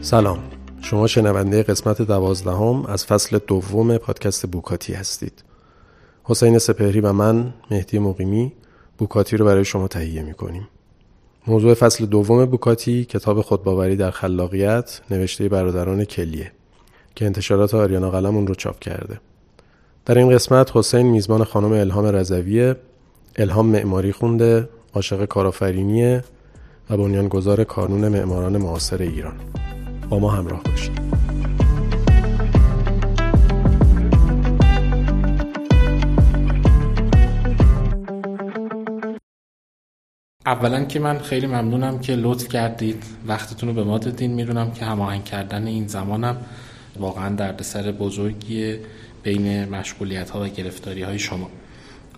سلام. 0.00 0.38
شما 0.82 1.06
شنونده 1.06 1.62
قسمت 1.62 2.02
دوازدهم 2.02 2.86
از 2.86 3.06
فصل 3.06 3.38
دوم 3.46 3.96
پادکست 3.96 4.46
بوکاتی 4.46 4.92
هستید. 4.92 5.44
حسین 6.24 6.58
سپهری 6.58 7.00
و 7.00 7.12
من 7.12 7.54
مهدی 7.70 7.98
مقیمی 7.98 8.52
بوکاتی 8.98 9.36
رو 9.36 9.44
برای 9.44 9.64
شما 9.64 9.88
تهیه 9.88 10.22
می 10.22 10.34
کنیم 10.34 10.68
موضوع 11.46 11.74
فصل 11.74 12.06
دوم 12.06 12.46
بوکاتی 12.46 13.04
کتاب 13.04 13.40
خودباوری 13.40 13.96
در 13.96 14.10
خلاقیت 14.10 15.00
نوشته 15.10 15.48
برادران 15.48 16.04
کلیه. 16.04 16.52
که 17.18 17.26
انتشارات 17.26 17.74
آریانا 17.74 18.10
قلم 18.10 18.36
اون 18.36 18.46
رو 18.46 18.54
چاپ 18.54 18.78
کرده. 18.78 19.20
در 20.06 20.18
این 20.18 20.30
قسمت 20.30 20.76
حسین 20.76 21.06
میزبان 21.06 21.44
خانم 21.44 21.72
الهام 21.72 22.06
رضویه 22.06 22.76
الهام 23.36 23.66
معماری 23.66 24.12
خونده 24.12 24.68
عاشق 24.94 25.24
کارآفرینیه 25.24 26.24
و 26.90 26.96
بنیانگذار 26.96 27.64
کانون 27.64 28.08
معماران 28.08 28.56
معاصر 28.56 29.02
ایران. 29.02 29.34
با 30.08 30.18
ما 30.18 30.30
همراه 30.30 30.62
باشید. 30.62 30.98
اولا 40.46 40.84
که 40.84 41.00
من 41.00 41.18
خیلی 41.18 41.46
ممنونم 41.46 41.98
که 41.98 42.12
لطف 42.16 42.48
کردید. 42.48 43.04
وقتتون 43.26 43.68
رو 43.68 43.74
به 43.74 43.84
ما 43.84 43.98
دادین. 43.98 44.34
می‌دونم 44.34 44.70
که 44.70 44.84
هماهنگ 44.84 45.24
کردن 45.24 45.66
این 45.66 45.86
زمانم 45.86 46.36
واقعا 46.98 47.34
دردسر 47.34 47.92
بزرگی 47.92 48.76
بین 49.22 49.64
مشغولیت 49.64 50.30
ها 50.30 50.44
و 50.44 50.48
گرفتاری 50.48 51.02
های 51.02 51.18
شما 51.18 51.50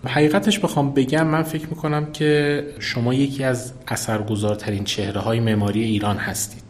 حقیقتش 0.05 0.59
بخوام 0.59 0.93
بگم 0.93 1.27
من 1.27 1.43
فکر 1.43 1.67
می‌کنم 1.67 2.11
که 2.11 2.63
شما 2.79 3.13
یکی 3.13 3.43
از 3.43 3.73
اثرگذارترین 3.87 4.83
چهره 4.83 5.21
های 5.21 5.39
معماری 5.39 5.83
ایران 5.83 6.17
هستید 6.17 6.63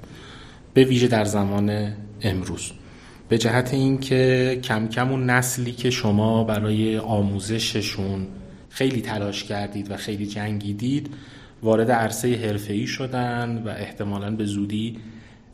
به 0.73 0.83
ویژه 0.83 1.07
در 1.07 1.25
زمان 1.25 1.93
امروز. 2.21 2.71
به 3.29 3.37
جهت 3.37 3.73
اینکه 3.73 4.59
کم 4.63 4.87
کم 4.87 5.09
اون 5.09 5.29
نسلی 5.29 5.71
که 5.71 5.89
شما 5.89 6.43
برای 6.43 6.97
آموزششون 6.97 8.27
خیلی 8.69 9.01
تلاش 9.01 9.43
کردید 9.43 9.91
و 9.91 9.97
خیلی 9.97 10.25
جنگیدید 10.25 11.09
وارد 11.63 11.91
عرصه 11.91 12.35
حرفه‌ای 12.35 12.87
شدن 12.87 13.63
و 13.65 13.69
احتمالا 13.69 14.31
به 14.31 14.45
زودی 14.45 14.97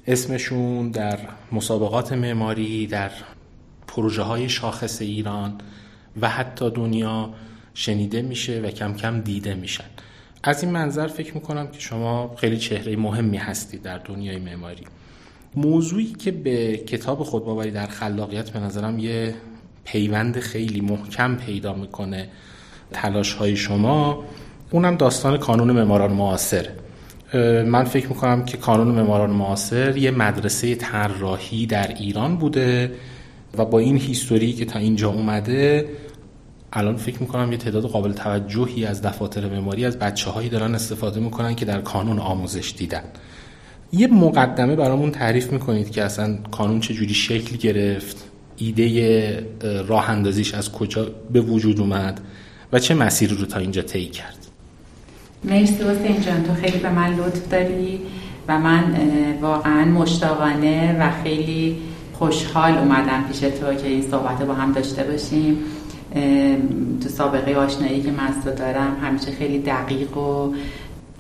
اسمشون 0.08 0.90
در 0.90 1.20
مسابقات 1.52 2.14
معماری 2.14 2.88
در 2.88 3.12
پروژه 3.88 4.22
های 4.22 4.50
شاخص 4.50 5.02
ایران 5.02 5.54
و 6.22 6.30
حتی 6.30 6.70
دنیا 6.70 7.30
شنیده 7.74 8.22
میشه 8.22 8.62
و 8.62 8.72
کم 8.72 8.94
کم 8.94 9.22
دیده 9.22 9.54
میشن. 9.54 9.84
از 10.44 10.64
این 10.64 10.72
منظر 10.72 11.08
فکر 11.08 11.34
می‌کنم 11.34 11.68
که 11.68 11.80
شما 11.80 12.36
خیلی 12.38 12.58
چهره 12.58 12.96
مهمی 12.96 13.38
هستید 13.38 13.82
در 13.82 13.98
دنیای 13.98 14.40
معماری. 14.40 14.84
موضوعی 15.56 16.14
که 16.14 16.32
به 16.32 16.78
کتاب 16.78 17.24
خودباوری 17.24 17.72
در 17.72 17.88
خلاقیت 17.88 18.50
به 18.50 18.60
نظرم 18.60 19.00
یه 19.00 19.36
پیوند 19.84 20.40
خیلی 20.40 20.82
محکم 20.82 21.36
پیدا 21.36 21.74
می‌کنه 21.74 22.30
تلاش 22.92 23.34
های 23.34 23.56
شما 23.56 24.24
اونم 24.72 24.96
داستان 24.96 25.38
کانون 25.38 25.72
معماران 25.72 26.14
معاصر. 26.14 26.70
من 27.66 27.84
فکر 27.84 28.08
می‌کنم 28.08 28.46
که 28.46 28.58
کانون 28.58 28.88
معماران 28.88 29.30
معاصر 29.30 29.98
یه 29.98 30.12
مدرسه 30.12 30.76
طراحی 30.76 31.66
در 31.66 31.88
ایران 31.88 32.38
بوده 32.38 32.92
و 33.58 33.66
با 33.66 33.80
این 33.80 33.98
هیستوری 33.98 34.54
که 34.54 34.66
تا 34.66 34.80
اینجا 34.80 35.10
اومده 35.10 35.90
الان 36.74 36.96
فکر 36.96 37.20
می‌کنم 37.20 37.52
یه 37.52 37.58
تعداد 37.58 37.84
قابل 37.84 38.14
توجهی 38.14 38.86
از 38.86 39.02
دفاتر 39.02 39.50
معماری 39.50 39.86
از 39.86 40.00
بچه 40.00 40.30
هایی 40.30 40.50
دارن 40.50 40.76
استفاده 40.76 41.20
می‌کنن 41.20 41.56
که 41.56 41.66
در 41.66 41.82
کانون 41.82 42.20
آموزش 42.20 42.74
دیدن. 42.78 43.04
یه 43.94 44.08
مقدمه 44.08 44.76
برامون 44.76 45.12
تعریف 45.12 45.52
می‌کنید 45.52 45.92
که 45.92 46.04
اصلا 46.04 46.38
کانون 46.52 46.80
چجوری 46.80 47.14
شکل 47.14 47.58
گرفت 47.58 48.24
ایده 48.58 49.48
راه 49.88 50.10
اندازیش 50.10 50.54
از 50.54 50.72
کجا 50.72 51.06
به 51.32 51.42
وجود 51.42 51.80
اومد 51.80 52.22
و 52.74 52.80
چه 52.80 52.94
مسیری 52.94 53.36
رو 53.36 53.46
تا 53.46 53.60
اینجا 53.60 53.82
طی 53.82 54.06
کرد. 54.06 54.37
مرسی 55.44 55.84
حسین 55.84 56.22
جان 56.22 56.44
تو 56.44 56.54
خیلی 56.54 56.78
به 56.78 56.90
من 56.90 57.14
لطف 57.14 57.50
داری 57.50 58.00
و 58.48 58.60
من 58.60 58.84
واقعا 59.42 59.86
مشتاقانه 59.86 60.98
و 61.00 61.24
خیلی 61.24 61.78
خوشحال 62.14 62.78
اومدم 62.78 63.24
پیش 63.28 63.40
تو 63.40 63.74
که 63.74 63.88
این 63.88 64.02
صحبت 64.02 64.44
با 64.44 64.54
هم 64.54 64.72
داشته 64.72 65.04
باشیم. 65.04 65.58
تو 67.04 67.10
سابقه 67.10 67.56
آشنایی 67.56 68.02
که 68.02 68.12
من 68.12 68.54
دارم 68.58 68.98
همیشه 69.02 69.32
خیلی 69.32 69.60
دقیق 69.60 70.18
و 70.18 70.54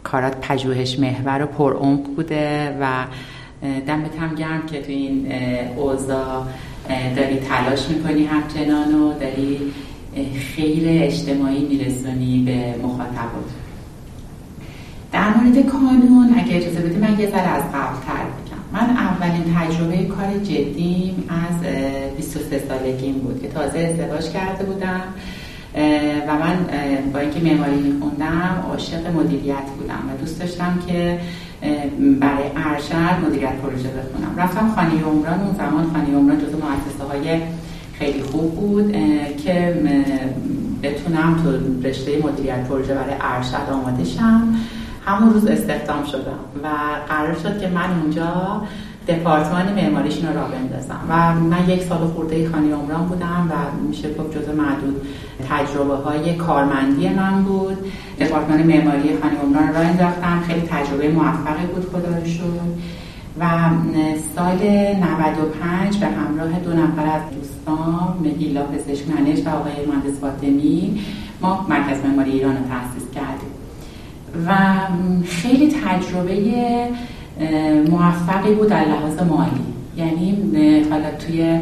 کارات 0.03 0.37
پژوهش 0.41 0.99
محور 0.99 1.43
و 1.43 1.45
پرعمق 1.45 2.03
بوده 2.03 2.77
و 2.81 3.05
دمت 3.87 4.19
هم 4.19 4.35
گرم 4.35 4.65
که 4.65 4.81
تو 4.81 4.91
این 4.91 5.31
اوضاع 5.75 6.45
داری 7.15 7.37
تلاش 7.37 7.89
می‌کنی 7.89 8.25
همچنان 8.25 8.95
و 8.95 9.13
داری 9.19 9.73
خیر 10.55 10.83
اجتماعی 11.03 11.65
میرسونی 11.65 12.43
به 12.45 12.85
مخاطبات. 12.87 13.66
مورد 15.47 15.65
کانون 15.65 16.33
اگه 16.37 16.55
اجازه 16.55 16.79
بدی 16.79 16.95
من 16.95 17.19
یه 17.19 17.29
ذره 17.29 17.47
از 17.47 17.63
قبل 17.63 17.97
تر 18.07 18.23
بگم. 18.23 18.61
من 18.73 18.97
اولین 18.97 19.43
تجربه 19.55 20.05
کار 20.05 20.37
جدیم 20.43 21.29
از 21.29 21.61
23 22.17 22.63
سالگیم 22.69 23.13
بود 23.13 23.41
که 23.41 23.47
تازه 23.47 23.79
ازدواج 23.79 24.29
کرده 24.29 24.63
بودم 24.63 25.01
و 26.27 26.35
من 26.39 26.55
با 27.13 27.19
اینکه 27.19 27.39
معماری 27.39 27.75
میخوندم 27.75 28.65
عاشق 28.69 29.15
مدیریت 29.15 29.67
بودم 29.77 30.03
و 30.09 30.17
دوست 30.21 30.39
داشتم 30.39 30.79
که 30.87 31.19
برای 32.19 32.43
ارشد 32.55 33.25
مدیریت 33.27 33.53
پروژه 33.53 33.89
بخونم. 33.89 34.35
رفتم 34.37 34.71
خانه 34.75 35.03
عمران 35.03 35.39
اون 35.39 35.55
زمان 35.55 35.91
خانه 35.93 36.15
عمران 36.15 36.37
جزو 36.37 36.57
مؤسسه 36.57 37.03
های 37.11 37.41
خیلی 37.93 38.21
خوب 38.21 38.55
بود 38.55 38.91
که 39.43 39.83
بتونم 40.83 41.35
تو 41.43 41.51
رشته 41.87 42.11
مدیریت 42.23 42.67
پروژه 42.67 42.93
برای 42.93 43.15
ارشد 43.21 43.71
آماده 43.71 44.03
شم. 44.03 44.55
همون 45.07 45.33
روز 45.33 45.45
استخدام 45.45 46.05
شدم 46.05 46.39
و 46.63 46.67
قرار 47.09 47.35
شد 47.35 47.61
که 47.61 47.67
من 47.67 47.99
اونجا 48.01 48.61
دپارتمان 49.07 49.73
معماریشون 49.73 50.27
رو 50.27 50.39
را 50.39 50.47
بندازم. 50.47 50.99
و 51.09 51.33
من 51.35 51.69
یک 51.69 51.83
سال 51.83 52.07
خورده 52.07 52.49
خانه 52.49 52.73
عمران 52.73 53.05
بودم 53.05 53.51
و 53.51 53.85
میشه 53.87 54.13
گفت 54.13 54.37
جزء 54.37 54.53
معدود 54.53 55.01
تجربه 55.49 55.95
های 55.95 56.35
کارمندی 56.35 57.09
من 57.09 57.43
بود. 57.43 57.77
دپارتمان 58.19 58.63
معماری 58.63 59.17
خانه 59.21 59.39
عمران 59.43 59.73
را 59.73 59.79
انداختم. 59.79 60.43
خیلی 60.47 60.61
تجربه 60.61 61.09
موفقی 61.09 61.65
بود 61.65 61.89
خدا 61.89 62.09
رو 62.09 62.23
و 63.39 63.49
سال 64.35 64.57
95 64.57 65.97
به 65.97 66.05
همراه 66.05 66.59
دو 66.59 66.73
نفر 66.73 67.05
از 67.05 67.21
دوستان 67.35 68.17
مهیلا 68.21 68.63
پزشک 68.63 69.05
منش 69.09 69.39
و 69.45 69.49
آقای 69.49 69.85
مهندس 69.85 70.19
فاطمی 70.19 71.01
ما 71.41 71.65
مرکز 71.69 72.05
معماری 72.05 72.31
ایران 72.31 72.55
رو 72.55 72.63
کردیم. 73.15 73.56
و 74.47 74.55
خیلی 75.25 75.67
تجربه 75.67 76.37
موفقی 77.89 78.53
بود 78.53 78.67
در 78.69 78.85
لحاظ 78.85 79.21
مالی. 79.21 79.61
یعنی 79.97 80.37
حالا 80.89 81.11
توی 81.19 81.59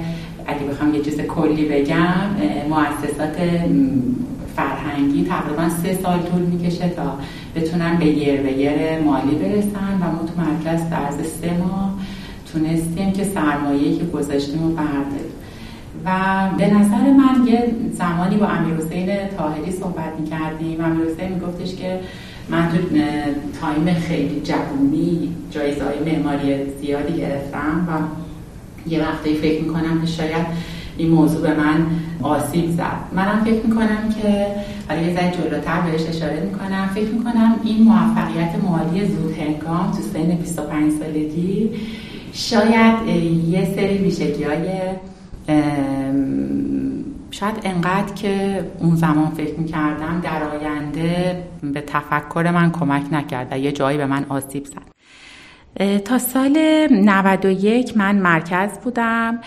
اگه 0.47 0.65
بخوام 0.69 0.95
یه 0.95 1.01
چیز 1.01 1.21
کلی 1.21 1.65
بگم 1.65 2.29
مؤسسات 2.69 3.37
فرهنگی 4.55 5.25
تقریبا 5.25 5.69
سه 5.69 5.93
سال 5.93 6.19
طول 6.19 6.41
می‌کشه 6.41 6.89
تا 6.89 7.17
بتونن 7.55 7.97
به 7.97 8.05
یر 8.05 8.41
به 8.41 8.51
یر 8.51 8.99
مالی 8.99 9.35
برسن 9.35 9.93
و 10.01 10.05
ما 10.11 10.19
تو 10.27 10.41
مرکز 10.41 10.89
در 10.89 10.97
عرض 10.97 11.15
سه 11.15 11.57
ماه 11.57 11.93
تونستیم 12.53 13.11
که 13.11 13.23
سرمایه‌ای 13.23 13.97
که 13.97 14.05
گذاشتیم 14.05 14.63
رو 14.63 14.69
برداریم. 14.69 15.35
و 16.05 16.09
به 16.57 16.73
نظر 16.73 17.11
من 17.11 17.47
یه 17.47 17.75
زمانی 17.91 18.37
با 18.37 18.47
امیر 18.47 18.75
حسین 18.75 19.09
تاهری 19.37 19.71
صحبت 19.71 20.19
می‌کردیم. 20.19 20.83
امیر 20.83 21.05
حسین 21.05 21.33
میگفتش 21.33 21.75
که 21.75 21.99
من 22.49 22.69
تو 22.69 22.77
تایم 23.61 23.93
خیلی 23.93 24.41
جوونی 24.43 25.29
جایزه 25.51 25.83
های 25.83 26.13
معماری 26.13 26.55
زیادی 26.81 27.17
گرفتم 27.17 27.87
و 27.87 27.91
یه 28.89 29.01
وقتی 29.01 29.33
فکر 29.35 29.63
می‌کنم 29.63 30.01
که 30.01 30.07
شاید 30.07 30.45
این 30.97 31.09
موضوع 31.09 31.41
به 31.41 31.53
من 31.55 31.85
آسیب 32.21 32.71
زد. 32.71 33.15
منم 33.15 33.43
فکر 33.43 33.65
می‌کنم 33.65 34.13
که 34.21 34.47
حالا 34.89 35.01
یه 35.01 35.13
ذره 35.13 35.31
جلوتر 35.31 35.81
بهش 35.81 36.01
اشاره 36.09 36.39
می‌کنم. 36.39 36.89
فکر 36.95 37.11
می‌کنم 37.11 37.59
این 37.63 37.83
موفقیت 37.83 38.55
مالی 38.63 39.05
زود 39.05 39.37
هنگام 39.37 39.91
تو 39.91 40.01
سن 40.13 40.35
25 40.35 40.93
سالگی 40.93 41.69
شاید 42.33 43.07
یه 43.49 43.65
سری 43.75 43.97
ویژگی 43.97 44.43
های 44.43 44.67
شاید 47.39 47.59
انقدر 47.63 48.13
که 48.13 48.65
اون 48.79 48.95
زمان 48.95 49.31
فکر 49.31 49.59
می‌کردم 49.59 50.21
در 50.23 50.43
آینده 50.43 51.43
به 51.63 51.81
تفکر 51.81 52.51
من 52.51 52.71
کمک 52.71 53.13
نکرد 53.13 53.47
و 53.51 53.59
یه 53.59 53.71
جایی 53.71 53.97
به 53.97 54.05
من 54.05 54.25
آسیب 54.29 54.65
زد. 54.65 54.94
تا 56.05 56.17
سال 56.17 56.87
91 56.91 57.97
من 57.97 58.15
مرکز 58.15 58.79
بودم. 58.83 59.39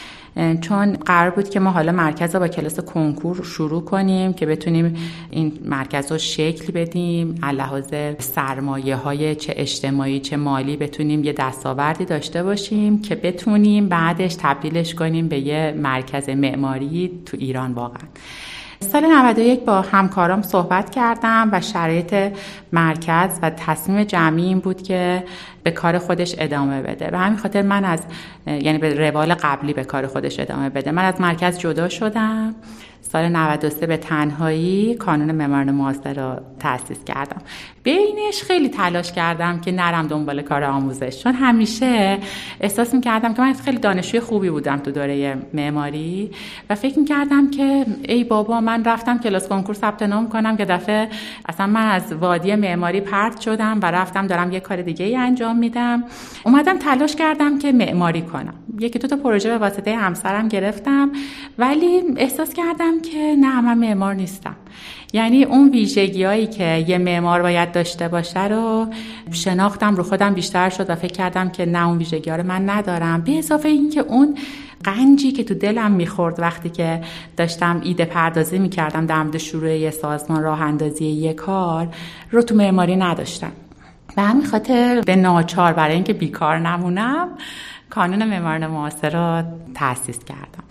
چون 0.61 0.93
قرار 0.93 1.31
بود 1.31 1.51
که 1.51 1.61
ما 1.61 1.71
حالا 1.71 1.93
مرکز 1.93 2.35
رو 2.35 2.41
با 2.41 2.49
کلاس 2.49 2.81
کنکور 2.81 3.45
شروع 3.45 3.85
کنیم 3.85 4.33
که 4.33 4.47
بتونیم 4.47 4.97
این 5.31 5.53
مرکز 5.65 6.13
رو 6.13 6.19
شکل 6.19 6.73
بدیم 6.73 7.35
لحاظ 7.53 7.95
سرمایه 8.19 8.97
های 8.97 9.35
چه 9.35 9.55
اجتماعی 9.57 10.21
چه 10.21 10.37
مالی 10.37 10.77
بتونیم 10.77 11.25
یه 11.25 11.33
دستاوردی 11.33 12.05
داشته 12.05 12.43
باشیم 12.43 13.03
که 13.03 13.15
بتونیم 13.15 13.89
بعدش 13.89 14.35
تبدیلش 14.35 14.95
کنیم 14.95 15.29
به 15.29 15.39
یه 15.39 15.75
مرکز 15.77 16.29
معماری 16.29 17.21
تو 17.27 17.37
ایران 17.41 17.73
واقعا. 17.73 18.09
سال 18.81 19.05
91 19.07 19.65
با 19.65 19.81
همکارام 19.81 20.43
صحبت 20.43 20.91
کردم 20.91 21.49
و 21.53 21.61
شرایط 21.61 22.15
مرکز 22.73 23.39
و 23.43 23.51
تصمیم 23.51 24.05
جمعی 24.05 24.45
این 24.45 24.59
بود 24.59 24.83
که 24.83 25.25
به 25.69 25.75
کار 25.75 25.99
خودش 25.99 26.35
ادامه 26.39 26.83
بده. 26.83 27.09
و 27.13 27.17
همین 27.17 27.39
خاطر 27.39 27.63
من 27.63 27.85
از 27.85 28.01
یعنی 28.47 28.79
به 28.79 29.09
روال 29.09 29.35
قبلی 29.35 29.73
به 29.73 29.85
کار 29.85 30.07
خودش 30.07 30.41
ادامه 30.41 30.71
بده. 30.71 30.91
من 30.91 31.05
از 31.05 31.21
مرکز 31.21 31.59
جدا 31.59 31.89
شدم. 31.89 32.55
سال 33.13 33.29
93 33.29 33.87
به 33.87 33.97
تنهایی 33.97 34.95
کانون 34.95 35.33
معماران 35.33 35.71
معاصر 35.71 36.15
رو 36.15 36.41
تأسیس 36.59 37.05
کردم. 37.05 37.43
بینش 37.83 38.43
خیلی 38.43 38.69
تلاش 38.69 39.13
کردم 39.13 39.61
که 39.61 39.73
نرم 39.73 40.07
دنبال 40.07 40.43
کار 40.43 40.65
آموزش 40.65 41.23
چون 41.23 41.35
همیشه 41.35 42.19
احساس 42.61 42.95
کردم 43.05 43.35
که 43.35 43.43
من 43.43 43.53
خیلی 43.53 43.79
دانشجوی 43.79 44.21
خوبی 44.21 44.51
بودم 44.51 44.77
تو 44.77 44.91
دوره 44.91 45.39
معماری 45.55 46.31
و 46.71 46.75
فکر 46.75 47.05
کردم 47.05 47.51
که 47.51 47.87
ای 48.09 48.25
بابا 48.25 48.61
من 48.61 48.85
رفتم 48.85 49.19
کلاس 49.19 49.49
کنکور 49.49 49.75
ثبت 49.75 50.03
نام 50.03 50.29
کنم 50.29 50.57
که 50.57 50.65
دفعه 50.65 51.09
اصلا 51.49 51.67
من 51.67 51.87
از 51.87 52.13
وادی 52.13 52.55
معماری 52.55 53.01
پرت 53.01 53.41
شدم 53.41 53.81
و 53.83 53.87
رفتم 53.87 54.27
دارم 54.27 54.53
یه 54.53 54.61
کار 54.61 54.83
دیگه 54.83 55.05
ای 55.05 55.17
انجام 55.17 55.59
میدم. 55.59 56.05
اومدم 56.45 56.79
تلاش 56.79 57.17
کردم 57.17 57.59
که 57.59 57.73
معماری 57.73 58.23
کنم. 58.23 58.55
یکی 58.81 58.99
دو 58.99 59.09
تا 59.09 59.17
پروژه 59.17 59.49
به 59.49 59.59
واسطه 59.59 59.97
همسرم 59.97 60.49
گرفتم 60.49 61.13
ولی 61.59 62.03
احساس 62.17 62.55
کردم 62.55 62.98
که 63.01 63.37
نه 63.41 63.61
من 63.61 63.79
معمار 63.79 64.15
نیستم. 64.15 64.57
یعنی 65.13 65.45
اون 65.45 65.71
ویژگی 65.71 66.25
هایی 66.25 66.47
که 66.47 66.85
یه 66.89 66.99
معمار 66.99 67.43
باید 67.43 67.73
داشته 67.73 68.09
باشه 68.09 68.49
رو 68.49 68.87
شناختم 69.33 69.97
رو 69.97 70.03
خودم 70.03 70.35
بیشتر 70.35 70.69
شد 70.69 70.91
و 70.91 70.95
فکر 70.95 71.13
کردم 71.13 71.49
که 71.51 71.67
نه 71.67 71.89
اون 71.89 71.99
ویژگی 71.99 72.31
ها 72.31 72.37
رو 72.37 72.47
من 72.47 72.71
ندارم. 72.71 73.21
به 73.21 73.39
اضافه 73.39 73.69
اینکه 73.69 74.01
اون 74.01 74.39
قنجی 74.85 75.33
که 75.33 75.45
تو 75.45 75.55
دلم 75.55 75.91
می‌خورد 75.91 76.41
وقتی 76.41 76.71
که 76.71 77.01
داشتم 77.37 77.81
ایده 77.85 78.05
پردازی 78.05 78.59
می‌کردم 78.59 79.07
در 79.07 79.23
مورد 79.23 79.39
شروع 79.39 79.71
یه 79.71 79.91
سازمان 79.91 80.43
راه 80.43 80.63
اندازی 80.63 81.07
یه 81.07 81.33
کار 81.33 81.89
رو 82.31 82.43
تو 82.43 82.55
معماری 82.55 82.97
نداشتم. 82.97 83.53
به 84.17 84.23
همین 84.23 84.47
خاطر 84.47 85.03
به 85.07 85.17
ناچار 85.17 85.73
برای 85.73 85.95
اینکه 85.95 86.13
بیکار 86.13 86.59
نمونم 86.59 87.29
کانون 87.91 88.25
معماران 88.25 88.67
معاصر 88.67 89.11
رو 89.11 89.45
تأسیس 89.75 90.25
کردم. 90.25 90.65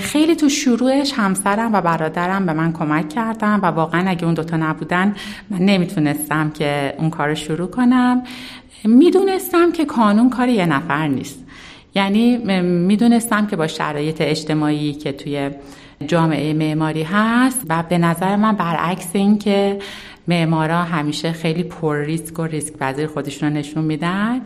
خیلی 0.00 0.36
تو 0.36 0.48
شروعش 0.48 1.12
همسرم 1.12 1.72
و 1.72 1.80
برادرم 1.80 2.46
به 2.46 2.52
من 2.52 2.72
کمک 2.72 3.08
کردم 3.08 3.60
و 3.62 3.66
واقعا 3.66 4.10
اگه 4.10 4.24
اون 4.24 4.34
دوتا 4.34 4.56
نبودن 4.56 5.14
من 5.50 5.58
نمی‌تونستم 5.58 6.50
که 6.50 6.94
اون 6.98 7.10
کار 7.10 7.28
رو 7.28 7.34
شروع 7.34 7.68
کنم. 7.68 8.22
می‌دونستم 8.84 9.72
که 9.72 9.84
کانون 9.84 10.30
کار 10.30 10.48
یه 10.48 10.66
نفر 10.66 11.08
نیست. 11.08 11.44
یعنی 11.94 12.36
می‌دونستم 12.62 13.46
که 13.46 13.56
با 13.56 13.66
شرایط 13.66 14.16
اجتماعی 14.20 14.92
که 14.92 15.12
توی 15.12 15.50
جامعه 16.06 16.54
معماری 16.54 17.02
هست 17.02 17.62
و 17.68 17.82
به 17.82 17.98
نظر 17.98 18.36
من 18.36 18.52
برعکس 18.56 19.10
این 19.12 19.38
که 19.38 19.78
معمارا 20.28 20.82
همیشه 20.82 21.32
خیلی 21.32 21.62
پر 21.62 21.96
ریسک 21.96 22.38
و 22.38 22.42
ریسک 22.42 22.76
پذیر 22.76 23.06
خودشون 23.06 23.48
رو 23.48 23.54
نشون 23.54 23.84
میدن. 23.84 24.40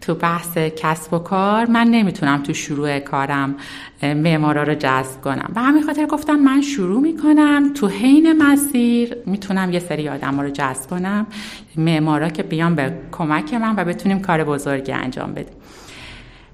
تو 0.00 0.14
بحث 0.14 0.58
کسب 0.58 1.14
و 1.14 1.18
کار 1.18 1.66
من 1.66 1.86
نمی‌تونم 1.86 2.42
تو 2.42 2.54
شروع 2.54 2.98
کارم 2.98 3.54
معمارا 4.02 4.62
رو 4.62 4.74
جذب 4.74 5.20
کنم. 5.20 5.52
و 5.56 5.62
همین 5.62 5.82
خاطر 5.82 6.06
گفتم 6.06 6.36
من 6.36 6.60
شروع 6.62 7.00
می‌کنم 7.00 7.72
تو 7.74 7.88
حین 7.88 8.42
مسیر. 8.42 9.16
می‌تونم 9.26 9.72
یه 9.72 9.78
سری 9.78 10.08
آدم 10.08 10.40
رو 10.40 10.50
جذب 10.50 10.90
کنم 10.90 11.26
معمارا 11.76 12.28
که 12.28 12.42
بیان 12.42 12.74
به 12.74 12.94
کمک 13.12 13.54
من 13.54 13.74
و 13.76 13.84
بتونیم 13.84 14.20
کار 14.20 14.44
بزرگی 14.44 14.92
انجام 14.92 15.32
بدیم. 15.32 15.54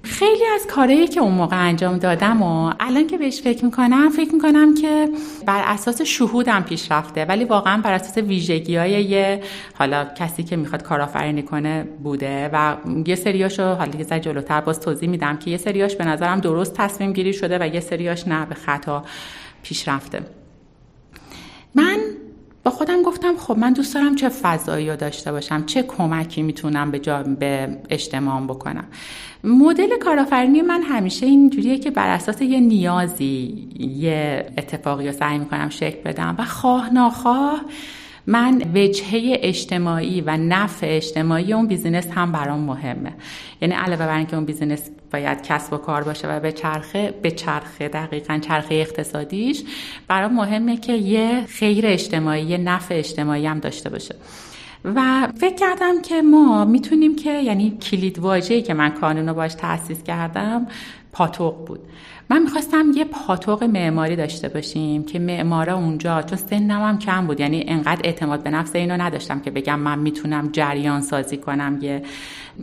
خیلی 0.05 0.45
از 0.55 0.67
کارهایی 0.67 1.07
که 1.07 1.19
اون 1.19 1.33
موقع 1.33 1.67
انجام 1.67 1.97
دادم 1.97 2.41
و 2.41 2.73
الان 2.79 3.07
که 3.07 3.17
بهش 3.17 3.41
فکر 3.41 3.65
می‌کنم 3.65 4.09
فکر 4.09 4.33
می‌کنم 4.33 4.73
که 4.73 5.09
بر 5.45 5.63
اساس 5.65 6.01
شهودم 6.01 6.63
پیش 6.63 6.91
رفته 6.91 7.25
ولی 7.25 7.43
واقعا 7.45 7.81
بر 7.81 7.93
اساس 7.93 8.17
ویژگی 8.17 8.75
های 8.75 8.91
یه 9.03 9.41
حالا 9.73 10.05
کسی 10.05 10.43
که 10.43 10.55
می‌خواد 10.55 10.83
کارآفرینی 10.83 11.43
کنه 11.43 11.83
بوده 11.83 12.49
و 12.53 12.75
یه 13.05 13.15
سریاشو 13.15 13.63
حالا 13.63 13.91
که 13.91 14.03
زر 14.03 14.19
جلوتر 14.19 14.61
باز 14.61 14.79
توضیح 14.79 15.09
میدم 15.09 15.37
که 15.37 15.51
یه 15.51 15.57
سریاش 15.57 15.95
به 15.95 16.05
نظرم 16.05 16.39
درست 16.39 16.73
تصمیم 16.73 17.13
گیری 17.13 17.33
شده 17.33 17.57
و 17.61 17.67
یه 17.73 17.79
سریاش 17.79 18.27
نه 18.27 18.45
به 18.45 18.55
خطا 18.55 19.03
پیش 19.63 19.87
رفته 19.87 20.21
من 21.75 21.97
با 22.65 22.71
خودم 22.71 23.01
گفتم 23.01 23.37
خب 23.37 23.57
من 23.57 23.73
دوست 23.73 23.93
دارم 23.93 24.15
چه 24.15 24.29
فضایی 24.29 24.89
رو 24.89 24.95
داشته 24.95 25.31
باشم 25.31 25.65
چه 25.65 25.83
کمکی 25.83 26.41
می‌تونم 26.41 26.91
به, 26.91 26.99
به 27.39 27.77
اجتماع 27.89 28.41
بکنم. 28.41 28.85
مدل 29.43 29.97
کارآفرینی 29.97 30.61
من 30.61 30.81
همیشه 30.81 31.25
اینجوریه 31.25 31.77
که 31.77 31.91
بر 31.91 32.09
اساس 32.09 32.41
یه 32.41 32.59
نیازی 32.59 33.67
یه 33.79 34.45
اتفاقی 34.57 35.07
رو 35.07 35.13
سعی 35.13 35.37
می‌کنم 35.37 35.69
شکل 35.69 36.01
بدم 36.01 36.35
و 36.39 36.45
خواه 36.45 36.93
ناخواه 36.93 37.61
من 38.27 38.61
وجهه 38.75 39.37
اجتماعی 39.41 40.21
و 40.21 40.37
نفع 40.37 40.87
اجتماعی 40.89 41.53
اون 41.53 41.67
business 41.67 42.07
هم 42.11 42.31
برام 42.31 42.59
مهمه. 42.59 43.13
یعنی 43.61 43.73
علاوه 43.73 44.05
بر 44.05 44.17
اینکه 44.17 44.35
اون 44.35 44.45
business 44.45 44.89
باید 45.13 45.43
کسب 45.43 45.73
و 45.73 45.77
کار 45.77 46.03
باشه 46.03 46.27
و 46.27 46.39
به 46.39 46.51
چرخه 46.51 47.13
به 47.21 47.31
چرخه 47.31 47.87
دقیقا 47.87 48.37
چرخه 48.37 48.75
اقتصادیش 48.75 49.63
برام 50.07 50.33
مهمه 50.33 50.77
که 50.77 50.93
یه 50.93 51.45
خیر 51.47 51.87
اجتماعی 51.87 52.43
یه 52.43 52.57
نفع 52.57 52.95
اجتماعی 52.95 53.45
هم 53.45 53.59
داشته 53.59 53.89
باشه. 53.89 54.15
و 54.85 55.27
فکر 55.37 55.55
کردم 55.55 56.01
که 56.01 56.21
ما 56.21 56.65
می‌تونیم 56.65 57.15
که 57.15 57.41
یعنی 57.41 57.77
کلید 57.77 58.19
واژه‌ای 58.19 58.61
که 58.61 58.73
من 58.73 58.89
کانون 58.89 59.27
رو 59.27 59.33
باش 59.33 59.53
تاسیس 59.53 60.03
کردم 60.03 60.67
پاتوق 61.11 61.65
بود. 61.65 61.79
من 62.29 62.41
می‌خواستم 62.41 62.85
یه 62.95 63.05
پاتوق 63.05 63.63
معماری 63.63 64.15
داشته 64.15 64.49
باشیم 64.49 65.03
که 65.03 65.19
معمارا 65.19 65.75
اونجا 65.75 66.21
چون 66.21 66.37
سنم 66.37 66.81
هم 66.81 66.99
کم 66.99 67.27
بود 67.27 67.39
یعنی 67.39 67.65
انقدر 67.67 68.01
اعتماد 68.03 68.43
به 68.43 68.49
نفس 68.49 68.75
اینو 68.75 69.01
نداشتم 69.01 69.39
که 69.39 69.51
بگم 69.51 69.79
من 69.79 69.99
می‌تونم 69.99 70.49
جریان 70.51 71.01
سازی 71.01 71.37
کنم 71.37 71.79
یه 71.81 72.01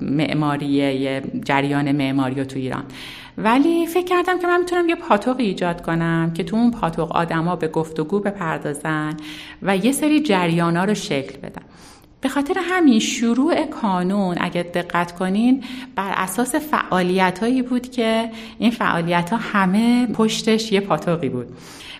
معماری 0.00 0.66
یه 0.66 1.22
جریان 1.44 1.92
معماری 1.92 2.44
تو 2.44 2.58
ایران. 2.58 2.84
ولی 3.38 3.86
فکر 3.86 4.04
کردم 4.04 4.38
که 4.38 4.46
من 4.46 4.60
می‌تونم 4.60 4.88
یه 4.88 4.94
پاتوق 4.94 5.36
ایجاد 5.40 5.82
کنم 5.82 6.32
که 6.34 6.44
تو 6.44 6.56
اون 6.56 6.70
پاتوق 6.70 7.12
آدما 7.12 7.56
به 7.56 7.68
گفتگو 7.68 8.20
بپردازن 8.20 9.16
و 9.62 9.76
یه 9.76 9.92
سری 9.92 10.20
جریانا 10.20 10.84
رو 10.84 10.94
شکل 10.94 11.38
بدن. 11.38 11.62
به 12.22 12.28
خاطر 12.28 12.54
همین 12.58 12.98
شروع 12.98 13.66
کانون 13.66 14.36
اگر 14.40 14.62
دقت 14.62 15.12
کنین 15.12 15.64
بر 15.94 16.12
اساس 16.16 16.54
فعالیت 16.54 17.38
هایی 17.38 17.62
بود 17.62 17.90
که 17.90 18.30
این 18.58 18.70
فعالیت 18.70 19.30
ها 19.30 19.36
همه 19.36 20.06
پشتش 20.06 20.72
یه 20.72 20.80
پاتوقی 20.80 21.28
بود. 21.28 21.46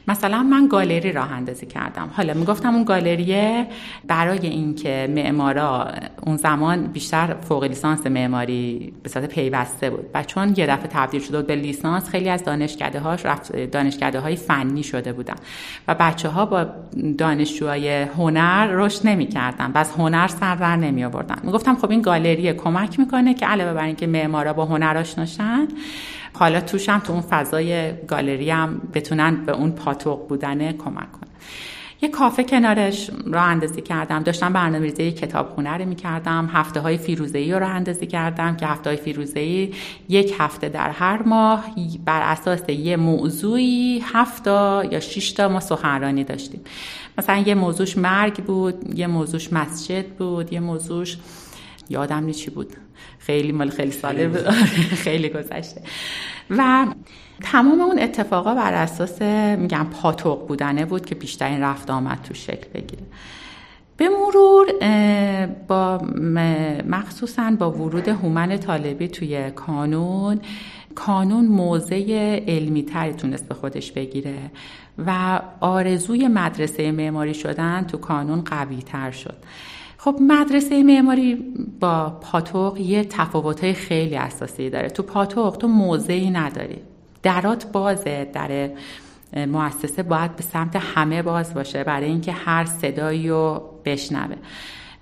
مثلا 0.08 0.42
من 0.42 0.66
گالری 0.66 1.12
راه 1.12 1.32
اندازی 1.32 1.66
کردم. 1.66 2.10
حالا 2.12 2.34
می‌گفتم 2.34 2.74
اون 2.74 2.84
گالریه 2.84 3.66
برای 4.06 4.46
اینکه 4.46 5.08
معمارا 5.14 5.88
اون 6.26 6.36
زمان 6.36 6.86
بیشتر 6.86 7.34
فوق 7.34 7.64
لیسانس 7.64 8.06
معماری 8.06 8.92
به 9.02 9.08
صورت 9.08 9.28
پیوسته 9.28 9.90
بود 9.90 10.06
و 10.14 10.22
چون 10.22 10.54
یه 10.56 10.66
دفعه 10.66 10.86
تبدیل 10.86 11.20
شده 11.20 11.42
به 11.42 11.56
لیسانس 11.56 12.08
خیلی 12.08 12.28
از 12.28 12.44
دانشکده 12.44 13.00
هاش 13.00 13.20
دانشکده 13.72 14.20
های 14.20 14.36
فنی 14.36 14.82
شده 14.82 15.12
بودن 15.12 15.36
و 15.88 15.94
بچه 15.94 16.28
ها 16.28 16.46
با 16.46 16.66
دانشجوهای 17.18 18.02
هنر 18.02 18.66
رشد 18.66 19.06
نمی‌کردن 19.06 19.72
و 19.74 19.78
از 19.78 19.90
هنر 19.90 20.28
سر 20.28 20.54
در 20.54 20.76
نمی 20.76 21.04
آوردن 21.04 21.36
می‌گفتم 21.42 21.76
خب 21.76 21.90
این 21.90 22.02
گالری 22.02 22.52
کمک 22.52 22.98
می‌کنه 22.98 23.34
که 23.34 23.46
علاوه 23.46 23.72
بر 23.72 23.84
اینکه 23.84 24.06
معمارا 24.06 24.52
با 24.52 24.64
هنر 24.64 24.98
آشناشن 24.98 25.68
حالا 26.32 26.60
توش 26.60 26.88
هم 26.88 26.98
تو 26.98 27.12
اون 27.12 27.22
فضای 27.22 27.92
گالری 28.06 28.50
هم 28.50 28.80
بتونن 28.94 29.44
به 29.46 29.52
اون 29.52 29.72
پاتوق 29.72 30.28
بودن 30.28 30.72
کمک 30.72 31.12
کنن. 31.12 31.28
یه 32.02 32.08
کافه 32.08 32.44
کنارش 32.44 33.10
راه 33.26 33.44
اندازی 33.44 33.80
کردم. 33.80 34.22
داشتم 34.22 34.52
برنامه 34.52 34.84
ریزی 34.84 35.12
کتابخونه 35.12 35.70
رو 35.70 35.84
می‌کردم. 35.84 36.50
هفته 36.52 36.80
های 36.80 36.98
فیروزه 36.98 37.38
ای 37.38 37.52
رو 37.52 37.66
اندازی 37.66 38.06
کردم 38.06 38.56
که 38.56 38.66
هفته 38.66 38.90
های 38.90 38.96
فیروزه 38.96 39.40
ای 39.40 39.74
یک 40.08 40.34
هفته 40.38 40.68
در 40.68 40.90
هر 40.90 41.22
ماه 41.22 41.64
بر 42.04 42.22
اساس 42.22 42.68
یه 42.68 42.96
موضوعی 42.96 44.04
هفته 44.12 44.50
یا 44.90 45.00
تا 45.36 45.48
ما 45.48 45.60
سخنرانی 45.60 46.24
داشتیم. 46.24 46.60
مثلا 47.18 47.36
یه 47.36 47.54
موضوعش 47.54 47.98
مرگ 47.98 48.44
بود 48.44 48.98
یه 48.98 49.06
موضوعش 49.06 49.52
مسجد 49.52 50.06
بود 50.06 50.52
یه 50.52 50.60
موضوعش 50.60 51.18
یادم 51.92 52.24
نی 52.24 52.34
چی 52.34 52.50
بود. 52.50 52.72
خیلی 53.18 53.52
مال 53.52 53.70
خیلی 53.70 53.90
ساله 53.90 54.28
بود. 54.28 54.50
خیلی 55.04 55.28
گذشته. 55.28 55.82
و 56.50 56.86
تمام 57.42 57.80
اون 57.80 57.98
اتفاقا 57.98 58.54
بر 58.54 58.74
اساس 58.74 59.22
میگم 59.58 59.86
پاتوق 60.02 60.48
بودنه 60.48 60.84
بود 60.84 61.06
که 61.06 61.14
بیشترین 61.14 61.60
رفت 61.60 61.90
آمد 61.90 62.22
تو 62.22 62.34
شکل 62.34 62.68
بگیره. 62.74 63.02
به 63.96 64.08
مرور 64.08 64.66
با 65.68 65.98
مخصوصا 66.86 67.50
با 67.58 67.70
ورود 67.70 68.08
هومن 68.08 68.56
طالبی 68.56 69.08
توی 69.08 69.50
کانون 69.50 70.40
کانون 70.94 71.46
موضع 71.46 72.40
علمی 72.48 72.82
تری 72.82 73.12
تونست 73.12 73.48
به 73.48 73.54
خودش 73.54 73.92
بگیره 73.92 74.38
و 75.06 75.40
آرزوی 75.60 76.28
مدرسه 76.28 76.92
معماری 76.92 77.34
شدن 77.34 77.84
تو 77.84 77.98
کانون 77.98 78.40
قوی 78.40 78.82
تر 78.82 79.10
شد. 79.10 79.36
خب 80.04 80.16
مدرسه 80.20 80.82
معماری 80.82 81.34
با 81.80 82.18
پاتوق 82.20 82.78
یه 82.78 83.04
تفاوتهای 83.04 83.72
خیلی 83.72 84.16
اساسی 84.16 84.70
داره. 84.70 84.88
تو 84.88 85.02
پاتوق 85.02 85.56
تو 85.56 85.68
موضعی 85.68 86.30
نداری. 86.30 86.78
درات 87.22 87.72
بازه. 87.72 88.30
در 88.32 88.70
مؤسسه 89.46 90.02
باید 90.02 90.36
به 90.36 90.42
سمت 90.42 90.76
همه 90.76 91.22
باز 91.22 91.54
باشه 91.54 91.84
برای 91.84 92.08
اینکه 92.08 92.32
هر 92.32 92.64
صدایی 92.64 93.28
رو 93.28 93.62
بشنوه. 93.84 94.36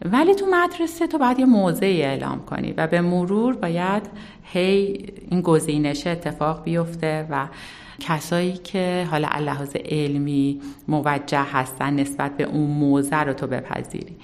ولی 0.05 0.35
تو 0.35 0.47
مدرسه 0.47 1.07
تو 1.07 1.19
باید 1.19 1.39
یه 1.39 1.47
موضعی 1.47 2.03
اعلام 2.03 2.45
کنی 2.45 2.73
و 2.77 2.87
به 2.87 3.01
مرور 3.01 3.57
باید 3.57 4.03
هی 4.43 5.07
این 5.31 5.41
گزینش 5.41 6.07
اتفاق 6.07 6.65
بیفته 6.65 7.27
و 7.31 7.47
کسایی 8.01 8.53
که 8.53 9.09
حالا 9.11 9.29
لحاظ 9.29 9.77
علمی 9.85 10.61
موجه 10.89 11.43
هستن 11.53 11.95
نسبت 11.95 12.37
به 12.37 12.45
اون 12.45 12.71
موضع 12.71 13.25
رو 13.25 13.33
تو 13.33 13.47
بپذیری. 13.47 14.17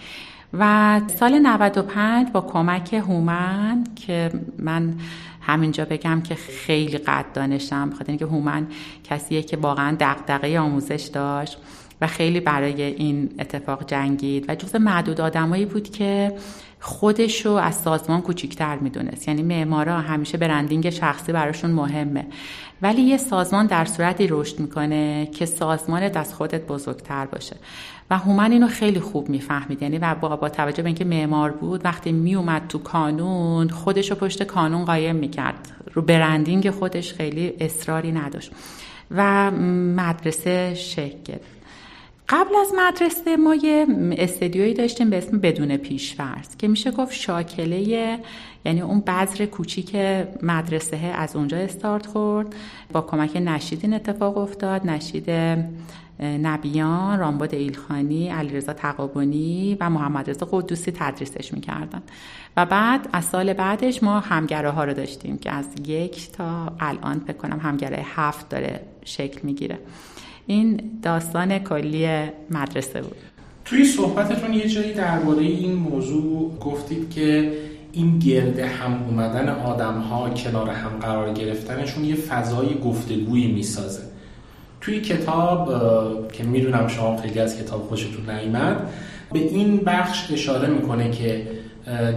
و 0.52 1.00
سال 1.18 1.38
95 1.38 2.30
با 2.32 2.40
کمک 2.40 2.94
هومن 2.94 3.84
که 4.06 4.30
من 4.58 4.94
همینجا 5.40 5.84
بگم 5.84 6.20
که 6.20 6.34
خیلی 6.34 6.98
قد 6.98 7.24
دانشم 7.34 7.90
بخاطر 7.90 8.10
اینکه 8.10 8.26
هومن 8.26 8.66
کسیه 9.04 9.42
که 9.42 9.56
واقعا 9.56 9.96
دغدغه 10.00 10.58
آموزش 10.58 11.10
داشت 11.12 11.58
و 12.00 12.06
خیلی 12.06 12.40
برای 12.40 12.82
این 12.82 13.30
اتفاق 13.38 13.86
جنگید 13.86 14.44
و 14.48 14.54
جز 14.54 14.76
معدود 14.76 15.20
آدمایی 15.20 15.64
بود 15.64 15.90
که 15.90 16.32
خودش 16.80 17.46
رو 17.46 17.52
از 17.52 17.74
سازمان 17.74 18.20
کوچیکتر 18.20 18.76
می‌دونست. 18.76 19.28
یعنی 19.28 19.42
معمارا 19.42 20.00
همیشه 20.00 20.38
برندینگ 20.38 20.90
شخصی 20.90 21.32
براشون 21.32 21.70
مهمه. 21.70 22.26
ولی 22.82 23.02
یه 23.02 23.16
سازمان 23.16 23.66
در 23.66 23.84
صورتی 23.84 24.26
رشد 24.26 24.60
می‌کنه 24.60 25.26
که 25.26 25.46
سازمانت 25.46 26.16
از 26.16 26.34
خودت 26.34 26.66
بزرگتر 26.66 27.26
باشه. 27.26 27.56
و 28.10 28.18
هومن 28.18 28.52
اینو 28.52 28.68
خیلی 28.68 29.00
خوب 29.00 29.28
می‌فهمید. 29.28 29.82
یعنی 29.82 29.98
و 29.98 30.14
با, 30.14 30.36
با 30.36 30.48
توجه 30.48 30.82
به 30.82 30.86
اینکه 30.86 31.04
معمار 31.04 31.50
بود 31.50 31.84
وقتی 31.84 32.12
میومد 32.12 32.66
تو 32.68 32.78
کانون 32.78 33.68
خودش 33.68 34.10
رو 34.10 34.16
پشت 34.16 34.42
کانون 34.42 34.84
قایم 34.84 35.16
می‌کرد. 35.16 35.72
رو 35.94 36.02
برندینگ 36.02 36.70
خودش 36.70 37.12
خیلی 37.12 37.52
اصراری 37.60 38.12
نداشت. 38.12 38.52
و 39.10 39.50
مدرسه 39.50 40.74
شکل. 40.74 41.18
گرفت 41.24 41.56
قبل 42.28 42.56
از 42.56 42.72
مدرسه 42.76 43.36
ما 43.36 43.54
یه 43.54 43.86
استدیویی 44.18 44.74
داشتیم 44.74 45.10
به 45.10 45.18
اسم 45.18 45.38
بدون 45.38 45.76
پیشفرض 45.76 46.56
که 46.58 46.68
میشه 46.68 46.90
گفت 46.90 47.12
شاکله 47.12 48.18
یعنی 48.66 48.80
اون 48.80 49.00
بذر 49.00 49.46
کوچیک 49.46 49.96
مدرسه 50.42 50.96
از 50.96 51.36
اونجا 51.36 51.56
استارت 51.56 52.06
خورد. 52.06 52.54
با 52.92 53.00
کمک 53.00 53.36
نشید 53.36 53.80
این 53.82 53.94
اتفاق 53.94 54.38
افتاد. 54.38 54.86
نشید 54.86 55.30
نبیان، 56.20 57.18
رامباد 57.18 57.54
ایلخانی، 57.54 58.28
علیرضا 58.28 58.72
تقابونی 58.72 59.76
و 59.80 59.90
محمد 59.90 60.30
رضا 60.30 60.48
قدوسی 60.50 60.92
تدریسش 60.92 61.52
می‌کردن. 61.54 62.02
و 62.56 62.66
بعد 62.66 63.08
از 63.12 63.24
سال 63.24 63.52
بعدش 63.52 64.02
ما 64.02 64.20
همگره 64.20 64.70
ها 64.70 64.84
رو 64.84 64.94
داشتیم 64.94 65.38
که 65.38 65.50
از 65.50 65.66
یک 65.86 66.32
تا 66.32 66.72
الان 66.80 67.22
فکر 67.26 67.36
کنم 67.36 67.60
همگره 67.62 68.02
هفت 68.04 68.48
داره 68.48 68.80
شکل 69.04 69.40
می‌گیره. 69.42 69.78
این 70.46 70.80
داستان 71.02 71.58
کلی 71.58 72.08
مدرسه 72.50 73.02
بود. 73.02 73.16
توی 73.64 73.84
صحبتتون 73.84 74.52
یه 74.52 74.68
جایی 74.68 74.92
درباره 74.92 75.42
این 75.42 75.74
موضوع 75.74 76.58
گفتید 76.58 77.10
که 77.10 77.52
این 77.96 78.18
گرده 78.18 78.66
هم 78.66 79.04
اومدن 79.08 79.48
آدم 79.48 79.98
ها 80.00 80.30
کنار 80.30 80.70
هم 80.70 80.98
قرار 81.00 81.32
گرفتنشون 81.32 82.04
یه 82.04 82.14
فضای 82.14 82.78
گفتگویی 82.84 83.52
می‌سازه. 83.52 84.02
توی 84.80 85.00
کتاب 85.00 85.68
که 86.32 86.44
می‌دونم 86.44 86.88
شما 86.88 87.16
خیلی 87.16 87.38
از 87.38 87.58
کتاب 87.58 87.82
خوشتون 87.88 88.30
نیمد 88.30 88.88
به 89.32 89.38
این 89.38 89.76
بخش 89.76 90.32
اشاره 90.32 90.68
می‌کنه 90.68 91.10
که 91.10 91.48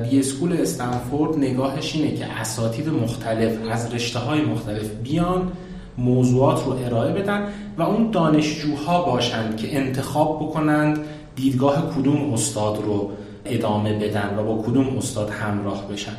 دی 0.09 0.19
اسکول 0.19 0.53
استنفورد 0.53 1.37
نگاهش 1.37 1.95
اینه 1.95 2.15
که 2.15 2.25
اساتید 2.25 2.89
مختلف 2.89 3.57
از 3.71 3.93
رشته 3.93 4.19
های 4.19 4.41
مختلف 4.41 4.89
بیان 5.03 5.51
موضوعات 5.97 6.65
رو 6.65 6.71
ارائه 6.85 7.13
بدن 7.13 7.47
و 7.77 7.81
اون 7.81 8.11
دانشجوها 8.11 9.03
باشند 9.05 9.57
که 9.57 9.77
انتخاب 9.77 10.39
بکنند 10.39 10.99
دیدگاه 11.35 11.95
کدوم 11.95 12.33
استاد 12.33 12.83
رو 12.85 13.11
ادامه 13.49 13.93
بدن 13.93 14.35
و 14.37 14.43
با 14.43 14.63
کدوم 14.63 14.97
استاد 14.97 15.29
همراه 15.29 15.87
بشن. 15.87 16.11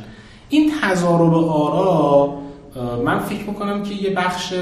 این 0.49 0.71
تضارب 0.81 1.33
آرا 1.33 2.33
من 3.05 3.19
فکر 3.19 3.43
می‌کنم 3.47 3.83
که 3.83 3.95
یه 3.95 4.09
بخش 4.09 4.53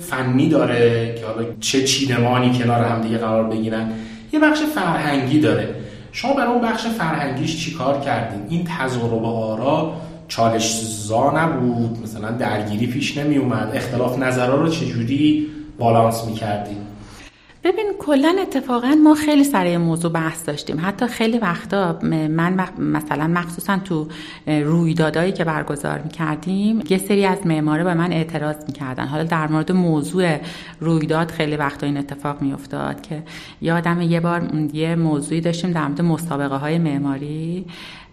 فنی 0.00 0.48
داره 0.48 1.14
که 1.18 1.26
حالا 1.26 1.46
چه 1.60 1.84
چیدمانی 1.84 2.58
کنار 2.58 2.84
هم 2.84 3.00
دیگه 3.00 3.18
قرار 3.18 3.44
بگیرن. 3.44 3.92
یه 4.32 4.40
بخش 4.40 4.58
فرهنگی 4.74 5.40
داره. 5.40 5.74
شما 6.12 6.34
برای 6.34 6.52
اون 6.52 6.62
بخش 6.62 6.86
فرهنگیش 6.86 7.64
چیکار 7.64 8.00
کردین؟ 8.00 8.40
این 8.48 8.68
تضارب 8.78 9.24
آرا 9.24 9.92
چالش 10.28 10.80
زا 10.82 11.30
نبود 11.30 11.98
مثلا 12.02 12.30
درگیری 12.30 12.86
پیش 12.86 13.18
نمی 13.18 13.36
اومد 13.36 13.70
اختلاف 13.74 14.18
نظرها 14.18 14.56
رو 14.56 14.68
چجوری 14.68 15.46
بالانس 15.78 16.24
می 16.24 16.34
کردیم 16.34 16.76
ببین 17.64 17.92
کلا 17.98 18.36
اتفاقا 18.42 18.94
ما 19.04 19.14
خیلی 19.14 19.44
سر 19.44 19.76
موضوع 19.76 20.12
بحث 20.12 20.46
داشتیم. 20.46 20.80
حتی 20.82 21.06
خیلی 21.06 21.38
وقتا 21.38 21.98
من 22.02 22.68
مثلا 22.78 23.26
مخصوصا 23.26 23.78
تو 23.78 24.08
رویدادهایی 24.46 25.32
که 25.32 25.44
برگزار 25.44 25.98
می‌کردیم 25.98 26.82
یه 26.90 26.98
سری 26.98 27.26
از 27.26 27.46
معماره 27.46 27.84
به 27.84 27.94
من 27.94 28.12
اعتراض 28.12 28.56
می‌کردن. 28.66 29.06
حالا 29.06 29.24
در 29.24 29.48
مورد 29.48 29.72
موضوع 29.72 30.38
رویداد 30.80 31.30
خیلی 31.30 31.56
وقتا 31.56 31.86
این 31.86 31.96
اتفاق 31.96 32.42
میافتاد 32.42 33.00
که 33.00 33.22
یادم 33.60 34.00
یه 34.00 34.20
بار 34.20 34.50
یه 34.72 34.94
موضوعی 34.94 35.40
داشتیم 35.40 35.72
در 35.72 35.86
مورد 35.86 36.02
مسابقه 36.02 36.56
های 36.56 36.78
معماری. 36.78 37.66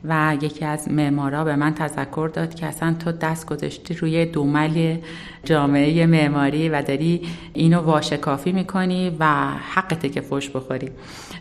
و 0.10 0.38
یکی 0.42 0.66
از 0.66 0.92
معمارا 0.92 1.44
به 1.44 1.56
من 1.56 1.74
تذکر 1.74 2.30
داد 2.34 2.56
که 2.56 2.66
اصلا 2.66 2.96
تو 3.00 3.12
دست 3.12 3.46
گذاشتی 3.46 3.94
روی 3.94 4.26
دومل 4.26 4.98
جامعه 5.44 6.06
معماری 6.06 6.70
و 6.70 6.82
داری 6.82 7.22
اینو 7.54 7.80
واشکافی 7.80 8.52
می‌کنی 8.52 9.18
و 9.20 9.48
حقته 9.74 10.10
که 10.10 10.22
فش 10.22 10.50
بخوری. 10.50 10.90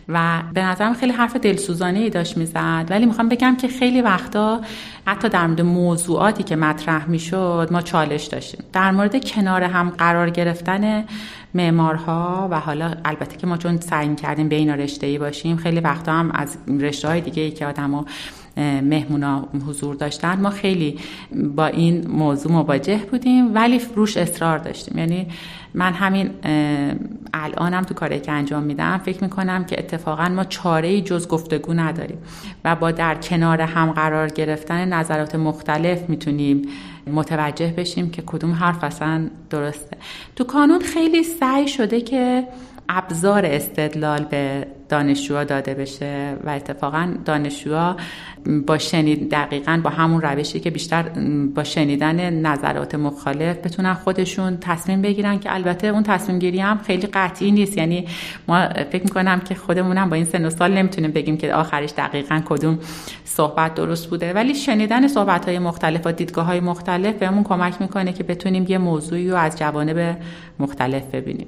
و 0.09 0.43
به 0.53 0.63
نظرم 0.63 0.93
خیلی 0.93 1.11
حرف 1.11 1.35
دلسوزانه 1.35 1.99
ای 1.99 2.09
داشت 2.09 2.37
می‌زد. 2.37 2.85
ولی 2.89 3.05
می‌خوام 3.05 3.29
بگم 3.29 3.55
که 3.55 3.67
خیلی 3.67 4.01
وقتا 4.01 4.61
حتی 5.05 5.29
در 5.29 5.47
مورد 5.47 5.61
موضوعاتی 5.61 6.43
که 6.43 6.55
مطرح 6.55 7.09
می‌شد 7.09 7.67
ما 7.71 7.81
چالش 7.81 8.23
داشتیم. 8.25 8.65
در 8.73 8.91
مورد 8.91 9.25
کنار 9.25 9.63
هم 9.63 9.89
قرار 9.89 10.29
گرفتن 10.29 11.05
معمارها 11.53 12.47
و 12.51 12.59
حالا 12.59 12.93
البته 13.05 13.37
که 13.37 13.47
ما 13.47 13.57
چون 13.57 13.79
سعی 13.79 14.15
کردیم 14.15 14.49
بین 14.49 14.69
رشته 14.69 15.07
ای 15.07 15.17
باشیم 15.17 15.57
خیلی 15.57 15.79
وقتا 15.79 16.13
هم 16.13 16.31
از 16.31 16.57
رشته 16.79 17.07
های 17.07 17.21
دیگه 17.21 17.43
ای 17.43 17.51
که 17.51 17.65
آدمو 17.65 18.03
مهمونا 18.57 19.47
حضور 19.67 19.95
داشتن 19.95 20.41
ما 20.41 20.49
خیلی 20.49 20.99
با 21.55 21.65
این 21.65 22.07
موضوع 22.07 22.51
مواجه 22.51 22.97
بودیم 23.11 23.55
ولی 23.55 23.81
روش 23.95 24.17
اصرار 24.17 24.57
داشتیم. 24.57 24.97
یعنی 24.97 25.27
من 25.73 25.93
همین 25.93 26.29
الانم 27.35 27.81
تو 27.81 27.93
کاری 27.93 28.19
که 28.19 28.31
انجام 28.31 28.63
میدم 28.63 28.97
فکر 28.97 29.23
می‌کنم 29.23 29.65
که 29.65 29.79
اتفاقا 29.79 30.29
ما 30.29 30.43
چاره 30.43 31.01
جز 31.01 31.27
گفتگو 31.27 31.73
نداریم 31.73 32.17
و 32.65 32.75
با 32.75 32.91
در 32.91 33.15
کنار 33.15 33.61
هم 33.61 33.91
قرار 33.91 34.27
گرفتن 34.27 34.93
نظرات 34.93 35.35
مختلف 35.35 36.09
می‌تونیم 36.09 36.61
متوجه 37.07 37.73
بشیم 37.77 38.09
که 38.09 38.21
کدوم 38.21 38.51
حرف 38.51 38.83
اصلا 38.83 39.29
درسته. 39.49 39.97
تو 40.35 40.43
کانون 40.43 40.79
خیلی 40.79 41.23
سعی 41.23 41.67
شده 41.67 42.01
که 42.01 42.47
ابزار 42.89 43.45
استدلال 43.45 44.23
به 44.23 44.67
دانشجوها 44.89 45.43
داده 45.43 45.73
بشه 45.73 46.37
و 46.43 46.49
اتفاقا 46.49 47.13
دانشجوها 47.25 47.95
با 48.67 48.77
شنید 48.77 49.31
دقیقا 49.31 49.81
با 49.83 49.89
همون 49.89 50.21
روشی 50.21 50.59
که 50.59 50.69
بیشتر 50.69 51.03
با 51.55 51.63
شنیدن 51.63 52.29
نظرات 52.33 52.95
مخالف 52.95 53.57
بتونن 53.57 53.93
خودشون 53.93 54.57
تصمیم 54.61 55.01
بگیرن 55.01 55.39
که 55.39 55.53
البته 55.53 55.87
اون 55.87 56.03
تصمیم 56.03 56.39
گیری 56.39 56.59
هم 56.59 56.77
خیلی 56.77 57.07
قطعی 57.07 57.51
نیست. 57.51 57.77
یعنی 57.77 58.07
ما 58.47 58.67
فکر 58.91 59.03
می‌کنم 59.03 59.39
که 59.39 59.55
خودمونم 59.55 60.09
با 60.09 60.15
این 60.15 60.25
سن 60.25 60.45
و 60.45 60.49
سال 60.49 60.73
نمی‌تونیم 60.73 61.11
بگیم 61.11 61.37
که 61.37 61.53
آخرش 61.53 61.93
دقیقا 61.97 62.41
کدوم 62.45 62.79
صحبت 63.23 63.73
درست 63.73 64.09
بوده. 64.09 64.33
ولی 64.33 64.55
شنیدن 64.55 65.07
صحبت 65.07 65.45
های 65.45 65.59
مختلف 65.59 66.01
و 66.05 66.11
دیدگاه 66.11 66.45
های 66.45 66.59
مختلف 66.59 67.15
بهمون 67.15 67.43
کمک 67.43 67.81
می‌کنه 67.81 68.13
که 68.13 68.23
بتونیم 68.23 68.65
یه 68.69 68.77
موضوعی 68.77 69.29
رو 69.29 69.37
از 69.37 69.59
جوانب 69.59 70.17
مختلف 70.59 71.15
ببینیم. 71.15 71.47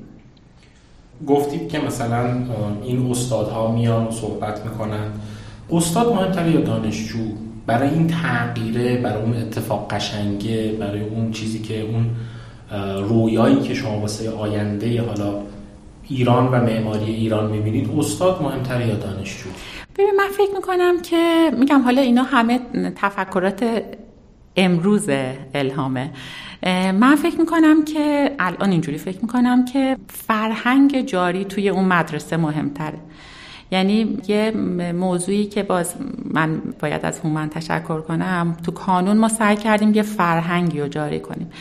گفتید 1.27 1.69
که 1.69 1.79
مثلا 1.79 2.43
این 2.83 3.11
استادها 3.11 3.71
میان 3.71 4.07
و 4.07 4.11
صحبت 4.11 4.65
می‌کنن. 4.65 5.11
استاد 5.71 6.13
مهمتره 6.13 6.51
یا 6.51 6.61
دانشجو؟ 6.61 7.19
برای 7.65 7.89
این 7.89 8.07
تغییره 8.07 8.97
برای 8.97 9.21
اون 9.21 9.33
اتفاق 9.33 9.93
قشنگه 9.93 10.71
برای 10.79 11.01
اون 11.01 11.31
چیزی 11.31 11.59
که 11.59 11.81
اون 11.81 12.09
رویایی 13.03 13.59
که 13.59 13.73
شما 13.73 13.99
واسه 13.99 14.31
آینده 14.31 15.01
حالا 15.01 15.41
ایران 16.09 16.47
و 16.47 16.65
معماری 16.65 17.05
ایران 17.05 17.51
می‌بینید 17.51 17.89
استاد 17.97 18.41
مهمتر 18.41 18.87
یا 18.87 18.95
دانشجو؟ 18.95 19.49
ببین 19.97 20.13
من 20.17 20.27
فکر 20.37 20.55
می‌کنم 20.55 21.01
که 21.01 21.51
میگم 21.59 21.81
حالا 21.81 22.01
اینا 22.01 22.23
همه 22.23 22.59
تفکرات 22.95 23.83
امروز 24.55 25.09
الهامه. 25.53 26.11
من 26.63 27.15
فکر 27.15 27.39
می‌کنم 27.39 27.85
که 27.85 28.35
الان 28.39 28.71
اینجوری 28.71 28.97
فکر 28.97 29.19
می‌کنم 29.21 29.65
که 29.65 29.97
فرهنگ 30.07 31.01
جاری 31.01 31.45
توی 31.45 31.69
اون 31.69 31.85
مدرسه 31.85 32.37
مهمتره. 32.37 32.99
یعنی 33.71 34.17
یه 34.27 34.51
موضوعی 34.95 35.45
که 35.45 35.63
باز 35.63 35.95
من 36.25 36.61
باید 36.79 37.05
از 37.05 37.19
هومن 37.19 37.49
تشکر 37.49 38.01
کنم 38.01 38.57
تو 38.65 38.71
کانون 38.71 39.17
ما 39.17 39.27
سعی 39.27 39.55
کردیم 39.55 39.93
یه 39.93 40.01
فرهنگی 40.01 40.81
رو 40.81 40.87
جاری 40.87 41.19
کنیم. 41.19 41.51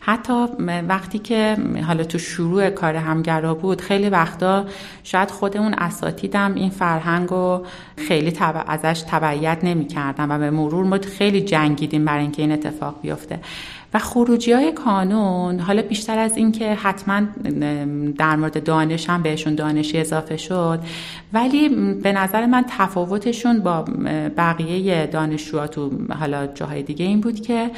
حتی 0.00 0.46
وقتی 0.88 1.18
که 1.18 1.56
حالا 1.86 2.04
تو 2.04 2.18
شروع 2.18 2.70
کار 2.70 2.96
همگرا 2.96 3.54
بود 3.54 3.80
خیلی 3.80 4.08
وقتا 4.08 4.64
شاید 5.02 5.30
خود 5.30 5.56
اون 5.56 5.74
اساتیدم 5.74 6.54
این 6.54 6.70
فرهنگ 6.70 7.28
رو 7.28 7.66
خیلی 7.96 8.38
ازش 8.66 9.04
تبعیت 9.10 9.58
نمی‌کردن 9.62 10.30
و 10.30 10.38
به 10.38 10.50
مرور 10.50 10.84
ما 10.84 10.98
خیلی 10.98 11.40
جنگیدیم 11.40 12.04
برای 12.04 12.22
اینکه 12.22 12.42
این 12.42 12.52
اتفاق 12.52 13.00
بیفته. 13.02 13.40
و 13.96 13.98
خروجی 13.98 14.52
های 14.52 14.72
کانون 14.72 15.60
حالا 15.60 15.82
بیشتر 15.82 16.18
از 16.18 16.36
اینکه 16.36 16.74
حتما 16.74 17.20
در 18.18 18.36
مورد 18.36 18.64
دانش 18.64 19.10
هم 19.10 19.22
بهشون 19.22 19.54
دانشی 19.54 19.98
اضافه 19.98 20.36
شد 20.36 20.80
ولی 21.32 21.68
به 21.94 22.12
نظر 22.12 22.46
من 22.46 22.64
تفاوتشون 22.68 23.60
با 23.60 23.84
بقیه 24.36 25.06
دانشجوها 25.06 25.66
تو 25.66 25.90
حالا 26.20 26.46
جاهای 26.46 26.82
دیگه 26.82 27.04
این 27.04 27.20
بود 27.20 27.40
که 27.40 27.70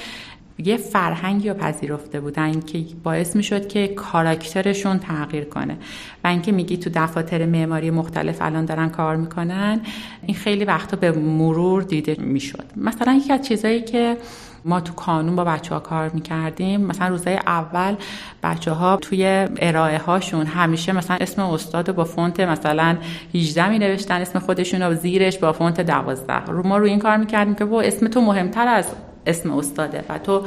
یه 0.65 0.77
فرهنگی 0.77 1.49
رو 1.49 1.55
پذیرفته 1.55 2.21
بودن 2.21 2.61
که 2.61 2.85
باعث 3.03 3.37
می 3.37 3.43
شد 3.43 3.69
که 3.69 3.89
کاراکترشون 3.89 4.99
تغییر 4.99 5.45
کنه. 5.45 5.77
و 6.25 6.29
اینکه 6.29 6.53
میگی 6.53 6.77
تو 6.77 6.91
دفاتر 6.95 7.47
معماری 7.47 7.91
مختلف 7.91 8.37
الان 8.41 8.65
دارن 8.65 8.89
کار 8.89 9.17
می‌کنن 9.17 9.81
این 10.27 10.37
خیلی 10.37 10.65
وقتا 10.65 10.97
به 10.97 11.13
مرور 11.13 11.83
دیده 11.83 12.17
می‌شد. 12.19 12.65
مثلا 12.77 13.13
یکی 13.13 13.33
از 13.33 13.43
چیزایی 13.43 13.83
که 13.83 14.17
ما 14.65 14.81
تو 14.81 14.93
کانون 14.95 15.37
با 15.37 15.45
بچه 15.45 15.75
ها 15.75 15.81
کار 15.81 16.09
می‌کردیم. 16.09 16.81
مثلا 16.81 17.09
روزای 17.09 17.37
اول 17.37 17.95
بچه 18.43 18.73
ها 18.73 18.97
توی 18.97 19.49
ارائه 19.61 19.99
هاشون 19.99 20.47
همیشه 20.47 20.93
مثلا 20.93 21.17
اسم 21.21 21.43
استاد 21.43 21.95
با 21.95 22.05
فونت 22.05 22.41
مثلا 22.41 22.97
18 23.35 23.69
می 23.69 23.79
نوشتن 23.79 24.21
اسم 24.21 24.38
خودشون 24.38 24.83
رو 24.83 24.95
زیرش 24.95 25.38
با 25.38 25.53
فونت 25.53 25.81
12 25.81 26.33
رو 26.33 26.67
ما 26.67 26.79
رو 26.79 26.85
این 26.85 26.99
کار 26.99 27.17
می‌کردیم 27.17 27.55
که 27.55 27.65
با 27.65 27.83
اسم 27.83 28.09
تو 28.09 28.21
مهمتر 28.21 28.69
از 28.69 28.87
اسم 29.27 29.53
استاده 29.53 30.05
و 30.09 30.19
تو 30.19 30.43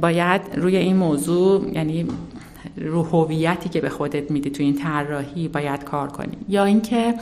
باید 0.00 0.40
روی 0.56 0.76
این 0.76 0.96
موضوع 0.96 1.68
یعنی 1.72 2.06
رو 2.76 3.02
هویتی 3.02 3.68
که 3.68 3.80
به 3.80 3.88
خودت 3.88 4.30
میدی 4.30 4.50
تو 4.50 4.62
این 4.62 4.74
طراحی 4.74 5.48
باید 5.48 5.84
کار 5.84 6.08
کنی. 6.08 6.36
یا 6.48 6.64
اینکه 6.64 7.14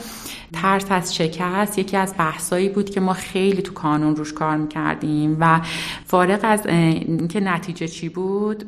ترس 0.53 0.85
از 0.89 1.15
شکست 1.15 1.79
یکی 1.79 1.97
از 1.97 2.13
بحثایی 2.17 2.69
بود 2.69 2.89
که 2.89 2.99
ما 2.99 3.13
خیلی 3.13 3.61
تو 3.61 3.73
کانون 3.73 4.15
روش 4.15 4.33
کار 4.33 4.57
می‌کردیم 4.57 5.37
و 5.39 5.61
فارغ 6.05 6.39
از 6.43 6.65
اینکه 6.65 7.39
نتیجه 7.39 7.87
چی 7.87 8.09
بود 8.09 8.65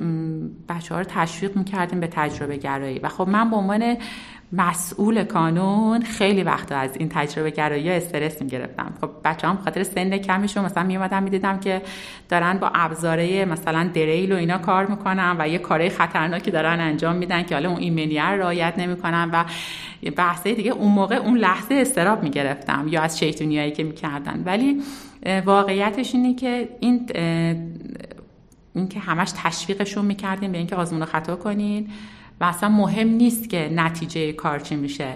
بچه 0.69 0.95
ها 0.95 1.01
رو 1.01 1.07
تشویق 1.09 1.57
می‌کردیم 1.57 1.99
به 1.99 2.07
تجربه 2.07 2.57
گرایی 2.57 2.99
و 2.99 3.09
خب 3.09 3.27
من 3.29 3.49
به 3.49 3.55
عنوان 3.55 3.97
مسئول 4.51 5.23
کانون. 5.23 6.01
خیلی 6.01 6.43
وقتا 6.43 6.75
از 6.75 6.95
این 6.97 7.09
تجربه 7.09 7.49
گرایی 7.51 7.89
استرس 7.89 8.41
می‌گرفتم. 8.41 8.93
خب 9.01 9.09
بچه 9.25 9.47
هم 9.47 9.57
خاطر 9.57 9.83
سن 9.83 10.17
کمیشون 10.17 10.65
مثلا 10.65 10.83
میومدم 10.83 11.23
می‌دیدم 11.23 11.59
که 11.59 11.81
دارن 12.29 12.57
با 12.57 12.71
ابزاره 12.73 13.45
مثلا 13.45 13.89
دریل 13.93 14.31
و 14.31 14.35
اینا 14.35 14.57
کار 14.57 14.85
می‌کنن 14.85 15.35
و 15.39 15.47
یه 15.47 15.57
کارهای 15.57 15.89
خطرناکی 15.89 16.51
دارن 16.51 16.79
انجام 16.79 17.15
میدن 17.15 17.43
که 17.43 17.55
حالا 17.55 17.69
اون 17.69 17.79
ایمنیه 17.79 18.25
رو 18.25 18.39
رعایت 18.39 18.73
نمی‌کنن 18.77 19.29
و 19.33 19.45
بحثه 20.15 20.53
دیگه 20.53 20.71
اون 20.71 20.91
موقع 20.91 21.15
اون 21.15 21.37
لحظه 21.37 21.75
استراب 21.75 22.23
می‌گرفتم 22.23 22.87
یا 22.87 23.01
از 23.01 23.19
شیطونیایی 23.19 23.71
که 23.71 23.83
می‌کردن. 23.83 24.43
ولی 24.45 24.81
واقعیتش 25.45 26.15
اینه 26.15 26.35
که 26.35 26.69
این 26.79 27.09
اینکه 28.75 28.99
همش 28.99 29.31
تشویقشون 29.43 30.05
می‌کردیم 30.05 30.51
به 30.51 30.57
اینکه 30.57 30.75
آزمون 30.75 31.05
خطا 31.05 31.35
کنین. 31.35 31.89
و 32.41 32.43
اصلا 32.43 32.69
مهم 32.69 33.07
نیست 33.07 33.49
که 33.49 33.69
نتیجه 33.73 34.33
کار 34.33 34.59
چی 34.59 34.75
میشه. 34.75 35.15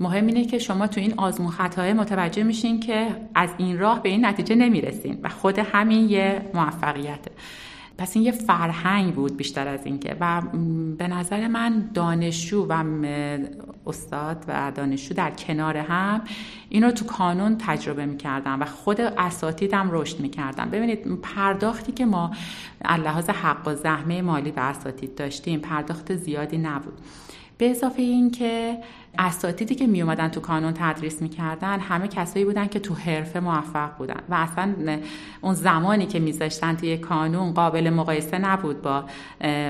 مهم 0.00 0.26
اینه 0.26 0.44
که 0.44 0.58
شما 0.58 0.86
تو 0.86 1.00
این 1.00 1.14
آزمون 1.16 1.50
خطای 1.50 1.92
متوجه 1.92 2.42
میشین 2.42 2.80
که 2.80 3.06
از 3.34 3.50
این 3.58 3.78
راه 3.78 4.02
به 4.02 4.08
این 4.08 4.26
نتیجه 4.26 4.54
نمی‌رسین 4.54 5.18
و 5.22 5.28
خود 5.28 5.58
همین 5.58 6.10
یه 6.10 6.42
موفقیته. 6.54 7.30
پس 7.98 8.16
این 8.16 8.24
یه 8.24 8.32
فرهنگ 8.32 9.14
بود 9.14 9.36
بیشتر 9.36 9.68
از 9.68 9.86
اینکه 9.86 10.16
و 10.20 10.42
به 10.98 11.08
نظر 11.08 11.48
من 11.48 11.90
دانشجو 11.94 12.66
و 12.68 12.84
استاد 13.86 14.44
و 14.48 14.72
دانشجو 14.74 15.14
در 15.14 15.30
کنار 15.30 15.76
هم 15.76 16.20
این 16.68 16.82
رو 16.82 16.90
تو 16.90 17.04
کانون 17.04 17.56
تجربه 17.58 18.06
می‌کردم 18.06 18.60
و 18.60 18.64
خود 18.64 19.00
اساتیدم 19.00 19.88
رشد 19.92 20.20
می‌کردم 20.20 20.70
ببینید 20.70 21.20
پرداختی 21.22 21.92
که 21.92 22.06
ما 22.06 22.30
لحاظ 22.84 23.30
حق 23.30 23.68
و 23.68 23.74
زحمه 23.74 24.22
مالی 24.22 24.50
به 24.50 24.60
اساتید 24.60 25.14
داشتیم 25.14 25.60
پرداخت 25.60 26.16
زیادی 26.16 26.58
نبود. 26.58 26.98
به 27.58 27.70
اضافه 27.70 28.02
این 28.02 28.30
که 28.30 28.78
اساتیدی 29.18 29.74
که 29.74 29.86
می 29.86 30.02
اومدن 30.02 30.28
تو 30.28 30.40
کانون 30.40 30.72
تدریس 30.76 31.22
می‌کردن 31.22 31.80
همه 31.80 32.08
کسایی 32.08 32.44
بودن 32.44 32.66
که 32.66 32.78
تو 32.78 32.94
حرفه 32.94 33.40
موفق 33.40 33.96
بودن 33.98 34.20
و 34.28 34.34
اصلا 34.34 34.74
اون 35.40 35.54
زمانی 35.54 36.06
که 36.06 36.18
میذاشتن 36.18 36.76
توی 36.76 36.98
کانون 36.98 37.52
قابل 37.52 37.90
مقایسه 37.90 38.38
نبود 38.38 38.82
با 38.82 39.04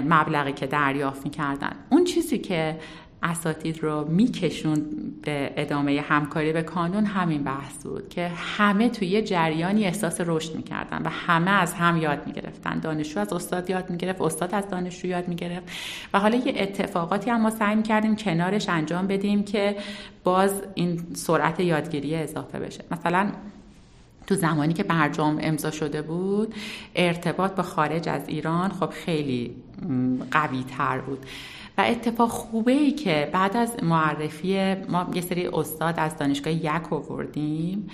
مبلغی 0.08 0.52
که 0.52 0.66
دریافت 0.66 1.24
می‌کردن. 1.24 1.72
اون 1.90 2.04
چیزی 2.04 2.38
که 2.38 2.78
اساتید 3.30 3.82
رو 3.82 4.08
میکشون 4.08 4.86
به 5.22 5.52
ادامه 5.56 6.04
همکاری 6.08 6.52
به 6.52 6.62
کانون 6.62 7.04
همین 7.04 7.42
بحث 7.42 7.82
بود 7.82 8.08
که 8.08 8.28
همه 8.28 8.88
توی 8.88 9.08
یه 9.08 9.22
جریانی 9.22 9.84
احساس 9.84 10.20
رشد 10.20 10.54
می‌کردن 10.54 11.02
و 11.02 11.08
همه 11.08 11.50
از 11.50 11.74
هم 11.74 11.96
یاد 11.96 12.26
می‌گرفتن. 12.26 12.78
دانشجو 12.78 13.20
از 13.20 13.32
استاد 13.32 13.70
یاد 13.70 13.90
می‌گرفت 13.90 14.20
استاد 14.20 14.54
از 14.54 14.68
دانشجو 14.68 15.08
یاد 15.08 15.28
می‌گرفت 15.28 15.66
و 16.14 16.20
حالا 16.20 16.36
یه 16.36 16.54
اتفاقاتی 16.56 17.30
هم 17.30 17.40
ما 17.40 17.50
سعی 17.50 17.74
می‌کردیم 17.74 18.16
کنارش 18.16 18.68
انجام 18.68 19.06
بدیم 19.06 19.44
که 19.44 19.76
باز 20.24 20.62
این 20.74 21.02
سرعت 21.14 21.60
یادگیری 21.60 22.16
اضافه 22.16 22.58
بشه. 22.58 22.84
مثلا 22.90 23.32
تو 24.26 24.34
زمانی 24.34 24.74
که 24.74 24.82
برجام 24.82 25.38
امضا 25.40 25.70
شده 25.70 26.02
بود 26.02 26.54
ارتباط 26.94 27.52
با 27.52 27.62
خارج 27.62 28.08
از 28.08 28.28
ایران 28.28 28.70
خب 28.70 28.90
خیلی 28.90 29.54
قوی 30.30 30.64
تر 30.78 30.98
بود. 30.98 31.26
و 31.78 31.84
اتفاق 31.86 32.28
خوبه 32.28 32.72
ای 32.72 32.92
که 32.92 33.30
بعد 33.32 33.56
از 33.56 33.76
معرفی 33.82 34.74
ما 34.74 35.06
یه 35.14 35.20
سری 35.20 35.46
استاد 35.46 35.94
از 35.98 36.16
دانشگاه 36.16 36.52
یک 36.52 36.92
آوردیم 36.92 37.90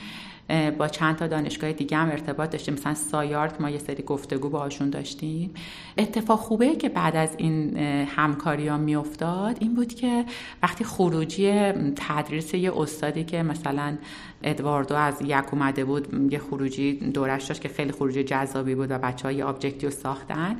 با 0.78 0.88
چند 0.88 1.16
تا 1.16 1.26
دانشگاه 1.26 1.72
دیگه 1.72 1.96
هم 1.96 2.10
ارتباط 2.10 2.50
داشتیم. 2.50 2.74
مثلا 2.74 2.94
سایارت 2.94 3.60
ما 3.60 3.70
یه 3.70 3.78
سری 3.78 4.02
گفتگو 4.02 4.48
باشون 4.48 4.90
داشتیم. 4.90 5.54
اتفاق 5.98 6.38
خوبه 6.38 6.76
که 6.76 6.88
بعد 6.88 7.16
از 7.16 7.34
این 7.38 7.76
همکاری 8.06 8.68
ها 8.68 8.76
میافتاد 8.76 9.56
این 9.60 9.74
بود 9.74 9.94
که 9.94 10.24
وقتی 10.62 10.84
خروجی 10.84 11.72
تدریس 11.96 12.54
یه 12.54 12.80
استادی 12.80 13.24
که 13.24 13.42
مثلا 13.42 13.96
ادواردو 14.44 14.94
از 14.94 15.22
یک 15.22 15.54
اومده 15.54 15.84
بود 15.84 16.32
یه 16.32 16.38
خروجی 16.38 16.92
دورش 16.92 17.44
داشت 17.44 17.60
که 17.60 17.68
خیلی 17.68 17.92
خروجی 17.92 18.24
جذابی 18.24 18.74
بود 18.74 18.90
و 18.90 18.98
بچه 18.98 19.28
های 19.28 19.42
آبجکتیو 19.42 19.90
ساختن. 19.90 20.56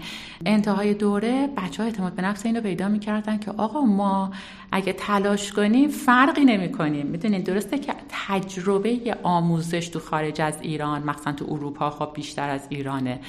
انتهای 0.47 0.95
دوره 0.95 1.49
بچه 1.57 1.83
ها 1.83 1.89
اعتماد 1.89 2.13
به 2.13 2.23
نفس 2.23 2.47
اینو 2.47 2.61
پیدا 2.61 2.89
می‌کردن 2.89 3.39
که 3.39 3.51
آقا 3.51 3.81
ما 3.81 4.33
اگه 4.73 4.93
تلاش 4.93 5.53
کنیم 5.53 5.89
فرقی 5.89 6.45
نمی 6.45 6.73
کنیم 6.73 7.13
درسته 7.13 7.79
که 7.79 7.95
تجربه 8.09 9.17
آموزش 9.23 9.89
تو 9.89 9.99
خارج 9.99 10.41
از 10.41 10.59
ایران 10.61 11.03
مثلا 11.03 11.33
تو 11.33 11.45
اروپا 11.49 11.91
خب 11.91 12.11
بیشتر 12.15 12.49
از 12.49 12.67
ایرانه. 12.69 13.21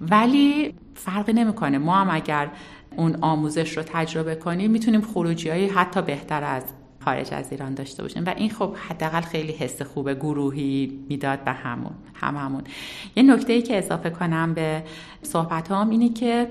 ولی 0.00 0.74
فرقی 0.94 1.32
نمی‌کنه. 1.32 1.78
ما 1.78 1.96
هم 1.96 2.08
اگر 2.10 2.50
اون 2.96 3.16
آموزش 3.20 3.76
رو 3.76 3.82
تجربه 3.82 4.34
کنیم 4.34 4.70
می‌تونیم 4.70 5.00
خروجی 5.00 5.48
های 5.48 5.66
حتی 5.66 6.02
بهتر 6.02 6.44
از 6.44 6.62
خارج 7.04 7.34
از 7.34 7.50
ایران 7.50 7.74
داشته 7.74 8.02
باشیم. 8.02 8.24
و 8.26 8.34
این 8.36 8.50
خب 8.50 8.76
حداقل 8.88 9.20
خیلی 9.20 9.52
حس 9.52 9.82
خوب 9.82 10.12
گروهی 10.12 10.98
می‌داد 11.08 11.44
به 11.44 11.52
همون 11.52 11.92
هممون 12.14 12.62
یه 13.16 13.22
نکته 13.22 13.52
ای 13.52 13.62
که 13.62 13.78
اضافه 13.78 14.10
کنم 14.10 14.54
به 14.54 14.82
صحبت 15.22 15.70
هم 15.70 15.90
اینه 15.90 16.08
که 16.08 16.48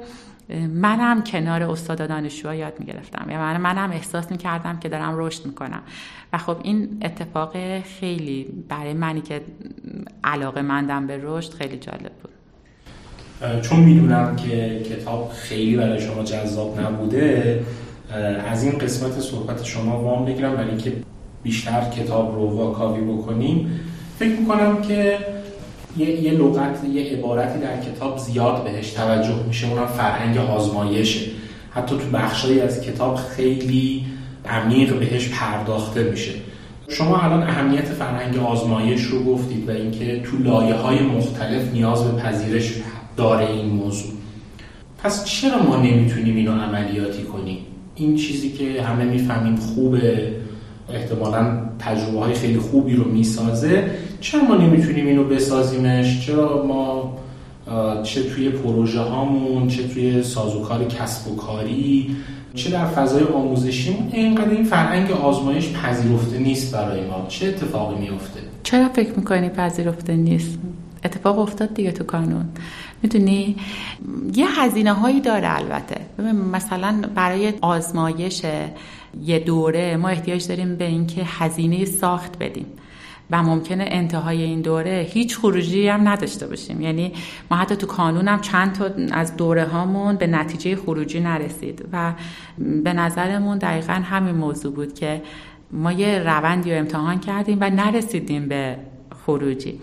منم 0.70 1.24
کنار 1.24 1.64
استاد 1.64 2.08
دانشجوها 2.08 2.56
یاد 2.56 2.74
می‌گرفتم. 2.80 3.32
یا 3.32 3.38
من 3.38 3.58
منم 3.58 3.92
احساس 3.92 4.32
می‌کردم 4.32 4.80
که 4.80 4.90
دارم 4.90 5.14
رشد 5.18 5.46
می‌کنم. 5.46 5.82
و 6.34 6.38
خب 6.38 6.58
این 6.64 6.98
اتفاق 7.02 7.80
خیلی 7.80 8.48
برای 8.70 8.94
منی 8.94 9.22
که 9.22 9.42
علاقه 10.24 10.62
مندم 10.62 11.08
به 11.08 11.20
رشد 11.24 11.54
خیلی 11.54 11.78
جالب 11.78 12.12
بود. 12.22 12.32
چون 13.62 13.80
می‌دونم 13.80 14.36
که 14.36 14.84
کتاب 14.90 15.30
خیلی 15.30 15.76
برای 15.76 16.02
شما 16.02 16.24
جذاب 16.24 16.80
نبوده 16.80 17.64
از 18.52 18.63
این 18.63 18.78
قسمت 18.78 19.19
صحبت 19.19 19.63
شما 19.63 20.04
وام 20.04 20.26
بگیرم 20.26 20.56
برای 20.56 20.69
اینکه 20.69 20.93
بیشتر 21.43 21.89
کتاب 21.89 22.36
رو 22.36 22.58
واکاوی 22.58 23.02
بکنیم. 23.02 23.80
فکر 24.19 24.39
می‌کنم 24.39 24.82
که 24.82 25.17
یه, 25.97 26.21
یه 26.21 26.32
لغت 26.32 26.84
یه 26.93 27.04
عبارتی 27.04 27.60
در 27.60 27.82
کتاب 27.82 28.17
زیاد 28.17 28.63
بهش 28.63 28.89
توجه 28.89 29.43
میشه 29.47 29.69
اونم 29.69 29.88
فرهنگ 29.88 30.38
آزمایشه. 30.38 31.32
حتی 31.71 31.97
تو 31.97 32.17
بخشایی 32.17 32.60
از 32.60 32.82
کتاب 32.82 33.15
خیلی 33.15 34.06
عمیق 34.45 35.00
بهش 35.00 35.30
پرداخته 35.30 36.04
میشه. 36.04 36.32
شما 36.88 37.17
الان 37.17 37.43
اهمیت 37.43 37.86
فرهنگ 37.86 38.38
آزمایش 38.38 39.02
رو 39.02 39.24
گفتید 39.24 39.69
و 39.69 39.71
اینکه 39.71 40.19
تو 40.19 40.38
لایه 40.38 40.74
های 40.74 41.00
مختلف 41.00 41.74
نیاز 41.74 42.04
به 42.04 42.21
پذیرش 42.21 42.74
داره 43.17 43.52
این 43.52 43.65
موضوع. 43.65 44.12
پس 45.04 45.26
چرا 45.26 45.63
ما 45.63 45.78
نمی‌تونیم 45.78 46.36
اینو 46.36 46.52
عملیاتی 46.52 47.24
کنیم؟ 47.24 47.60
این 48.02 48.16
چیزی 48.16 48.50
که 48.52 48.82
همه 48.82 49.06
می‌فهمیم 49.06 49.56
خوبه 49.56 50.36
احتمالا 50.94 51.58
تجربه 51.80 52.20
های 52.20 52.34
خیلی 52.34 52.60
خوبی 52.60 52.96
رو 52.96 53.04
می‌سازه. 53.04 53.92
چرا 54.22 54.44
ما 54.44 54.56
نمی‌تونیم 54.56 55.08
اینو 55.08 55.24
بسازیمش؟ 55.24 56.26
چرا 56.26 56.66
ما 56.68 57.18
چه 58.04 58.24
توی 58.24 58.50
پروژه 58.50 59.00
هامون 59.00 59.68
چه 59.68 59.88
توی 59.88 60.24
سازوکار 60.24 60.84
کسب 60.84 61.32
و 61.32 61.36
کاری 61.36 62.16
چه 62.56 62.70
در 62.70 62.86
فضای 62.86 63.24
آموزشیمون 63.24 64.10
اینقدر 64.12 64.50
این 64.50 64.64
فرهنگ 64.64 65.12
آزمایش 65.12 65.72
پذیرفته 65.74 66.38
نیست 66.38 66.76
برای 66.76 67.08
ما؟ 67.08 67.26
چه 67.30 67.48
اتفاقی 67.48 68.00
میفته 68.00 68.40
چرا 68.64 68.90
فکر 68.90 69.14
می‌کنی 69.18 69.50
پذیرفته 69.50 70.16
نیست؟ 70.16 70.60
اتفاق 71.04 71.40
افتاد 71.40 71.74
دیگه 71.74 71.92
تو 71.92 72.04
کانون. 72.04 72.46
می‌دونی؟ 73.04 73.56
یه 74.36 74.62
هزینه 74.62 74.94
هایی 74.94 75.22
داره 75.22 75.56
البته. 75.56 76.02
مثلا 76.52 77.02
برای 77.16 77.54
آزمایش 77.62 78.42
یه 79.24 79.40
دوره 79.40 79.98
ما 79.98 80.10
احتیاج 80.10 80.48
داریم 80.48 80.76
به 80.76 80.86
اینکه 80.86 81.22
هزینه 81.26 81.86
ساخت 81.86 82.38
بدیم 82.38 82.66
و 83.32 83.44
ممکنه 83.44 83.86
انتهای 83.88 84.42
این 84.42 84.62
دوره 84.62 85.08
هیچ 85.10 85.38
خروجی 85.38 85.88
هم 85.88 86.08
نداشته 86.08 86.48
باشیم. 86.48 86.82
یعنی 86.82 87.14
ما 87.52 87.58
حتی 87.58 87.76
تو 87.76 87.88
کانونم 87.88 88.42
چند 88.42 88.74
تا 88.74 88.90
از 89.12 89.36
دوره 89.38 89.66
هامون 89.66 90.16
به 90.16 90.28
نتیجه 90.28 90.76
خروجی 90.76 91.20
نرسید 91.20 91.86
و 91.94 92.14
به 92.84 92.94
نظرمون 92.94 93.58
دقیقا 93.58 93.94
همین 93.94 94.36
موضوع 94.36 94.74
بود 94.74 94.94
که 94.94 95.22
ما 95.72 95.92
یه 95.92 96.20
روندی 96.20 96.72
رو 96.72 96.78
امتحان 96.78 97.20
کردیم 97.20 97.58
و 97.62 97.70
نرسیدیم 97.70 98.48
به 98.48 98.78
خروجی. 99.26 99.80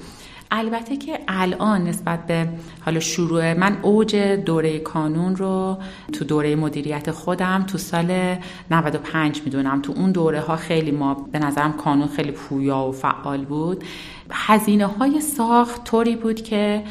البته 0.50 0.96
که 0.96 1.18
الان 1.28 1.84
نسبت 1.84 2.26
به 2.26 2.48
حالا 2.80 3.00
شروع 3.00 3.54
من 3.54 3.78
اوج 3.82 4.16
دوره 4.16 4.78
کانون 4.78 5.36
رو 5.36 5.78
تو 6.12 6.24
دوره 6.24 6.56
مدیریت 6.56 7.10
خودم 7.10 7.64
تو 7.66 7.78
سال 7.78 8.36
95 8.70 9.42
می‌دونم. 9.44 9.82
تو 9.82 9.92
اون 9.96 10.12
دوره 10.12 10.40
ها 10.40 10.56
خیلی 10.56 10.90
ما 10.90 11.14
به 11.32 11.38
نظرم 11.38 11.72
کانون 11.72 12.08
خیلی 12.08 12.30
پویا 12.30 12.78
و 12.78 12.92
فعال 12.92 13.44
بود. 13.44 13.84
هزینه 14.30 14.86
های 14.86 15.20
ساخت 15.20 15.84
طوری 15.84 16.16
بود 16.16 16.42
که 16.42 16.82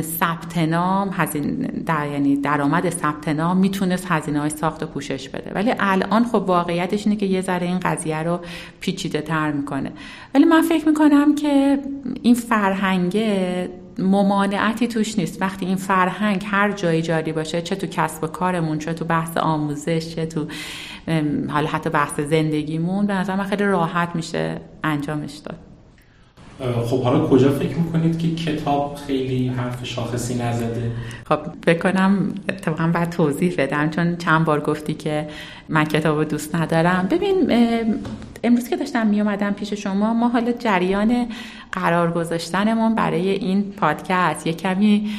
ثبت 0.00 0.58
نام 0.58 1.14
در 1.86 2.08
یعنی 2.08 2.36
درآمد 2.36 2.90
ثبت 2.90 3.28
نام 3.28 3.56
می‌تونست 3.56 4.06
هزینه 4.10 4.40
های 4.40 4.50
ساخت 4.50 4.82
و 4.82 4.86
پوشش 4.86 5.28
بده. 5.28 5.52
ولی 5.54 5.74
الان 5.78 6.24
خب 6.24 6.34
واقعیتش 6.34 7.06
اینه 7.06 7.16
که 7.16 7.26
یه 7.26 7.40
ذره 7.40 7.66
این 7.66 7.78
قضیه 7.78 8.22
رو 8.22 8.40
پیچیده 8.80 9.20
تر 9.20 9.52
می‌کنه. 9.52 9.92
ولی 10.34 10.44
من 10.44 10.62
فکر 10.62 10.88
می‌کنم 10.88 11.34
که 11.34 11.78
این 12.22 12.34
فرهنگه 12.34 13.70
ممانعتی 13.98 14.88
توش 14.88 15.18
نیست. 15.18 15.42
وقتی 15.42 15.66
این 15.66 15.76
فرهنگ 15.76 16.44
هر 16.46 16.72
جایی 16.72 17.02
جاری 17.02 17.32
باشه 17.32 17.62
چه 17.62 17.76
تو 17.76 17.86
کسب 17.86 18.24
و 18.24 18.26
کارمون 18.26 18.78
چه 18.78 18.92
تو 18.92 19.04
بحث 19.04 19.36
آموزش 19.36 20.14
چه 20.14 20.26
تو 20.26 20.46
حالا 21.48 21.68
حتی 21.68 21.90
بحث 21.90 22.20
زندگیمون 22.20 23.06
به 23.06 23.14
نظر 23.14 23.36
من 23.36 23.44
خیلی 23.44 23.64
راحت 23.64 24.16
میشه 24.16 24.60
انجامش 24.84 25.34
داد. 25.36 25.58
خب 26.86 27.02
حالا 27.02 27.26
کجا 27.26 27.50
فکر 27.50 27.76
می‌کنید 27.76 28.18
که 28.18 28.34
کتاب 28.34 28.98
خیلی 29.06 29.48
حرف 29.48 29.84
شاخصی 29.84 30.34
نزده؟ 30.34 30.90
خب 31.28 31.38
بکنم 31.66 32.34
اتفاقا 32.48 32.90
بعد 32.94 33.10
توضیح 33.10 33.54
بدم 33.58 33.90
چون 33.90 34.16
چند 34.16 34.44
بار 34.44 34.60
گفتی 34.60 34.94
که 34.94 35.28
من 35.68 35.84
کتاب 35.84 36.24
دوست 36.24 36.54
ندارم 36.54 37.08
ببین 37.10 37.50
امروز 38.46 38.68
که 38.68 38.76
داشتم 38.76 39.06
می 39.06 39.20
اومدم 39.20 39.50
پیش 39.50 39.72
شما 39.72 40.14
ما 40.14 40.28
حالا 40.28 40.52
جریان 40.52 41.26
قرار 41.72 42.12
گذاشتنمون 42.12 42.94
برای 42.94 43.28
این 43.28 43.62
پادکست. 43.62 44.46
یه 44.46 44.52
کمی 44.52 45.10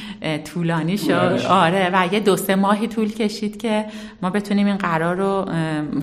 طولانی 0.44 0.98
شد. 0.98 1.42
آره 1.50 1.90
و 1.94 2.14
یه 2.14 2.20
دو 2.20 2.38
سه 2.38 2.56
ماهی 2.56 2.88
طول 2.88 3.14
کشید 3.14 3.58
که 3.58 3.86
ما 4.22 4.30
بتونیم 4.30 4.68
این 4.68 4.78
قرار 4.78 5.16
رو 5.16 5.46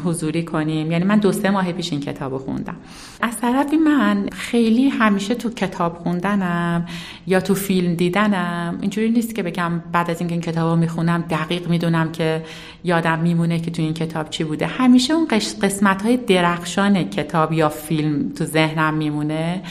حضوری 0.05 0.43
کنیم. 0.45 0.91
یعنی 0.91 1.05
من 1.05 1.19
دو 1.19 1.33
سه 1.33 1.51
ماه 1.51 1.73
پیش 1.73 1.93
این 1.93 2.01
کتاب 2.01 2.33
رو 2.33 2.39
خوندم. 2.39 2.77
از 3.23 3.41
طرفی 3.41 3.77
من 3.77 4.29
خیلی 4.33 4.89
همیشه 4.89 5.35
تو 5.35 5.51
کتاب 5.51 5.99
خوندنم 5.99 6.87
یا 7.27 7.41
تو 7.41 7.55
فیلم 7.55 7.95
دیدنم. 7.95 8.79
اینجوری 8.81 9.11
نیست 9.11 9.35
که 9.35 9.43
بگم 9.43 9.83
بعد 9.93 10.11
از 10.11 10.21
اینکه 10.21 10.35
این 10.35 10.43
کتاب 10.43 10.71
رو 10.71 10.77
می‌خونم 10.77 11.25
دقیق 11.31 11.69
می‌دونم 11.69 12.13
که 12.13 12.43
یادم 12.85 13.19
میمونه 13.19 13.61
که 13.61 13.71
تو 13.71 13.83
این 13.83 13.95
کتاب 13.95 14.31
چی 14.31 14.45
بوده. 14.45 14.67
همیشه 14.67 15.15
اون 15.15 15.29
قسمت 15.63 16.03
های 16.03 16.17
درخشان 16.17 17.05
کتاب 17.17 17.53
یا 17.53 17.69
فیلم 17.69 18.29
تو 18.29 18.45
ذهنم 18.45 18.95
میمونه. 18.95 19.63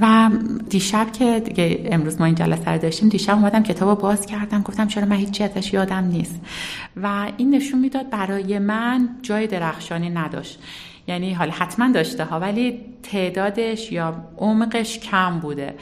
و 0.00 0.30
دیشب 0.68 1.12
که 1.12 1.40
دیگه 1.40 1.88
امروز 1.90 2.20
ما 2.20 2.26
این 2.26 2.34
جلسه 2.34 2.70
رو 2.70 2.78
داشتیم 2.78 3.08
دیشب 3.08 3.34
اومدم 3.34 3.62
کتاب 3.62 3.88
رو 3.88 3.94
باز 3.94 4.26
کردم 4.26 4.62
گفتم 4.62 4.86
چرا 4.86 5.04
من 5.04 5.16
هیچی 5.16 5.44
ازش 5.44 5.72
یادم 5.72 6.04
نیست. 6.04 6.40
و 7.02 7.32
این 7.36 7.54
نشون 7.54 7.80
می‌داد 7.80 8.10
برای 8.10 8.58
من 8.58 9.08
جای 9.22 9.46
درخشانی 9.46 10.10
نداشت. 10.10 10.58
یعنی 11.08 11.32
حالا 11.32 11.52
حتما 11.52 11.92
داشته 11.92 12.24
ها 12.24 12.40
ولی 12.40 12.80
تعدادش 13.02 13.92
یا 13.92 14.14
عمقش 14.38 14.98
کم 14.98 15.40
بوده. 15.40 15.74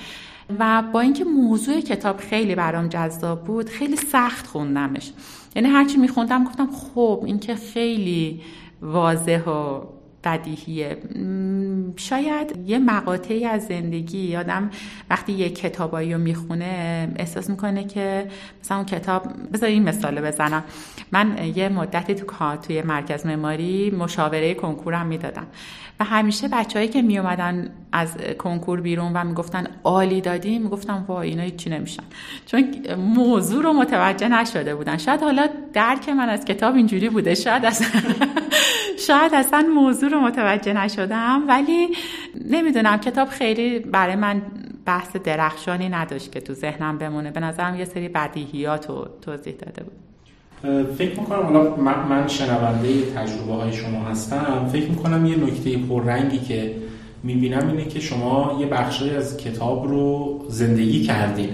و 0.59 0.83
با 0.93 1.01
اینکه 1.01 1.25
موضوع 1.25 1.81
کتاب 1.81 2.17
خیلی 2.17 2.55
برام 2.55 2.88
جذاب 2.88 3.45
بود 3.45 3.69
خیلی 3.69 3.97
سخت 3.97 4.47
خوندمش. 4.47 5.12
یعنی 5.57 5.69
هرچی 5.69 5.97
میخوندم 5.97 6.45
گفتم 6.45 6.69
خب 6.73 7.23
این 7.27 7.38
که 7.38 7.55
خیلی 7.55 8.41
واضح 8.83 9.45
و 9.49 9.81
بدیهیه. 10.24 10.96
شاید 11.96 12.58
یه 12.66 12.78
مقاطعی 12.78 13.46
از 13.46 13.66
زندگی 13.66 14.37
آدم 14.37 14.70
وقتی 15.11 15.32
یه 15.32 15.50
کتابایی 15.50 16.12
رو 16.12 16.18
می‌خونه 16.18 17.08
احساس 17.16 17.50
می‌کنه 17.50 17.85
که 17.85 18.26
مثلا 18.62 18.76
اون 18.76 18.87
کتاب 18.87 19.26
بذار 19.52 19.68
این 19.68 19.82
مثال 19.82 20.20
بزنم. 20.20 20.64
من 21.12 21.52
یه 21.56 21.68
مدتی 21.68 22.14
تو 22.14 22.56
توی 22.56 22.82
مرکز 22.82 23.26
معماری 23.26 23.90
مشاوره 23.90 24.54
کنکورم 24.54 25.06
می‌دادم. 25.06 25.46
و 26.00 26.05
همیشه 26.05 26.48
بچههایی 26.48 26.88
که 26.88 27.02
میومدن 27.02 27.70
از 27.92 28.16
کنکور 28.38 28.81
بیرون 28.81 29.12
و 29.12 29.24
می‌گفتن 29.24 29.66
عالی 29.85 30.20
دادیم 30.20 30.62
می‌گفتم 30.62 31.05
وای 31.09 31.28
اینا 31.28 31.48
چی 31.48 31.70
نمیشن. 31.70 32.02
چون 32.46 32.64
موضوع 32.96 33.62
رو 33.62 33.72
متوجه 33.72 34.28
نشده 34.28 34.74
بودن. 34.74 34.96
شاید 34.96 35.22
حالا 35.22 35.48
درک 35.72 36.09
من 36.09 36.28
از 36.28 36.44
کتاب 36.44 36.74
اینجوری 36.74 37.09
بوده 37.09 37.35
شاید 37.35 37.64
اصلا 37.64 37.88
شاید 39.07 39.35
اصلا 39.35 39.66
موضوع 39.74 40.11
رو 40.11 40.20
متوجه 40.20 40.72
نشدم 40.72 41.42
ولی 41.48 41.88
نمی‌دونم 42.50 42.96
کتاب 42.96 43.28
خیلی 43.28 43.78
برای 43.78 44.16
من 44.16 44.42
بحث 44.87 45.16
درخشانی 45.16 45.88
نداشت 45.88 46.33
که 46.33 46.40
تو 46.40 46.55
ذهنم 46.55 46.98
بمونه. 46.98 47.31
به 47.31 47.40
نظرم 47.40 47.78
یه 47.78 47.85
سری 47.85 48.09
بدیهیات 48.09 48.88
رو 48.88 49.09
توضیح 49.22 49.55
داده 49.55 49.83
بود. 49.85 50.12
فکر 50.98 51.20
می‌کنم 51.20 51.42
حالا 51.42 51.77
من 52.07 52.29
شنونده 52.29 52.88
تجربه 53.16 53.53
های 53.53 53.72
شما 53.72 54.05
هستم. 54.05 54.68
فکر 54.72 54.88
می‌کنم 54.88 55.27
یه 55.27 55.37
نکته 55.37 55.79
پررنگی 55.79 56.38
که 56.38 56.75
می‌بینم 57.22 57.68
اینه 57.68 57.85
که 57.85 58.01
شما 58.01 58.57
یه 58.61 58.66
بخشی 58.66 59.11
از 59.11 59.37
کتاب 59.37 59.88
رو 59.88 60.38
زندگی 60.48 61.03
کردین. 61.03 61.51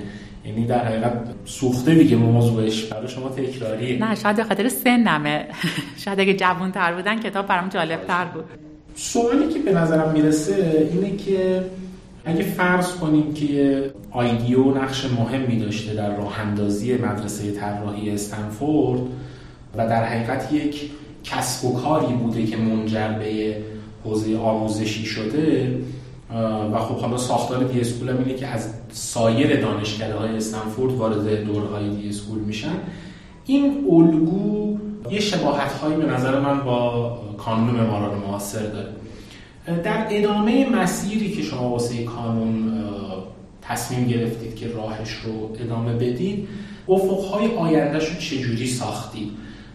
یعنی 0.47 0.67
در 0.67 0.85
حقیقت 0.85 1.13
سوخته 1.45 1.95
دیگه 1.95 2.17
موضوعش. 2.17 2.85
برای 2.85 3.09
شما 3.09 3.29
تکراریه. 3.29 3.99
نه 3.99 4.15
شاید 4.15 4.37
به 4.37 4.45
خاطر 4.45 4.69
سنمه. 4.69 5.47
شاید 5.97 6.21
اگه 6.21 6.35
جوان 6.35 6.73
تر 6.73 6.95
بودن 6.95 7.21
کتاب 7.21 7.47
برام 7.47 7.69
جالب 7.69 8.05
تر 8.07 8.25
بود. 8.25 8.45
سوالی 8.95 9.49
که 9.49 9.59
به 9.59 9.73
نظرم 9.73 10.13
می‌رسه 10.13 10.89
اینه 10.93 11.17
که 11.17 11.63
اگه 12.29 12.43
فرض 12.43 12.97
کنیم 12.97 13.35
که 13.35 13.85
آیدیو 14.11 14.65
نقش 14.65 15.05
مهمی 15.05 15.59
داشته 15.59 15.95
در 15.95 16.17
راه 16.17 16.45
مدرسه 16.45 17.53
طراحی 17.53 18.11
استنفورد 18.11 19.01
و 19.77 19.89
در 19.89 20.05
حقیقت 20.05 20.53
یک 20.53 20.91
کسب 21.25 21.65
و 21.65 21.81
کاری 21.81 22.15
بوده 22.15 22.47
که 22.47 22.57
منجر 22.57 23.09
به 23.09 23.57
حوزه 24.05 24.39
آموزشی 24.39 25.05
شده 25.05 25.79
و 26.73 26.79
خب 26.79 26.97
حالا 26.97 27.17
ساختار 27.17 27.65
دی 27.65 27.81
اسکول 27.81 28.09
هم 28.09 28.19
اینه 28.19 28.35
که 28.35 28.47
از 28.47 28.75
سایر 28.93 29.61
دانشکده 29.61 30.15
های 30.15 30.37
استنفورد 30.37 30.95
وارد 30.95 31.45
دورهای 31.45 31.91
دی 31.91 32.09
اسکول 32.09 32.39
میشن. 32.39 32.77
این 33.47 33.87
الگو 33.91 34.79
یه 35.11 35.21
شباهت 35.21 35.73
هایی 35.73 35.97
به 35.97 36.07
نظر 36.07 36.41
من 36.41 36.61
با 36.61 37.19
کانون 37.39 37.75
معماران 37.75 38.19
معاصر 38.19 38.67
داره. 38.67 38.98
در 39.85 40.07
ادامه 40.11 40.71
مسیری 40.71 41.33
که 41.33 41.43
شما 41.43 41.71
واسه 41.71 42.05
کانون 42.05 42.73
تصمیم 43.63 44.09
گرفتید 44.09 44.57
که 44.57 44.69
راهش 44.69 45.13
رو 45.13 45.57
ادامه 45.61 45.95
بدید 45.95 46.49
افقهای 46.89 47.57
آیندهش 47.57 48.09
رو 48.09 48.15
چجوری 48.15 48.67
ساختید؟ 48.67 49.31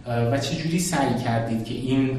و 0.06 0.38
چجوری 0.38 0.78
سعی 0.78 1.14
کردید 1.24 1.64
که 1.64 1.74
این 1.74 2.18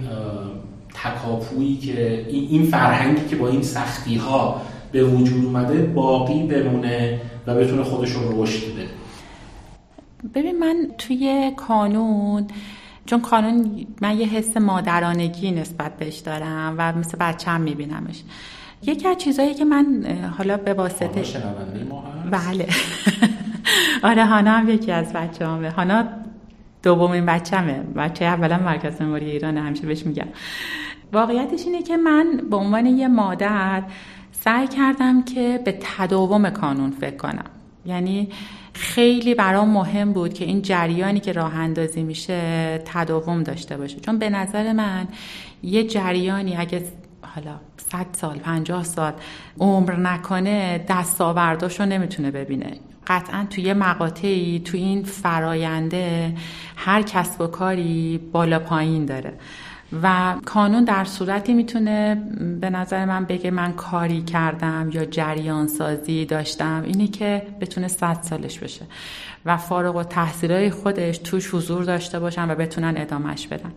تکاپویی 0.93 1.77
که 1.77 2.25
این 2.29 2.63
فرهنگی 2.63 3.25
که 3.29 3.35
با 3.35 3.47
این 3.47 3.61
سختی 3.61 4.15
ها 4.15 4.61
به 4.91 5.03
وجود 5.03 5.45
اومده 5.45 5.81
باقی 5.81 6.43
بمونه 6.43 7.21
و 7.47 7.55
بتونه 7.55 7.83
خودش 7.83 8.11
رو 8.11 8.43
رشد 8.43 8.63
بده؟ 8.73 8.89
ببین 10.35 10.59
من 10.59 10.87
توی 10.97 11.51
کانون 11.57 12.47
چون 13.05 13.19
قانون 13.19 13.85
من 14.01 14.17
یه 14.17 14.27
حس 14.27 14.57
مادرانگی 14.57 15.51
نسبت 15.51 15.97
بهش 15.97 16.17
دارم 16.17 16.75
و 16.77 16.93
مثل 16.93 17.17
بچم 17.17 17.61
میبینمش. 17.61 18.23
یکی 18.81 19.07
از 19.07 19.17
چیزهایی 19.17 19.53
که 19.53 19.65
من 19.65 20.05
حالا 20.37 20.57
به 20.57 20.73
واسطه 20.73 21.23
بله. 22.31 22.67
آره 24.09 24.25
هانا 24.25 24.51
هم 24.51 24.69
یکی 24.69 24.91
از 24.91 25.13
بچه 25.13 25.47
همه 25.47 25.69
هانا 25.69 26.03
دومین 26.83 27.25
بچمه 27.25 27.79
بچه 27.95 28.25
اولا 28.25 28.57
مرکز 28.57 29.01
مموری 29.01 29.31
ایران 29.31 29.57
همیشه 29.57 29.87
بهش 29.87 30.05
میگم. 30.05 30.27
واقعیتش 31.13 31.65
اینه 31.65 31.83
که 31.83 31.97
من 31.97 32.41
به 32.49 32.55
عنوان 32.55 32.85
یه 32.85 33.07
مادر 33.07 33.83
سعی 34.31 34.67
کردم 34.67 35.23
که 35.23 35.61
به 35.65 35.79
تداوم 35.81 36.49
کانون 36.49 36.91
فکر 36.91 37.17
کنم. 37.17 37.45
یعنی 37.85 38.29
خیلی 38.75 39.35
برام 39.35 39.69
مهم 39.69 40.13
بود 40.13 40.33
که 40.33 40.45
این 40.45 40.61
جریانی 40.61 41.19
که 41.19 41.31
راه 41.31 41.55
اندازی 41.55 42.03
میشه 42.03 42.81
تداوم 42.85 43.43
داشته 43.43 43.77
باشه. 43.77 43.99
چون 43.99 44.19
به 44.19 44.29
نظر 44.29 44.73
من 44.73 45.07
یه 45.63 45.83
جریانی 45.83 46.55
اگه 46.55 46.83
حالا 47.21 47.59
100 47.77 48.05
سال 48.11 48.37
50 48.37 48.83
سال 48.83 49.13
عمر 49.59 49.95
نکنه 49.95 50.85
دستاورداشو 50.89 51.85
نمی‌تونه 51.85 52.31
ببینه. 52.31 52.71
قطعا 53.07 53.47
توی 53.49 53.73
مقاطعی 53.73 54.61
توی 54.65 54.79
این 54.79 55.03
فراینده 55.03 56.33
هر 56.75 57.01
کسب 57.01 57.41
و 57.41 57.47
کاری 57.47 58.17
بالا 58.31 58.59
پایین 58.59 59.05
داره. 59.05 59.33
و 60.03 60.35
کانون 60.45 60.83
در 60.83 61.05
صورتی 61.05 61.53
می‌تونه 61.53 62.15
به 62.61 62.69
نظر 62.69 63.05
من 63.05 63.25
بگه 63.25 63.51
من 63.51 63.73
کاری 63.73 64.21
کردم 64.21 64.89
یا 64.93 65.05
جریان 65.05 65.67
سازی 65.67 66.25
داشتم. 66.25 66.83
اینی 66.85 67.07
که 67.07 67.41
بتونه 67.61 67.87
صد 67.87 68.17
سالش 68.21 68.59
بشه 68.59 68.85
و 69.45 69.57
فارغ 69.57 69.95
و 69.95 70.03
تحصیلای 70.03 70.69
خودش 70.69 71.17
توش 71.17 71.53
حضور 71.53 71.83
داشته 71.83 72.19
باشن 72.19 72.51
و 72.51 72.55
بتونن 72.55 72.93
ادامهش 72.97 73.47
بدن. 73.47 73.71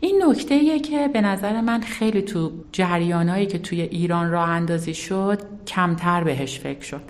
این 0.00 0.22
نکته 0.26 0.78
که 0.78 1.08
به 1.08 1.20
نظر 1.20 1.60
من 1.60 1.80
خیلی 1.80 2.22
تو 2.22 2.52
جریانهایی 2.72 3.46
که 3.46 3.58
توی 3.58 3.80
ایران 3.80 4.30
راه 4.30 4.48
اندازی 4.48 4.94
شد 4.94 5.38
کمتر 5.66 6.24
بهش 6.24 6.58
فکر 6.58 6.84
شد. 6.84 7.02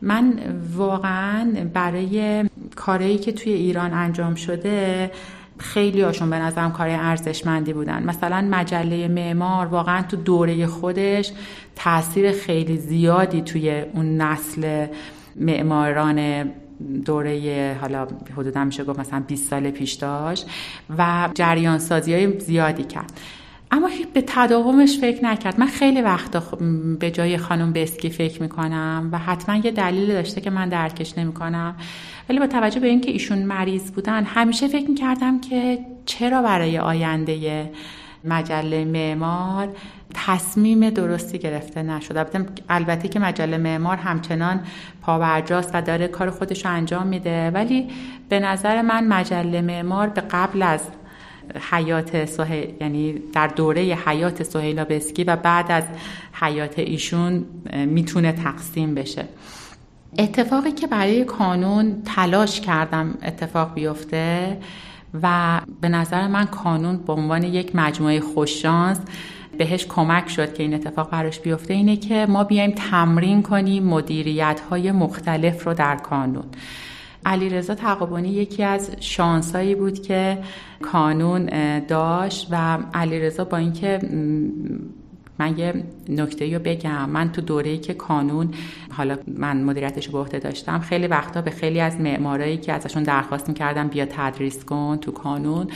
من 0.00 0.38
واقعا 0.76 1.68
برای 1.74 2.44
کاری 2.76 3.18
که 3.18 3.32
توی 3.32 3.52
ایران 3.52 3.92
انجام 3.92 4.34
شده 4.34 5.10
خیلی 5.58 6.00
هاشون 6.00 6.30
به 6.30 6.36
نظرم 6.36 6.72
کار 6.72 6.88
ارزشمندی 6.88 7.72
بودن. 7.72 8.02
مثلا 8.02 8.48
مجله 8.50 9.08
معمار 9.08 9.66
واقعا 9.66 10.02
تو 10.02 10.16
دوره 10.16 10.66
خودش 10.66 11.32
تاثیر 11.76 12.32
خیلی 12.32 12.76
زیادی 12.76 13.40
توی 13.40 13.80
اون 13.80 14.16
نسل 14.16 14.86
معماران 15.36 16.50
دوره 17.04 17.76
حالا 17.80 18.06
حدودا 18.36 18.64
میشه 18.64 18.84
گفت 18.84 18.98
مثلا 18.98 19.22
20 19.26 19.50
سال 19.50 19.70
پیش 19.70 19.92
داشت 19.92 20.46
و 20.98 21.28
جریان 21.34 21.78
سازی 21.78 22.14
های 22.14 22.40
زیادی 22.40 22.84
کرد. 22.84 23.20
اما 23.70 23.88
به 24.12 24.24
تداومش 24.26 24.98
فکر 24.98 25.24
نکرد. 25.24 25.60
من 25.60 25.66
خیلی 25.66 26.02
وقتا 26.02 26.42
به 27.00 27.10
جای 27.10 27.38
خانم 27.38 27.72
بسکی 27.72 28.10
فکر 28.10 28.42
می‌کنم 28.42 29.08
و 29.12 29.18
حتما 29.18 29.56
یه 29.56 29.70
دلیل 29.70 30.12
داشته 30.12 30.40
که 30.40 30.50
من 30.50 30.68
درکش 30.68 31.18
نمی‌کنم. 31.18 31.76
ولی 32.28 32.38
با 32.38 32.46
توجه 32.46 32.80
به 32.80 32.86
اینکه 32.86 33.10
ایشون 33.10 33.38
مریض 33.38 33.90
بودن 33.90 34.24
همیشه 34.24 34.68
فکر 34.68 34.88
می‌کردم 34.90 35.40
که 35.40 35.78
چرا 36.06 36.42
برای 36.42 36.78
آینده 36.78 37.70
مجله 38.24 38.84
معمار 38.84 39.68
تصمیم 40.14 40.90
درستی 40.90 41.38
گرفته 41.38 41.82
نشد 41.82 42.26
البته 42.68 43.08
که 43.08 43.18
مجله 43.18 43.58
معمار 43.58 43.96
همچنان 43.96 44.60
پاورجاست 45.02 45.70
و 45.74 45.82
داره 45.82 46.08
کار 46.08 46.30
خودش 46.30 46.66
رو 46.66 46.72
انجام 46.72 47.06
میده. 47.06 47.50
ولی 47.50 47.88
به 48.28 48.40
نظر 48.40 48.82
من 48.82 49.06
مجله 49.06 49.60
معمار 49.60 50.08
به 50.08 50.20
قبل 50.20 50.62
از 50.62 50.80
حیات 51.70 52.24
سهیل 52.24 52.74
یعنی 52.80 53.14
در 53.32 53.46
دوره 53.46 53.82
حیات 53.82 54.42
سهیلا 54.42 54.84
بسکی 54.84 55.24
و 55.24 55.36
بعد 55.36 55.72
از 55.72 55.84
حیات 56.32 56.78
ایشون 56.78 57.44
می‌تونه 57.86 58.32
تقسیم 58.32 58.94
بشه. 58.94 59.24
اتفاقی 60.18 60.72
که 60.72 60.86
برای 60.86 61.24
کانون 61.24 62.02
تلاش 62.04 62.60
کردم 62.60 63.18
اتفاق 63.22 63.74
بیفته 63.74 64.58
و 65.22 65.60
به 65.80 65.88
نظر 65.88 66.26
من 66.26 66.44
کانون 66.44 66.96
به 66.96 67.12
عنوان 67.12 67.42
یک 67.42 67.76
مجموعه 67.76 68.20
خوششانس 68.20 69.00
بهش 69.58 69.86
کمک 69.86 70.28
شد 70.28 70.54
که 70.54 70.62
این 70.62 70.74
اتفاق 70.74 71.10
براش 71.10 71.40
بیفته 71.40 71.74
اینه 71.74 71.96
که 71.96 72.26
ما 72.28 72.44
بیایم 72.44 72.70
تمرین 72.70 73.42
کنیم 73.42 73.84
مدیریت 73.84 74.60
های 74.70 74.92
مختلف 74.92 75.66
رو 75.66 75.74
در 75.74 75.96
کانون. 75.96 76.44
علیرضا 77.26 77.74
تقابونی 77.74 78.28
یکی 78.28 78.62
از 78.62 78.90
شانسایی 79.00 79.74
بود 79.74 80.02
که 80.02 80.38
کانون 80.82 81.48
داشت 81.78 82.48
و 82.50 82.78
علیرضا 82.94 83.44
با 83.44 83.56
اینکه 83.56 84.00
من 85.38 85.58
یه 85.58 85.84
نکته 86.08 86.54
رو 86.54 86.58
بگم 86.64 87.10
من 87.10 87.32
تو 87.32 87.40
دوره‌ای 87.40 87.78
که 87.78 87.94
کانون 87.94 88.50
حالا 88.90 89.18
من 89.26 89.62
مدیریتش 89.62 90.08
به 90.08 90.18
عهده 90.18 90.38
داشتم 90.38 90.78
خیلی 90.78 91.06
وقتا 91.06 91.42
به 91.42 91.50
خیلی 91.50 91.80
از 91.80 92.00
معمارایی 92.00 92.56
که 92.56 92.72
ازشون 92.72 93.02
درخواست 93.02 93.48
می‌کردم 93.48 93.88
بیا 93.88 94.06
تدریس 94.10 94.64
کن 94.64 94.98
تو 95.00 95.12
کانون 95.12 95.66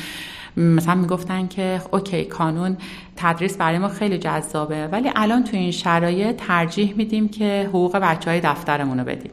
مثلا 0.57 0.95
می‌گفتن 0.95 1.47
که 1.47 1.81
اوکی 1.93 2.25
کانون 2.25 2.77
تدریس 3.17 3.57
برای 3.57 3.79
ما 3.79 3.89
خیلی 3.89 4.19
جذابه 4.19 4.87
ولی 4.87 5.11
الان 5.17 5.45
تو 5.45 5.57
این 5.57 5.71
شرایط 5.71 6.37
ترجیح 6.37 6.95
میدیم 6.97 7.29
که 7.29 7.67
حقوق 7.69 7.97
بچه 7.97 8.31
های 8.31 8.41
دفترمون 8.41 8.99
رو 8.99 9.05
بدیم. 9.05 9.31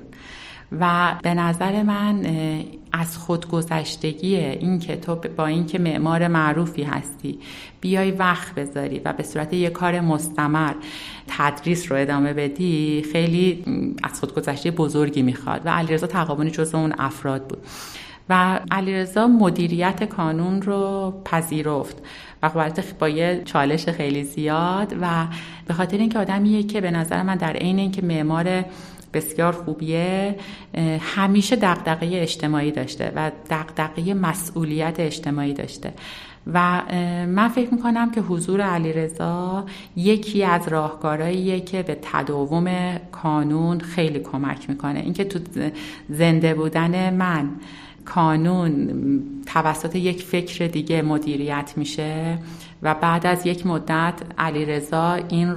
و 0.71 1.15
به 1.23 1.33
نظر 1.33 1.83
من 1.83 2.25
از 2.91 3.17
خودگذشتگی 3.17 4.35
این 4.35 4.79
که 4.79 4.95
تو 4.95 5.15
با 5.15 5.45
اینکه 5.45 5.79
معمار 5.79 6.27
معروفی 6.27 6.83
هستی 6.83 7.39
بیای 7.81 8.11
وقت 8.11 8.55
بذاری 8.55 9.01
و 9.05 9.13
به 9.13 9.23
صورت 9.23 9.53
یک 9.53 9.71
کار 9.71 9.99
مستمر 9.99 10.73
تدریس 11.27 11.91
رو 11.91 11.97
ادامه 11.97 12.33
بدی 12.33 13.05
خیلی 13.11 13.63
از 14.03 14.19
خودگذشته 14.19 14.71
بزرگی 14.71 15.21
می‌خواد 15.21 15.61
و 15.65 15.69
علیرضا 15.69 16.07
تقابونی 16.07 16.51
جز 16.51 16.75
اون 16.75 16.93
افراد 16.97 17.47
بود. 17.47 17.59
و 18.29 18.59
علیرضا 18.71 19.27
مدیریت 19.27 20.03
کانون 20.03 20.61
رو 20.61 21.13
پذیرفت 21.25 21.97
و 22.43 22.49
خب 22.49 22.97
با 22.99 23.09
یه 23.09 23.41
چالش 23.45 23.89
خیلی 23.89 24.23
زیاد 24.23 24.95
و 25.01 25.27
به 25.67 25.73
خاطر 25.73 25.97
اینکه 25.97 26.19
آدمیه 26.19 26.63
که 26.63 26.81
به 26.81 26.91
نظر 26.91 27.23
من 27.23 27.35
در 27.35 27.53
عین 27.53 27.79
اینکه 27.79 28.01
معمار 28.01 28.65
بسیار 29.17 29.53
خوبیه. 29.53 30.35
همیشه 30.99 31.55
دقدقه 31.55 32.09
اجتماعی 32.13 32.71
داشته 32.71 33.11
و 33.15 33.31
دقدقه 33.49 34.13
مسئولیت 34.13 34.99
اجتماعی 34.99 35.53
داشته. 35.53 35.93
و 36.53 36.81
من 37.27 37.47
فکر 37.47 37.73
می‌کنم 37.73 38.11
که 38.11 38.21
حضور 38.21 38.61
علیرضا 38.61 39.65
یکی 39.95 40.43
از 40.43 40.67
راهکارهاییه 40.67 41.59
که 41.59 41.83
به 41.83 41.97
تداوم 42.01 42.97
کانون 43.11 43.79
خیلی 43.79 44.19
کمک 44.19 44.69
می‌کنه. 44.69 44.99
اینکه 44.99 45.23
تو 45.23 45.39
زنده 46.09 46.53
بودن 46.53 47.13
من 47.13 47.49
کانون 48.05 48.89
توسط 49.45 49.95
یک 49.95 50.23
فکر 50.23 50.67
دیگه 50.67 51.01
مدیریت 51.01 51.73
میشه. 51.77 52.37
و 52.83 52.93
بعد 52.93 53.25
از 53.27 53.45
یک 53.45 53.65
مدت 53.65 54.13
علیرضا 54.37 55.13
این 55.13 55.55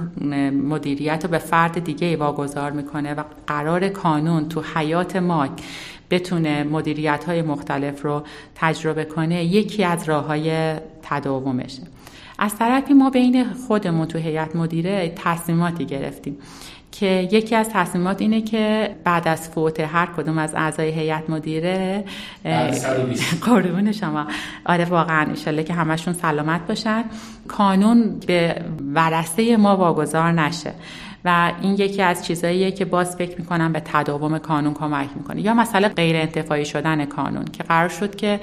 مدیریت 0.51 1.23
رو 1.25 1.31
به 1.31 1.37
فرد 1.37 1.83
دیگه 1.83 2.17
واگذار 2.17 2.71
می‌کنه 2.71 3.13
و 3.13 3.23
قرار 3.47 3.89
کانون 3.89 4.49
تو 4.49 4.63
حیات 4.75 5.15
ما 5.15 5.47
بتونه 6.09 6.63
مدیریت 6.63 7.23
های 7.23 7.41
مختلف 7.41 8.01
رو 8.01 8.23
تجربه 8.55 9.05
کنه 9.05 9.43
یکی 9.43 9.83
از 9.83 10.09
راه 10.09 10.25
های 10.25 10.75
تداومشه 11.03 11.83
از 12.39 12.55
طرفی 12.55 12.93
ما 12.93 13.09
بین 13.09 13.53
خودمون 13.53 14.07
تو 14.07 14.17
هیئت 14.17 14.55
مدیره 14.55 15.13
تصمیماتی 15.15 15.85
گرفتیم. 15.85 16.37
که 16.91 17.29
یکی 17.31 17.55
از 17.55 17.69
تصمیمات 17.69 18.21
اینه 18.21 18.41
که 18.41 18.95
بعد 19.03 19.27
از 19.27 19.49
فوت 19.49 19.79
هر 19.79 20.05
کدوم 20.05 20.37
از 20.37 20.55
اعضای 20.55 20.89
هیئت 20.89 21.29
مدیره 21.29 22.03
قربون 23.45 23.91
شما. 23.91 24.25
آره 24.65 24.85
واقعا 24.85 25.21
انشالله 25.21 25.63
که 25.63 25.73
همشون 25.73 26.13
سلامت 26.13 26.67
باشن. 26.67 27.03
کانون 27.47 28.19
به 28.27 28.55
ورسته 28.95 29.57
ما 29.57 29.77
واگذار 29.77 30.31
نشه 30.31 30.73
و 31.25 31.51
این 31.61 31.73
یکی 31.73 32.01
از 32.01 32.25
چیزاییه 32.25 32.71
که 32.71 32.85
باز 32.85 33.15
فکر 33.15 33.39
می‌کنم 33.39 33.73
به 33.73 33.79
تداوم 33.85 34.37
کانون 34.37 34.73
کمک 34.73 35.09
می‌کنه. 35.15 35.41
یا 35.41 35.53
مسئله 35.53 35.87
غیر 35.87 36.15
انتفاعی 36.15 36.65
شدن 36.65 37.05
کانون 37.05 37.45
که 37.45 37.63
قرار 37.63 37.89
شد 37.89 38.15
که 38.15 38.39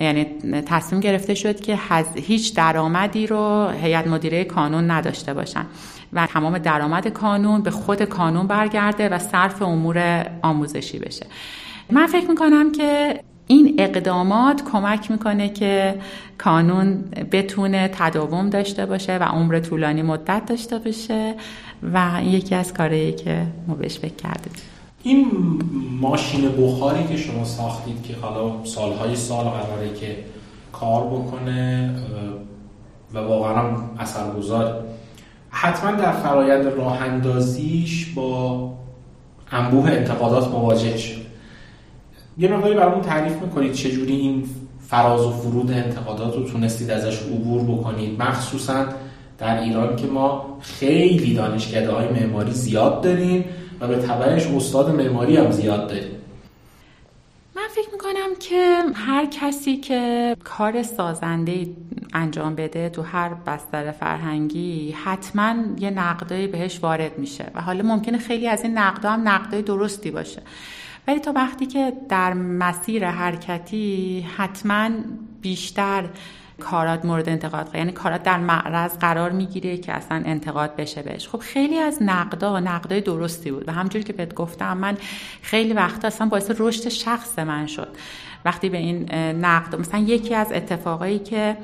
یعنی 0.00 0.24
تصمیم 0.66 1.00
گرفته 1.00 1.34
شد 1.34 1.60
که 1.60 1.78
هیچ 2.14 2.54
درآمدی 2.54 3.26
رو 3.26 3.68
هیئت 3.68 4.06
مدیره 4.06 4.44
کانون 4.44 4.90
نداشته 4.90 5.34
باشن. 5.34 5.66
و 6.12 6.26
تمام 6.26 6.58
درآمد 6.58 7.08
کانون 7.08 7.62
به 7.62 7.70
خود 7.70 8.02
کانون 8.02 8.46
برگرده 8.46 9.08
و 9.08 9.18
صرف 9.18 9.62
امور 9.62 10.26
آموزشی 10.42 10.98
بشه. 10.98 11.26
من 11.90 12.06
فکر 12.06 12.28
می‌کنم 12.28 12.72
که 12.72 13.20
این 13.46 13.74
اقدامات 13.78 14.62
کمک 14.72 15.10
می‌کنه 15.10 15.48
که 15.48 15.94
کانون 16.38 17.04
بتونه 17.32 17.88
تداوم 17.88 18.50
داشته 18.50 18.86
باشه 18.86 19.18
و 19.18 19.22
عمر 19.22 19.60
طولانی 19.60 20.02
مدت 20.02 20.46
داشته 20.46 20.78
باشه 20.78 21.34
و 21.92 22.20
یکی 22.24 22.54
از 22.54 22.74
کارهایی 22.74 23.12
که 23.12 23.46
ما 23.68 23.74
بهش 23.74 23.98
فکر 23.98 24.14
کردیم. 24.14 24.52
این 25.02 25.26
ماشین 26.00 26.48
بخاری 26.58 27.04
که 27.04 27.16
شما 27.16 27.44
ساختید 27.44 28.02
که 28.02 28.14
حالا 28.22 28.64
سالهای 28.64 29.16
سال 29.16 29.44
قراره 29.44 29.94
که 29.94 30.16
کار 30.72 31.06
بکنه 31.06 31.94
و 33.14 33.18
واقعا 33.18 33.76
اثرگذار 33.98 34.84
حتما 35.58 35.90
در 35.90 36.12
فرایند 36.12 36.66
راه 36.66 37.02
اندازیش 37.02 38.06
با 38.06 38.70
انبوه 39.50 39.90
انتقادات 39.90 40.48
مواجه 40.48 40.96
شد. 40.96 41.20
یه 42.38 42.48
مقداری 42.48 42.74
برامون 42.74 43.00
تعریف 43.00 43.42
می‌کنید 43.42 43.72
چجوری 43.72 44.16
این 44.16 44.44
فراز 44.88 45.20
و 45.20 45.30
فرود 45.30 45.70
انتقادات 45.70 46.36
رو 46.36 46.44
تونستید 46.44 46.90
ازش 46.90 47.22
عبور 47.22 47.62
بکنید. 47.62 48.22
مخصوصا 48.22 48.84
در 49.38 49.62
ایران 49.62 49.96
که 49.96 50.06
ما 50.06 50.58
خیلی 50.60 51.34
دانشکده 51.34 51.92
های 51.92 52.08
معماری 52.08 52.52
زیاد 52.52 53.00
داریم 53.00 53.44
و 53.80 53.88
به 53.88 53.96
تبعش 53.96 54.46
استاد 54.46 54.94
معماری 54.94 55.36
هم 55.36 55.50
زیاد 55.50 55.88
داریم. 55.88 56.15
می‌کنم 57.96 58.34
که 58.40 58.82
هر 58.94 59.26
کسی 59.26 59.76
که 59.76 60.36
کار 60.44 60.82
سازنده 60.82 61.66
انجام 62.12 62.54
بده 62.54 62.88
تو 62.88 63.02
هر 63.02 63.34
بستر 63.34 63.92
فرهنگی 63.92 64.90
حتما 65.04 65.54
یه 65.78 65.90
نقدایی 65.90 66.46
بهش 66.46 66.80
وارد 66.82 67.18
میشه 67.18 67.50
و 67.54 67.62
حالا 67.62 67.82
ممکنه 67.82 68.18
خیلی 68.18 68.48
از 68.48 68.62
این 68.62 68.78
نقدا 68.78 69.10
هم 69.10 69.28
نقدای 69.28 69.62
درستی 69.62 70.10
باشه. 70.10 70.42
ولی 71.08 71.20
تا 71.20 71.32
وقتی 71.32 71.66
که 71.66 71.92
در 72.08 72.34
مسیر 72.34 73.08
حرکتی 73.08 74.20
حتما 74.36 74.90
بیشتر 75.40 76.04
کارات 76.60 77.04
مورد 77.04 77.28
انتقاد 77.28 77.70
یعنی 77.74 77.92
کارات 77.92 78.22
در 78.22 78.38
معرض 78.38 78.98
قرار 78.98 79.30
می‌گیره 79.30 79.76
که 79.76 79.92
اصلا 79.92 80.22
انتقاد 80.26 80.76
بشه 80.76 81.02
بهش. 81.02 81.28
خب 81.28 81.38
خیلی 81.38 81.78
از 81.78 81.98
نقدا 82.00 82.60
نقدای 82.60 83.00
درستی 83.00 83.50
بود 83.50 83.68
و 83.68 83.72
همجوری 83.72 84.04
که 84.04 84.12
بهت 84.12 84.34
گفتم 84.34 84.76
من 84.76 84.96
خیلی 85.42 85.72
وقتا 85.72 86.08
اصلا 86.08 86.26
باعث 86.26 86.50
رشد 86.58 86.88
شخص 86.88 87.38
من 87.38 87.66
شد. 87.66 87.88
وقتی 88.44 88.68
به 88.68 88.78
این 88.78 89.14
نقد 89.14 89.76
مثلا 89.76 90.00
یکی 90.00 90.34
از 90.34 90.52
اتفاقایی 90.52 91.18
که 91.18 91.56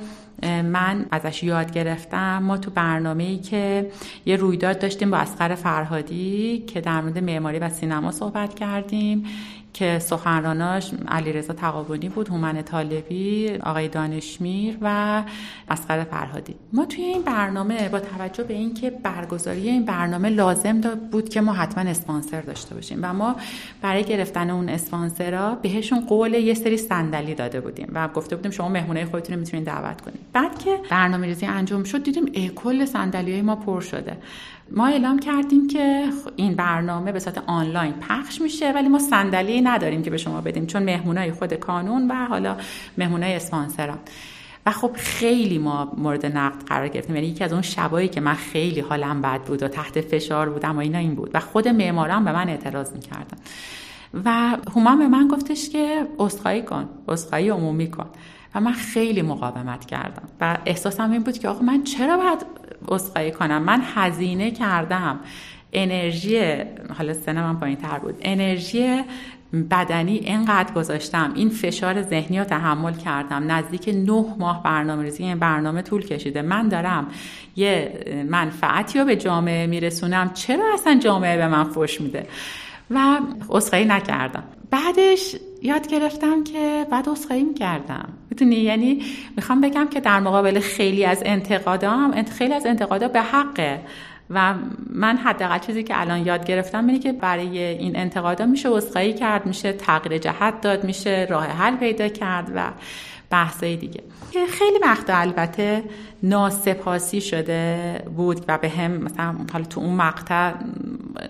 من 0.43 1.07
ازش 1.11 1.43
یاد 1.43 1.73
گرفتم 1.73 2.43
ما 2.43 2.57
تو 2.57 2.71
برنامه 2.71 3.23
ای 3.23 3.39
که 3.39 3.91
یه 4.27 4.37
رویداد 4.37 4.79
داشتیم 4.79 5.11
با 5.11 5.17
اسقر 5.17 5.55
فرهادی 5.55 6.65
که 6.67 6.81
در 6.81 7.01
مورد 7.01 7.19
معماری 7.19 7.59
و 7.59 7.69
سینما 7.69 8.11
صحبت 8.11 8.55
کردیم. 8.55 9.25
که 9.73 9.99
سخنراناش 9.99 10.91
علیرضا 11.09 11.53
تقابونی 11.55 12.09
بود 12.09 12.29
هومن 12.29 12.63
طالبی 12.63 13.51
آقای 13.63 13.89
دانشمیر 13.89 14.79
و 14.81 15.23
اسقر 15.69 16.05
فرهادی. 16.05 16.55
ما 16.73 16.85
توی 16.85 17.05
این 17.05 17.23
برنامه 17.23 17.89
با 17.89 18.01
توجه 18.01 18.45
به 18.45 18.55
اینکه 18.55 18.91
برگزاری 18.91 19.69
این 19.69 19.85
برنامه 19.85 20.29
لازم 20.29 20.81
بود 21.13 21.29
که 21.29 21.41
ما 21.41 21.53
حتما 21.53 21.91
اسپانسر 21.91 22.41
داشته 22.41 22.75
باشیم 22.75 22.99
و 23.03 23.13
ما 23.13 23.37
برای 23.83 24.05
گرفتن 24.05 24.51
اون 24.51 24.69
اسپانسرها 24.69 25.55
بهشون 25.55 26.01
قول 26.01 26.35
یه 26.35 26.55
سری 26.55 26.77
صندلی 26.77 27.35
داده 27.35 27.61
بودیم 27.61 27.89
و 27.95 28.09
گفته 28.09 28.37
بودیم 28.37 28.51
شما 28.51 28.69
مهمونه 28.69 29.05
خودتون 29.05 29.37
می‌تونید 29.37 29.67
دعوت 29.67 30.01
کنید. 30.01 30.21
بعد 30.33 30.59
که 30.59 30.77
برنامه 30.91 31.27
ریزی 31.27 31.47
انجام 31.47 31.85
شد 31.85 32.03
دیدیم 32.03 32.49
کل 32.49 32.85
صندلی 32.85 33.43
ما 33.43 33.57
پر 33.57 33.81
شده. 33.81 34.17
ما 34.77 34.87
اعلام 34.87 35.19
کردیم 35.19 35.67
که 35.67 36.05
این 36.37 36.55
برنامه 36.55 37.13
به 37.13 37.19
صورت 37.19 37.43
آنلاین 37.47 37.93
پخش 37.93 38.41
میشه 38.41 38.73
ولی 38.73 38.89
ما 38.89 38.99
صندلی 38.99 39.61
نداریم 39.61 40.03
که 40.03 40.11
به 40.11 40.17
شما 40.17 40.41
بدیم 40.41 40.67
چون 40.67 40.83
مهمونای 40.83 41.33
خود 41.33 41.55
کانون 41.55 42.11
و 42.11 42.27
حالا 42.27 42.57
مهمونای 42.99 43.35
اسپانسران 43.35 43.99
و 44.67 44.71
خب 44.71 44.91
خیلی 44.95 45.59
ما 45.59 45.93
مورد 45.97 46.27
نقد 46.27 46.63
قرار 46.67 46.89
گرفتیم. 46.89 47.17
یعنی 47.17 47.29
یکی 47.29 47.45
از 47.45 47.53
اون 47.53 47.63
شبایی 47.63 48.09
که 48.09 48.21
من 48.21 48.35
خیلی 48.35 48.81
حالم 48.81 49.23
بد 49.23 49.43
بود 49.43 49.63
و 49.63 49.69
تحت 49.69 50.01
فشار 50.01 50.51
بودم 50.51 50.77
و 50.77 50.79
اینا 50.79 50.99
این 50.99 51.15
بود. 51.15 51.31
و 51.35 51.41
خود 51.41 51.69
معماران 51.69 52.25
به 52.25 52.33
من 52.33 52.49
اعتراض 52.49 52.93
می‌کردن. 52.93 53.39
و 54.25 54.57
هومان 54.75 54.99
به 54.99 55.09
من 55.09 55.29
گفتش 55.29 55.69
که 55.69 56.07
اسخایی 56.19 56.63
کن 56.63 56.89
اسخایی 57.09 57.49
عمومی 57.49 57.91
کن. 57.91 58.07
و 58.55 58.61
من 58.61 58.73
خیلی 58.73 59.23
مقاومت 59.23 59.85
کردم. 59.85 60.29
و 60.41 60.59
احساسم 60.67 61.11
این 61.11 61.23
بود 61.23 61.39
که 61.39 61.49
آقا 61.49 61.61
من 61.61 61.83
چرا 61.83 62.17
باید 62.17 62.47
اسخایی 62.89 63.31
کنم. 63.31 63.63
من 63.63 63.83
هزینه 63.95 64.51
کردم. 64.51 65.21
انرژی 65.73 66.55
حالا 66.99 67.13
سنم 67.13 67.45
من 67.45 67.61
پایین 67.61 67.77
تر 67.77 67.99
بود. 67.99 68.15
انرژی 68.23 69.03
بدنی 69.71 70.17
اینقدر 70.17 70.75
گذاشتم. 70.75 71.33
این 71.35 71.49
فشار 71.49 72.03
ذهنی 72.03 72.39
رو 72.39 72.45
تحمل 72.45 72.95
کردم. 72.95 73.53
نزدیک 73.53 73.89
نه 73.89 74.25
ماه 74.39 74.63
برنامه 74.63 75.03
ریزی 75.03 75.23
این 75.23 75.39
برنامه 75.39 75.83
طول 75.83 76.03
کشیده. 76.03 76.43
من 76.43 76.69
دارم 76.69 77.09
یه 77.57 78.05
منفعتی 78.29 78.99
رو 78.99 79.05
به 79.05 79.17
جامعه 79.17 79.67
میرسونم. 79.67 80.31
چرا 80.35 80.75
اصلا 80.75 80.99
جامعه 80.99 81.37
به 81.37 81.49
من 81.49 81.65
فش 81.65 82.01
میده؟ 82.01 82.27
و 82.91 83.19
اسخایی 83.51 83.85
نکردم. 83.85 84.45
بعدش 84.71 85.37
یاد 85.63 85.87
گرفتم 85.87 86.45
که 86.45 86.87
بعد 86.91 87.09
اسخایی 87.09 87.43
می‌کردم. 87.43 88.09
می‌دونی؟ 88.33 88.57
یعنی 88.57 89.03
می‌خوام 89.37 89.61
بگم 89.61 89.89
که 89.89 90.01
در 90.01 90.21
مقابل 90.21 90.61
خیلی 90.61 91.05
از 91.05 91.23
انتقادام 91.27 92.23
خیلی 92.23 92.55
از 92.55 92.67
انتقادا 92.67 93.09
به 93.09 93.21
حقه. 93.21 93.81
و 94.31 94.55
من 94.91 95.17
حداقل 95.17 95.59
چیزی 95.59 95.83
که 95.83 96.01
الان 96.01 96.27
یاد 96.27 96.47
گرفتم 96.47 96.87
اینه 96.87 96.99
که 96.99 97.13
برای 97.13 97.59
این 97.59 97.97
انتقادا 97.97 98.47
میشه 98.47 98.69
اسخایی 98.69 99.13
کرد 99.13 99.47
میشه 99.47 99.73
تغییر 99.73 100.19
جهت 100.19 100.61
داد 100.61 100.85
میشه 100.85 101.27
راه 101.31 101.47
حل 101.47 101.77
پیدا 101.77 102.09
کرد 102.09 102.53
و 102.55 102.71
بحثای 103.31 103.77
دیگه. 103.77 104.03
خیلی 104.59 104.79
وقت 104.83 105.05
البته 105.09 105.83
ناسپاسی 106.23 107.21
شده 107.21 108.03
بود 108.17 108.45
و 108.49 108.59
به 108.59 108.69
هم 108.69 108.91
مثلا 108.91 109.35
حالا 109.53 109.65
تو 109.65 109.81
اون 109.81 109.95
مقطع 109.95 110.53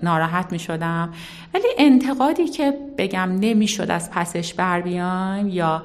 ناراحت 0.03 0.53
می 0.53 0.59
شدم 0.59 1.12
ولی 1.55 1.67
انتقادی 1.79 2.49
که 2.49 2.75
بگم 2.99 3.38
نمی‌شد 3.41 3.91
از 3.91 4.11
پسش 4.11 4.55
بر 4.55 4.81
بیایم 4.81 5.49
یا 5.49 5.83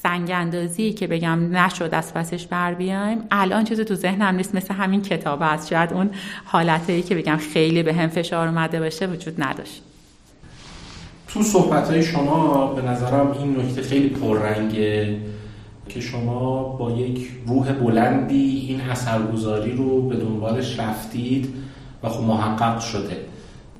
سنگ 0.00 0.30
اندازی 0.30 0.92
که 0.92 1.06
بگم 1.06 1.56
نشد 1.56 1.88
از 1.92 2.14
پسش 2.14 2.46
بر 2.46 2.74
بیایم. 2.74 3.18
الان 3.30 3.64
چیزی 3.64 3.84
تو 3.84 3.94
ذهنم 3.94 4.34
نیست 4.34 4.54
مثل 4.54 4.74
همین 4.74 5.02
کتاب 5.02 5.42
است 5.42 5.68
شاید 5.68 5.92
اون 5.92 6.10
حالتهایی 6.44 7.02
که 7.02 7.14
بگم 7.14 7.36
خیلی 7.36 7.82
به 7.82 7.94
هم 7.94 8.08
فشار 8.08 8.48
اومده 8.48 8.80
باشه 8.80 9.06
وجود 9.06 9.42
نداشت. 9.42 9.82
تو 11.28 11.42
صحبت 11.42 11.90
های 11.90 12.02
شما 12.02 12.66
به 12.66 12.82
نظرم 12.82 13.32
این 13.32 13.60
نکته 13.60 13.82
خیلی 13.82 14.08
پررنگه 14.08 15.16
که 15.88 16.00
شما 16.00 16.62
با 16.62 16.90
یک 16.90 17.28
روح 17.46 17.72
بلندی 17.72 18.66
این 18.68 18.80
اثرگذاری 18.80 19.72
رو 19.72 20.08
به 20.08 20.16
دنبالش 20.16 20.78
رفتید 20.78 21.54
و 22.02 22.08
خب 22.08 22.24
محقق 22.24 22.80
شده. 22.80 23.16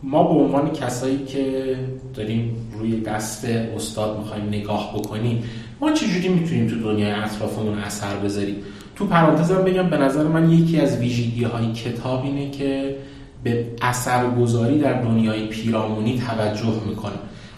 ما 0.03 0.23
به 0.23 0.35
عنوان 0.41 0.71
کسایی 0.71 1.25
که 1.25 1.77
داریم 2.15 2.57
روی 2.79 3.01
دست 3.01 3.45
استاد 3.45 4.19
می‌خوایم 4.19 4.49
نگاه 4.49 4.95
بکنیم 4.99 5.45
ما 5.83 5.93
چجوری 5.93 6.29
می‌تونیم 6.29 6.67
تو 6.67 6.81
دنیای 6.81 7.11
اطرافمون 7.11 7.79
اثر 7.79 8.17
بذاریم؟ 8.17 8.57
تو 8.97 9.07
پرانتزم 9.07 9.65
بگم 9.65 9.91
به 9.91 9.97
نظر 9.97 10.23
من 10.23 10.51
یکی 10.51 10.81
از 10.81 10.99
ویژگی 10.99 11.45
های 11.45 11.73
کتاب 11.73 12.25
اینه 12.25 12.51
که 12.51 12.97
به 13.45 13.67
اثرگذاری 13.83 14.79
در 14.79 15.03
دنیای 15.03 15.47
پیرامونی 15.47 16.23
توجه 16.29 16.81
می‌کنه. 16.89 17.13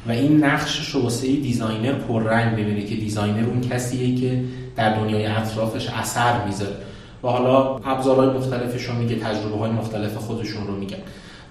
و 0.06 0.10
این 0.10 0.44
نقشش 0.44 0.88
رو 0.88 1.02
واسه 1.02 1.26
designer 1.26 1.92
پررنگ 1.92 2.52
ببینه 2.52 2.84
که 2.84 2.94
designer 2.94 3.48
اون 3.48 3.60
کسیه 3.60 4.14
که 4.20 4.44
در 4.76 4.94
دنیای 4.94 5.26
اطرافش 5.26 5.88
اثر 5.88 6.44
می‌ذاره. 6.44 6.76
و 7.24 7.28
حالا 7.28 7.76
ابزارهای 7.76 8.28
مختلفش 8.28 8.84
رو 8.84 8.94
میگه 8.94 9.16
تجربه 9.16 9.58
های 9.58 9.70
مختلف 9.70 10.16
خودشون 10.16 10.66
رو 10.66 10.76
میگه 10.76 10.96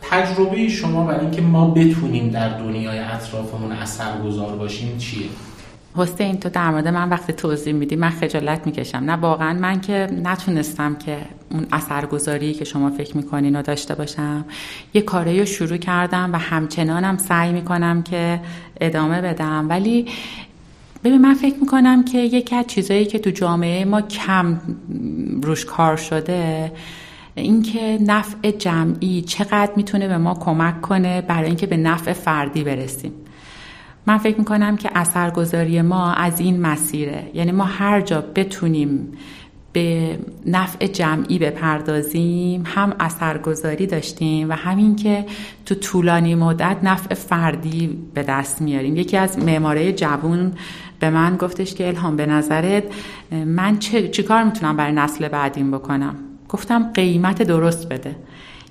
تجربه 0.02 0.70
شما 0.70 1.06
برای 1.06 1.22
اینکه 1.22 1.42
ما 1.42 1.68
بتونیم 1.68 2.30
در 2.30 2.58
دنیای 2.58 3.00
اطرافمون 3.00 3.72
اثرگذار 3.72 4.56
باشیم 4.56 4.98
چیه؟ 4.98 5.26
حسین 5.96 6.40
تو 6.40 6.50
در 6.50 6.70
مورد 6.70 6.88
من 6.88 7.10
وقتی 7.10 7.34
توضیح 7.34 7.74
میدی 7.74 7.96
من 7.96 8.10
خجالت 8.10 8.66
می‌کشم. 8.66 8.98
نه 8.98 9.14
واقعا 9.14 9.60
من 9.60 9.82
که 9.82 10.08
نتونستم 10.24 10.96
که 10.96 11.18
اون 11.52 11.66
اثرگذاری 11.72 12.54
که 12.54 12.66
شما 12.66 12.90
فکر 12.90 13.18
می‌کنین 13.18 13.56
رو 13.56 13.62
داشته 13.62 13.96
باشم. 13.96 14.46
یه 14.94 15.02
کاری 15.02 15.40
رو 15.40 15.46
شروع 15.46 15.78
کردم 15.78 16.34
و 16.34 16.38
همچنانم 16.38 17.18
سعی 17.18 17.52
می‌کنم 17.52 18.04
که 18.04 18.40
ادامه 18.82 19.22
بدم. 19.22 19.70
ولی 19.70 20.06
ببین 21.04 21.22
من 21.22 21.34
فکر 21.34 21.56
می‌کنم 21.62 22.06
که 22.06 22.18
یکی 22.18 22.56
از 22.56 22.68
چیزایی 22.68 23.06
که 23.06 23.20
تو 23.20 23.30
جامعه 23.30 23.86
ما 23.86 24.02
کم 24.02 24.62
روش 25.42 25.66
کار 25.66 25.98
شده 25.98 26.72
اینکه 27.36 27.98
نفع 28.02 28.52
جمعی 28.52 29.22
چقدر 29.22 29.72
می‌تونه 29.76 30.08
به 30.08 30.18
ما 30.18 30.34
کمک 30.34 30.82
کنه 30.82 31.22
برای 31.22 31.46
اینکه 31.46 31.68
به 31.68 31.78
نفع 31.78 32.14
فردی 32.14 32.64
برسیم. 32.64 33.12
من 34.08 34.18
فکر 34.18 34.38
می‌کنم 34.38 34.78
که 34.78 34.90
اثرگذاری 34.96 35.82
ما 35.82 36.14
از 36.14 36.40
این 36.40 36.62
مسیره. 36.62 37.32
یعنی 37.34 37.52
ما 37.52 37.64
هر 37.64 38.02
جا 38.02 38.22
بتونیم 38.36 39.14
به 39.74 40.20
نفع 40.46 40.88
جمعی 40.88 41.40
بپردازیم 41.40 42.64
هم 42.66 42.94
اثرگذاری 43.00 43.88
داشتیم 43.88 44.50
و 44.50 44.54
همین 44.54 44.96
که 44.96 45.26
تو 45.66 45.76
طولانی 45.76 46.36
مدت 46.36 46.78
نفع 46.84 47.14
فردی 47.14 47.98
به 48.14 48.24
دست 48.24 48.62
میاریم. 48.62 48.96
یکی 48.96 49.18
از 49.18 49.40
معماره 49.40 49.94
جوون 49.94 50.52
به 51.00 51.10
من 51.10 51.38
گفتش 51.38 51.74
که 51.74 51.88
الهام 51.88 52.16
به 52.16 52.26
نظرت 52.26 52.84
من 53.32 53.80
چه 53.80 54.08
چیکار 54.08 54.44
می‌تونم 54.44 54.78
برای 54.78 54.92
نسل 54.92 55.28
بعدیم 55.28 55.72
بکنم؟ 55.72 56.16
گفتم 56.50 56.92
قیمت 56.94 57.44
درست 57.44 57.90
بده. 57.90 58.16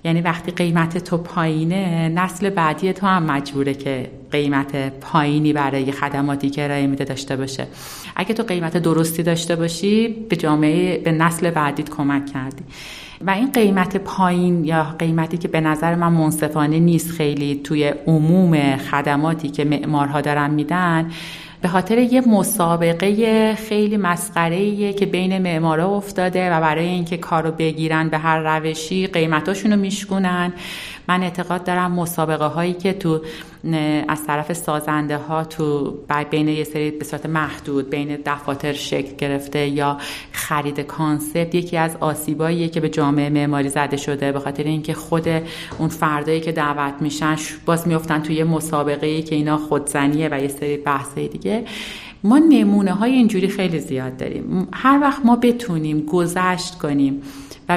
یعنی 0.04 0.20
وقتی 0.20 0.52
قیمت 0.52 0.98
تو 0.98 1.18
پایینه 1.18 2.08
نسل 2.08 2.50
بعدی 2.50 2.92
تو 2.92 3.06
هم 3.06 3.22
مجبوره 3.22 3.74
که 3.74 4.10
قیمت 4.30 4.98
پایینی 5.00 5.52
برای 5.52 5.92
خدماتی 5.92 6.50
که 6.50 6.64
ارائه 6.64 6.86
میده 6.86 7.04
داشته 7.04 7.36
باشه. 7.36 7.66
اگه 8.16 8.34
تو 8.34 8.42
قیمت 8.42 8.76
درستی 8.76 9.22
داشته 9.22 9.56
باشی 9.56 10.08
به 10.08 10.36
جامعه 10.36 10.98
به 10.98 11.12
نسل 11.12 11.50
بعدیت 11.50 11.90
کمک 11.90 12.32
کردی. 12.32 12.64
و 13.26 13.30
این 13.30 13.52
قیمت 13.52 13.96
پایین 13.96 14.64
یا 14.64 14.82
قیمتی 14.98 15.38
که 15.38 15.48
به 15.48 15.60
نظر 15.60 15.94
من 15.94 16.12
منصفانه 16.12 16.78
نیست 16.78 17.10
خیلی 17.10 17.60
توی 17.64 17.84
عموم 18.06 18.76
خدماتی 18.76 19.48
که 19.48 19.64
معمارها 19.64 20.20
دارن 20.20 20.50
میدن 20.50 21.10
به 21.62 21.68
خاطر 21.68 21.98
یه 21.98 22.20
مسابقه 22.28 23.54
خیلی 23.54 23.96
مسخره 23.96 24.92
که 24.92 25.06
بین 25.06 25.38
معمارا 25.38 25.88
افتاده 25.88 26.50
و 26.50 26.60
برای 26.60 26.86
اینکه 26.86 27.16
کارو 27.16 27.50
بگیرن 27.50 28.08
به 28.08 28.18
هر 28.18 28.58
روشی 28.58 29.06
قیمتاشون 29.06 29.72
رو 29.72 29.78
میشکنن 29.78 30.52
من 31.08 31.22
اعتقاد 31.22 31.64
دارم 31.64 31.92
مسابقه 31.92 32.44
هایی 32.44 32.72
که 32.72 32.92
تو 32.92 33.20
از 34.08 34.26
طرف 34.26 34.52
سازنده 34.52 35.16
ها 35.16 35.44
تو 35.44 35.94
بین 36.30 36.48
یه 36.48 36.64
سری 36.64 36.90
به 36.90 37.04
صورت 37.04 37.26
محدود 37.26 37.90
بین 37.90 38.18
دفاتر 38.26 38.72
شکل 38.72 39.16
گرفته 39.16 39.68
یا 39.68 39.98
خرید 40.32 40.80
کانسپت 40.80 41.54
یکی 41.54 41.76
از 41.76 41.96
آسیباییه 42.00 42.68
که 42.68 42.80
به 42.80 42.88
جامعه 42.88 43.28
معماری 43.28 43.68
زده 43.68 43.96
شده 43.96 44.32
به 44.32 44.40
خاطر 44.40 44.62
اینکه 44.62 44.94
خود 44.94 45.28
اون 45.78 45.88
فردایی 45.88 46.40
که 46.40 46.52
دعوت 46.52 46.94
میشن 47.00 47.36
باز 47.66 47.88
میفتن 47.88 48.22
توی 48.22 48.34
یه 48.34 48.44
مسابقه 48.44 49.06
ای 49.06 49.22
که 49.22 49.34
اینا 49.34 49.56
خودزنیه 49.56 50.28
و 50.32 50.40
یه 50.40 50.48
سری 50.48 50.76
بحثای 50.76 51.28
دیگه. 51.28 51.64
ما 52.24 52.38
نمونه 52.38 52.92
های 52.92 53.12
اینجوری 53.12 53.48
خیلی 53.48 53.78
زیاد 53.78 54.16
داریم. 54.16 54.68
هر 54.72 55.00
وقت 55.00 55.26
ما 55.26 55.36
بتونیم 55.36 56.00
گذشت 56.00 56.78
کنیم 56.78 57.22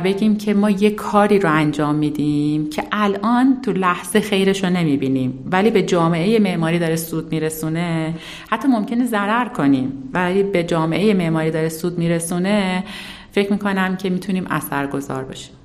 بگیم 0.01 0.37
که 0.37 0.53
ما 0.53 0.69
یه 0.69 0.89
کاری 0.89 1.39
رو 1.39 1.51
انجام 1.51 1.95
میدیم 1.95 2.69
که 2.69 2.83
الان 2.91 3.61
تو 3.61 3.71
لحظه 3.71 4.21
خیرش 4.21 4.63
رو 4.63 4.69
نمی‌بینیم. 4.69 5.47
ولی 5.51 5.71
به 5.71 5.83
جامعه 5.83 6.39
معماری 6.39 6.79
داره 6.79 6.95
سود 6.95 7.31
میرسونه. 7.31 8.13
حتی 8.49 8.67
ممکنه 8.67 9.05
ضرر 9.05 9.47
کنیم 9.47 10.09
ولی 10.13 10.43
به 10.43 10.63
جامعه 10.63 11.13
معماری 11.13 11.51
داره 11.51 11.69
سود 11.69 11.97
میرسونه. 11.97 12.83
فکر 13.31 13.51
می‌کنم 13.51 13.95
که 13.95 14.09
می‌تونیم 14.09 14.45
اثرگذار 14.49 15.23
باشیم. 15.23 15.55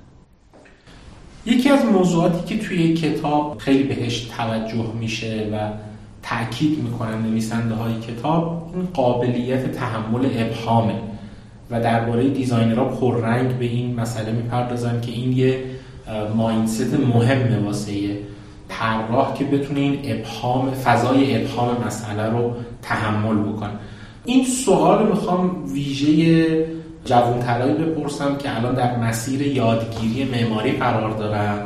یکی 1.45 1.69
از 1.69 1.85
موضوعاتی 1.85 2.57
که 2.57 2.63
توی 2.63 2.93
کتاب 2.93 3.57
خیلی 3.57 3.83
بهش 3.83 4.19
توجه 4.37 4.93
میشه 4.99 5.49
و 5.53 5.69
تاکید 6.23 6.83
می‌کنن 6.83 7.21
نویسنده 7.21 7.75
های 7.75 7.93
کتاب 7.99 8.71
این 8.75 8.85
قابلیت 8.93 9.71
تحمل 9.71 10.25
ابهامه. 10.25 10.93
و 11.71 11.81
درباره 11.81 12.29
دیزاینرها 12.29 12.85
پررنگ 12.85 13.57
به 13.57 13.65
این 13.65 13.99
مسئله 13.99 14.31
می‌پردازن 14.31 15.01
که 15.01 15.11
این 15.11 15.31
یه 15.31 15.63
ماینست 16.35 16.93
مهمه 16.93 17.59
واسه 17.65 17.91
طراح 18.69 19.33
که 19.33 19.45
بتونه 19.45 19.79
این 19.79 19.99
ابهام 20.03 20.71
فضای 20.71 21.43
ابهام 21.43 21.77
مسئله 21.87 22.29
رو 22.29 22.53
تحمل 22.81 23.35
بکنه. 23.35 23.69
این 24.25 24.45
سوال 24.45 25.07
می‌خوام 25.07 25.63
ویژه 25.73 26.65
جوانترایی 27.05 27.73
بپرسم 27.73 28.37
که 28.37 28.57
الان 28.57 28.75
در 28.75 28.99
مسیر 28.99 29.41
یادگیری 29.41 30.23
معماری 30.23 30.71
قرار 30.71 31.11
دارن. 31.11 31.57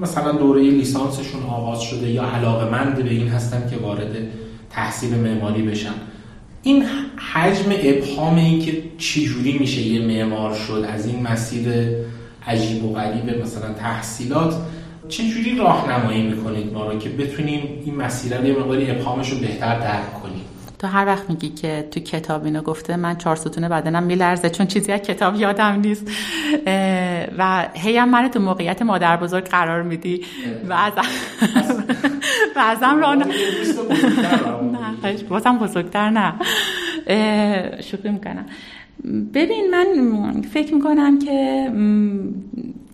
مثلا 0.00 0.32
دوره 0.32 0.62
لیسانسشون 0.62 1.42
آغاز 1.42 1.82
شده 1.82 2.10
یا 2.10 2.22
علاقه 2.22 3.02
به 3.02 3.10
این 3.10 3.28
هستن 3.28 3.70
که 3.70 3.76
وارد 3.76 4.16
تحصیل 4.70 5.14
معماری 5.14 5.62
بشن. 5.62 5.94
این 6.64 6.84
حجم 7.32 7.72
ابهام 7.82 8.36
این 8.36 8.60
که 8.60 8.82
چجوری 8.98 9.58
میشه 9.58 9.80
یه 9.82 10.06
معمار 10.06 10.54
شد 10.54 10.86
از 10.88 11.06
این 11.06 11.22
مسیر 11.22 11.68
عجیب 12.46 12.84
و 12.84 12.92
غریب 12.92 13.42
مثلا 13.42 13.72
تحصیلات 13.72 14.54
چجوری 15.08 15.56
راهنمایی 15.58 16.22
می‌کنید 16.22 16.72
ما 16.72 16.90
رو 16.90 16.98
که 16.98 17.08
بتونیم 17.08 17.82
این 17.84 17.94
مسیر 17.94 18.38
رو 18.38 18.46
یه 18.46 18.52
مقداری 18.52 18.90
ابهامش 18.90 19.30
رو 19.30 19.38
بهتر 19.38 19.78
درک 19.78 20.22
کنیم؟ 20.22 20.43
تو 20.84 20.90
هر 20.90 21.06
وقت 21.06 21.30
میگی 21.30 21.48
که 21.48 21.88
تو 21.90 22.00
کتاب 22.00 22.44
اینو 22.44 22.62
گفته 22.62 22.96
من 22.96 23.16
چهار 23.16 23.36
ستون 23.36 23.68
بدنم 23.68 24.02
میلرزه 24.02 24.50
چون 24.50 24.66
چیزی 24.66 24.92
از 24.92 25.00
کتاب 25.00 25.36
یادم 25.36 25.80
نیست. 25.80 26.10
و 27.38 27.68
هی 27.74 27.96
هم 27.96 28.08
من 28.08 28.28
تو 28.28 28.40
موقعیت 28.40 28.82
مادر 28.82 29.16
بزرگ 29.16 29.44
قرار 29.44 29.82
میدی. 29.82 30.20
و 30.68 30.72
از 30.72 30.92
و 32.56 32.58
ازم 32.58 33.00
را 33.00 33.14
نه 33.14 33.26
بازم 35.28 35.58
بزرگتر 35.58 36.10
نه. 36.10 36.32
شوخی 37.80 38.08
می‌کنم. 38.08 38.46
ببین 39.34 39.70
من 39.70 40.42
فکر 40.42 40.74
می‌کنم 40.74 41.18
که 41.18 41.70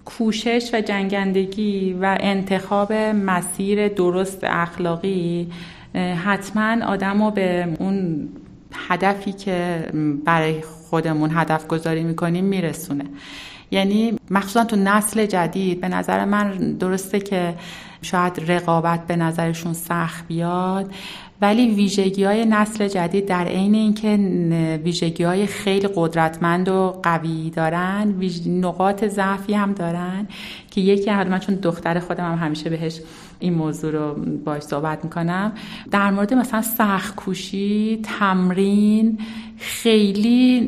کوشش 0.05 0.71
و 0.73 0.81
جنگندگی 0.81 1.97
و 2.01 2.17
انتخاب 2.21 2.93
مسیر 2.93 3.89
درست 3.89 4.45
اخلاقی 4.45 5.49
حتما 5.95 6.87
آدم 6.87 7.23
رو 7.23 7.31
به 7.31 7.77
اون 7.79 8.29
هدفی 8.75 9.33
که 9.33 9.87
برای 10.25 10.61
خودمون 10.63 11.31
هدف 11.35 11.67
گذاری 11.67 12.03
می‌کنیم 12.03 12.45
میرسونه. 12.45 13.05
یعنی 13.71 14.19
مخصوصا 14.31 14.65
تو 14.65 14.77
نسل 14.77 15.27
جدید 15.27 15.81
به 15.81 15.89
نظر 15.89 16.25
من 16.25 16.73
درسته 16.73 17.21
که 17.21 17.55
شاید 18.03 18.33
رقابت 18.49 19.07
به 19.07 19.17
نظرشون 19.17 19.73
سخت 19.73 20.27
بیاد 20.29 20.93
ولی 21.41 21.75
ویژگی 21.75 22.25
های 22.25 22.47
نسل 22.47 22.89
جدید 22.89 23.27
در 23.27 23.45
عین 23.45 23.75
اینکه 23.75 24.17
ویژگی 24.85 25.25
های 25.25 25.47
خیلی 25.47 25.89
قدرتمند 25.95 26.69
و 26.69 27.01
قوی 27.03 27.51
دارن 27.51 28.15
نقاط 28.47 29.05
ضعفی 29.05 29.55
هم 29.55 29.73
دارن 29.73 30.29
که 30.71 30.81
یکی 30.81 31.11
من 31.11 31.39
چون 31.39 31.55
دختر 31.55 31.99
خودم 31.99 32.33
هم 32.33 32.47
همیشه 32.47 32.71
بهش 32.71 33.01
این 33.41 33.55
موضوع 33.55 33.91
رو 33.91 34.15
باش 34.45 34.63
صحبت 34.63 35.05
می‌کنم. 35.05 35.53
در 35.91 36.11
مورد 36.11 36.35
مثلا 36.35 36.63
سخت 36.63 37.15
کوشی 37.15 38.01
تمرین 38.03 39.19
خیلی 39.59 40.61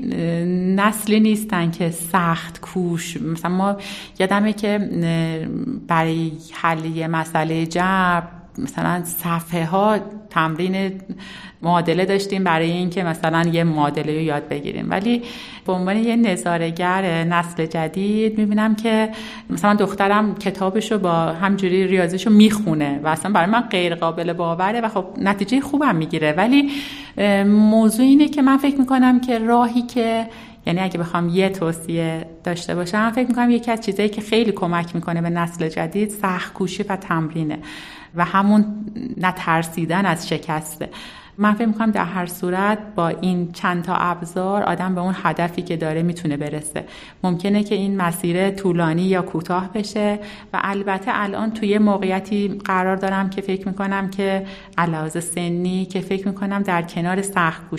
نسلی 0.76 1.20
نیستن 1.20 1.70
که 1.70 1.90
سخت 1.90 2.60
کوش 2.60 3.16
مثلا 3.16 3.50
ما 3.50 3.76
یادمه 4.18 4.52
که 4.52 4.78
برای 5.86 6.32
حل 6.52 6.84
یه 6.84 7.06
مسئله 7.08 7.66
جبر 7.66 8.41
مثلا 8.58 9.02
صفحه 9.04 9.66
ها 9.66 9.98
تمرین 10.30 11.00
معادله 11.62 12.04
داشتیم 12.04 12.44
برای 12.44 12.70
اینکه 12.70 13.02
مثلا 13.02 13.50
یه 13.52 13.64
معادله 13.64 14.12
رو 14.14 14.20
یاد 14.20 14.48
بگیریم. 14.48 14.90
ولی 14.90 15.22
به 15.66 15.72
عنوان 15.72 15.96
یه 15.96 16.16
نظارگر 16.16 17.24
نسل 17.24 17.66
جدید 17.66 18.38
می‌بینم 18.38 18.74
که 18.74 19.08
مثلا 19.50 19.74
دخترم 19.74 20.34
کتابش 20.34 20.92
رو 20.92 20.98
با 20.98 21.12
همجوری 21.12 21.86
ریاضیش 21.86 22.26
رو 22.26 22.32
می‌خونه 22.32 23.00
و 23.04 23.08
اصلا 23.08 23.32
برای 23.32 23.50
من 23.50 23.60
غیر 23.60 23.94
قابل 23.94 24.32
باوره 24.32 24.80
و 24.80 24.88
خب 24.88 25.04
نتیجه 25.18 25.60
خوبم 25.60 25.96
می‌گیره. 25.96 26.32
ولی 26.32 26.70
موضوع 27.46 28.06
اینه 28.06 28.28
که 28.28 28.42
من 28.42 28.56
فکر 28.56 28.76
می‌کنم 28.76 29.20
که 29.20 29.38
راهی 29.38 29.82
که 29.82 30.26
یعنی 30.66 30.80
اگه 30.80 30.98
بخوام 30.98 31.28
یه 31.28 31.48
توصیه 31.48 32.26
داشته 32.44 32.74
باشم 32.74 33.10
فکر 33.10 33.28
می‌کنم 33.28 33.50
یکی 33.50 33.70
از 33.70 33.80
چیزایی 33.80 34.08
که 34.08 34.20
خیلی 34.20 34.52
کمک 34.52 34.94
می‌کنه 34.94 35.22
به 35.22 35.30
نسل 35.30 35.68
جدید 35.68 36.10
سخت 36.10 36.52
کوشی 36.52 36.82
و 36.82 36.96
تمرینه. 36.96 37.58
و 38.14 38.24
همون 38.24 38.66
نترسیدن 39.16 40.06
از 40.06 40.28
شکسته. 40.28 40.88
من 41.38 41.54
فکر 41.54 41.66
می‌کنم 41.66 41.90
در 41.90 42.04
هر 42.04 42.26
صورت 42.26 42.78
با 42.94 43.08
این 43.08 43.52
چند 43.52 43.84
تا 43.84 43.94
ابزار 43.94 44.62
آدم 44.62 44.94
به 44.94 45.00
اون 45.00 45.14
هدفی 45.22 45.62
که 45.62 45.76
داره 45.76 46.02
می‌تونه 46.02 46.36
برسه. 46.36 46.84
ممکنه 47.22 47.64
که 47.64 47.74
این 47.74 47.96
مسیر 47.96 48.50
طولانی 48.50 49.02
یا 49.02 49.22
کوتاه 49.22 49.72
بشه 49.72 50.18
و 50.52 50.60
البته 50.62 51.10
الان 51.14 51.50
توی 51.50 51.78
موقعیتی 51.78 52.48
قرار 52.64 52.96
دارم 52.96 53.30
که 53.30 53.40
فکر 53.40 53.68
می‌کنم 53.68 54.10
که 54.10 54.46
علاوه 54.78 55.20
سنی 55.20 55.84
که 55.84 56.00
فکر 56.00 56.28
می‌کنم 56.28 56.62
در 56.62 56.82
کنار 56.82 57.22
سخت 57.22 57.70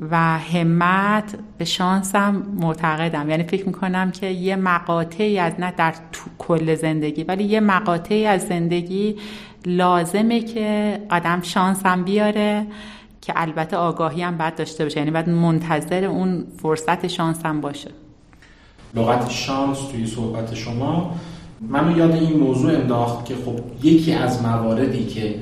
و 0.00 0.38
همت 0.38 1.38
به 1.58 1.64
شانسم 1.64 2.42
معتقدم. 2.56 3.30
یعنی 3.30 3.42
فکر 3.42 3.66
می‌کنم 3.66 4.10
که 4.10 4.26
یه 4.26 4.56
مقاطعی 4.56 5.38
از 5.38 5.52
نه 5.58 5.72
در 5.76 5.94
کل 6.38 6.74
زندگی 6.74 7.24
ولی 7.24 7.44
یه 7.44 7.60
مقاطعی 7.60 8.26
از 8.26 8.42
زندگی 8.42 9.16
لازمه 9.66 10.40
که 10.40 11.00
آدم 11.10 11.42
شانسم 11.42 12.04
بیاره 12.04 12.66
که 13.20 13.32
البته 13.36 13.76
آگاهی 13.76 14.22
هم 14.22 14.38
باید 14.38 14.54
داشته 14.54 14.84
باشه. 14.84 14.98
یعنی 14.98 15.10
باید 15.10 15.28
منتظر 15.28 16.04
اون 16.04 16.44
فرصت 16.62 17.06
شانسم 17.06 17.60
باشه. 17.60 17.90
لغت 18.94 19.30
شانس 19.30 19.78
توی 19.92 20.06
صحبت 20.06 20.54
شما. 20.54 21.16
منو 21.60 21.98
یاد 21.98 22.10
این 22.10 22.38
موضوع 22.38 22.72
انداخت 22.72 23.24
که 23.24 23.34
خب 23.34 23.86
یکی 23.86 24.12
از 24.12 24.42
مواردی 24.42 25.06
که 25.06 25.34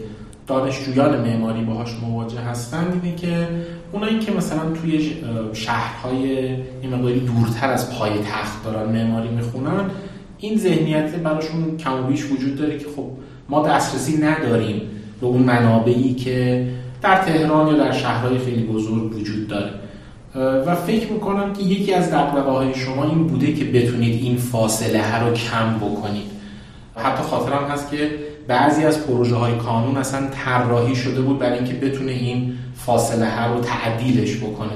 دانشجویان 0.46 1.20
معماری 1.20 1.64
باهاش 1.64 1.94
مواجه 2.02 2.40
هستن 2.40 3.00
اینه 3.02 3.16
که 3.16 3.48
اونایی 3.92 4.18
که 4.18 4.32
مثلا 4.32 4.60
توی 4.82 5.12
شهرهای 5.52 6.38
این 6.82 6.94
مقداری 6.94 7.20
دورتر 7.20 7.70
از 7.70 7.98
پای 7.98 8.10
تخت 8.18 8.64
دارن 8.64 8.92
معماری 8.92 9.28
می‌خونن 9.28 9.90
این 10.38 10.58
ذهنیت 10.58 11.14
براشون 11.14 11.76
کم 11.76 12.04
و 12.04 12.06
بیش 12.06 12.24
وجود 12.32 12.56
داره 12.56 12.78
که 12.78 12.86
خب 12.96 13.10
ما 13.48 13.68
دسترسی 13.68 14.16
نداریم 14.16 14.82
به 15.20 15.26
اون 15.26 15.42
منابعی 15.42 16.14
که 16.14 16.66
در 17.02 17.22
تهران 17.22 17.68
یا 17.68 17.84
در 17.84 17.92
شهرهای 17.92 18.38
خیلی 18.38 18.62
بزرگ 18.62 19.16
وجود 19.16 19.48
داره. 19.48 19.70
و 20.66 20.74
فکر 20.74 21.12
می‌کنم 21.12 21.52
که 21.52 21.62
یکی 21.62 21.94
از 21.94 22.10
دقدقه 22.10 22.50
های 22.50 22.74
شما 22.74 23.04
این 23.04 23.26
بوده 23.26 23.52
که 23.52 23.64
بتونید 23.64 24.22
این 24.22 24.36
فاصله 24.36 25.02
ها 25.02 25.28
رو 25.28 25.34
کم 25.34 25.76
بکنید. 25.76 26.30
حتی 26.96 27.22
خاطرم 27.22 27.64
هست 27.70 27.90
که 27.90 28.10
بعضی 28.48 28.84
از 28.84 29.06
پروژه 29.06 29.34
های 29.34 29.54
کانون 29.54 29.96
اصلا 29.96 30.26
طراحی 30.44 30.96
شده 30.96 31.20
بود 31.20 31.38
برای 31.38 31.58
اینکه 31.58 31.74
بتونه 31.74 32.12
این 32.12 32.52
فاصله 32.86 33.30
ها 33.30 33.54
رو 33.54 33.60
تعدیلش 33.60 34.36
بکنه. 34.36 34.70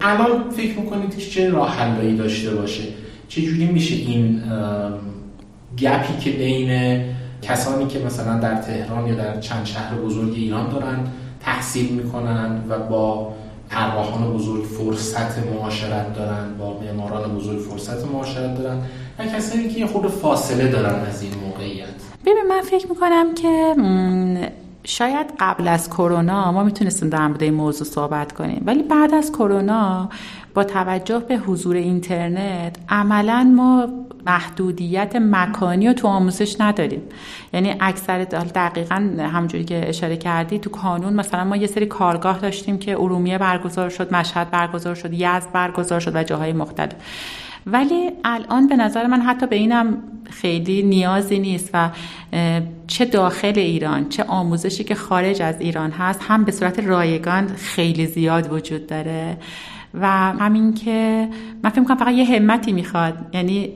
الان 0.00 0.50
فکر 0.50 0.78
می‌کنید 0.78 1.16
که 1.18 1.30
چه 1.30 1.50
راه 1.50 1.76
حلایی 1.76 2.16
داشته 2.16 2.50
باشه؟ 2.54 2.82
چه 3.28 3.42
جوری 3.42 3.66
میشه 3.66 3.94
این 3.94 4.42
گپی 5.78 6.16
که 6.20 6.30
بین 6.30 7.00
کسانی 7.42 7.86
که 7.86 7.98
مثلا 7.98 8.38
در 8.38 8.54
تهران 8.54 9.06
یا 9.06 9.14
در 9.14 9.40
چند 9.40 9.66
شهر 9.66 9.94
بزرگ 9.94 10.32
ایران 10.34 10.68
دارن 10.68 10.98
تحصیل 11.40 11.92
می‌کنن 11.92 12.62
و 12.68 12.78
با 12.78 13.32
ارواحان 13.70 14.32
بزرگ 14.32 14.64
فرصت 14.64 15.38
معاشرت 15.38 16.14
دارن 16.14 16.54
با 16.58 16.80
معماران 16.80 17.36
بزرگ 17.36 17.58
فرصت 17.58 18.06
معاشرت 18.06 18.58
دارن 18.58 18.78
و 19.18 19.26
کسانی 19.26 19.68
که 19.68 19.86
خود 19.86 20.06
فاصله 20.06 20.68
دارن 20.68 20.94
از 21.08 21.22
این 21.22 21.32
موقعیت. 21.46 21.86
ببین 22.26 22.44
من 22.48 22.60
فکر 22.60 22.86
می‌کنم 22.88 23.34
که 23.34 23.74
شاید 24.88 25.26
قبل 25.40 25.68
از 25.68 25.90
کرونا 25.90 26.52
ما 26.52 26.64
می‌تونستیم 26.64 27.08
در 27.08 27.26
مورد 27.26 27.42
این 27.42 27.54
موضوع 27.54 27.86
صحبت 27.86 28.32
کنیم 28.32 28.62
ولی 28.66 28.82
بعد 28.82 29.14
از 29.14 29.32
کرونا 29.32 30.08
با 30.54 30.64
توجه 30.64 31.18
به 31.18 31.36
حضور 31.36 31.76
اینترنت 31.76 32.76
عملا 32.88 33.52
ما 33.56 33.88
محدودیت 34.26 35.16
مکانی 35.16 35.86
رو 35.86 35.92
تو 35.92 36.08
آموزش 36.08 36.60
نداریم. 36.60 37.02
یعنی 37.52 37.74
اکثر 37.80 38.24
دقیقا 38.24 39.10
همجوری 39.18 39.64
که 39.64 39.88
اشاره 39.88 40.16
کردی 40.16 40.58
تو 40.58 40.70
کانون 40.70 41.12
مثلا 41.12 41.44
ما 41.44 41.56
یه 41.56 41.66
سری 41.66 41.86
کارگاه 41.86 42.38
داشتیم 42.38 42.78
که 42.78 42.92
ارومیه 42.92 43.38
برگزار 43.38 43.90
شد 43.90 44.14
مشهد 44.14 44.50
برگزار 44.50 44.94
شد 44.94 45.12
یزد 45.12 45.52
برگزار 45.52 46.00
شد 46.00 46.16
و 46.16 46.22
جاهای 46.22 46.52
مختلف. 46.52 46.94
ولی 47.66 48.10
الان 48.24 48.66
به 48.66 48.76
نظر 48.76 49.06
من 49.06 49.20
حتی 49.20 49.46
به 49.46 49.56
اینم 49.56 49.98
خیلی 50.30 50.82
نیازی 50.82 51.38
نیست 51.38 51.70
و 51.74 51.90
چه 52.86 53.04
داخل 53.04 53.52
ایران 53.56 54.08
چه 54.08 54.24
آموزشی 54.24 54.84
که 54.84 54.94
خارج 54.94 55.42
از 55.42 55.60
ایران 55.60 55.90
هست 55.90 56.20
هم 56.28 56.44
به 56.44 56.52
صورت 56.52 56.80
رایگان 56.80 57.46
خیلی 57.46 58.06
زیاد 58.06 58.52
وجود 58.52 58.86
داره. 58.86 59.36
و 59.94 60.06
همین 60.08 60.74
که 60.74 61.28
من 61.62 61.70
فکر 61.70 61.84
کنم 61.84 61.96
فقط 61.96 62.14
یه 62.14 62.24
همتی 62.24 62.72
می‌خواد. 62.72 63.14
یعنی 63.32 63.68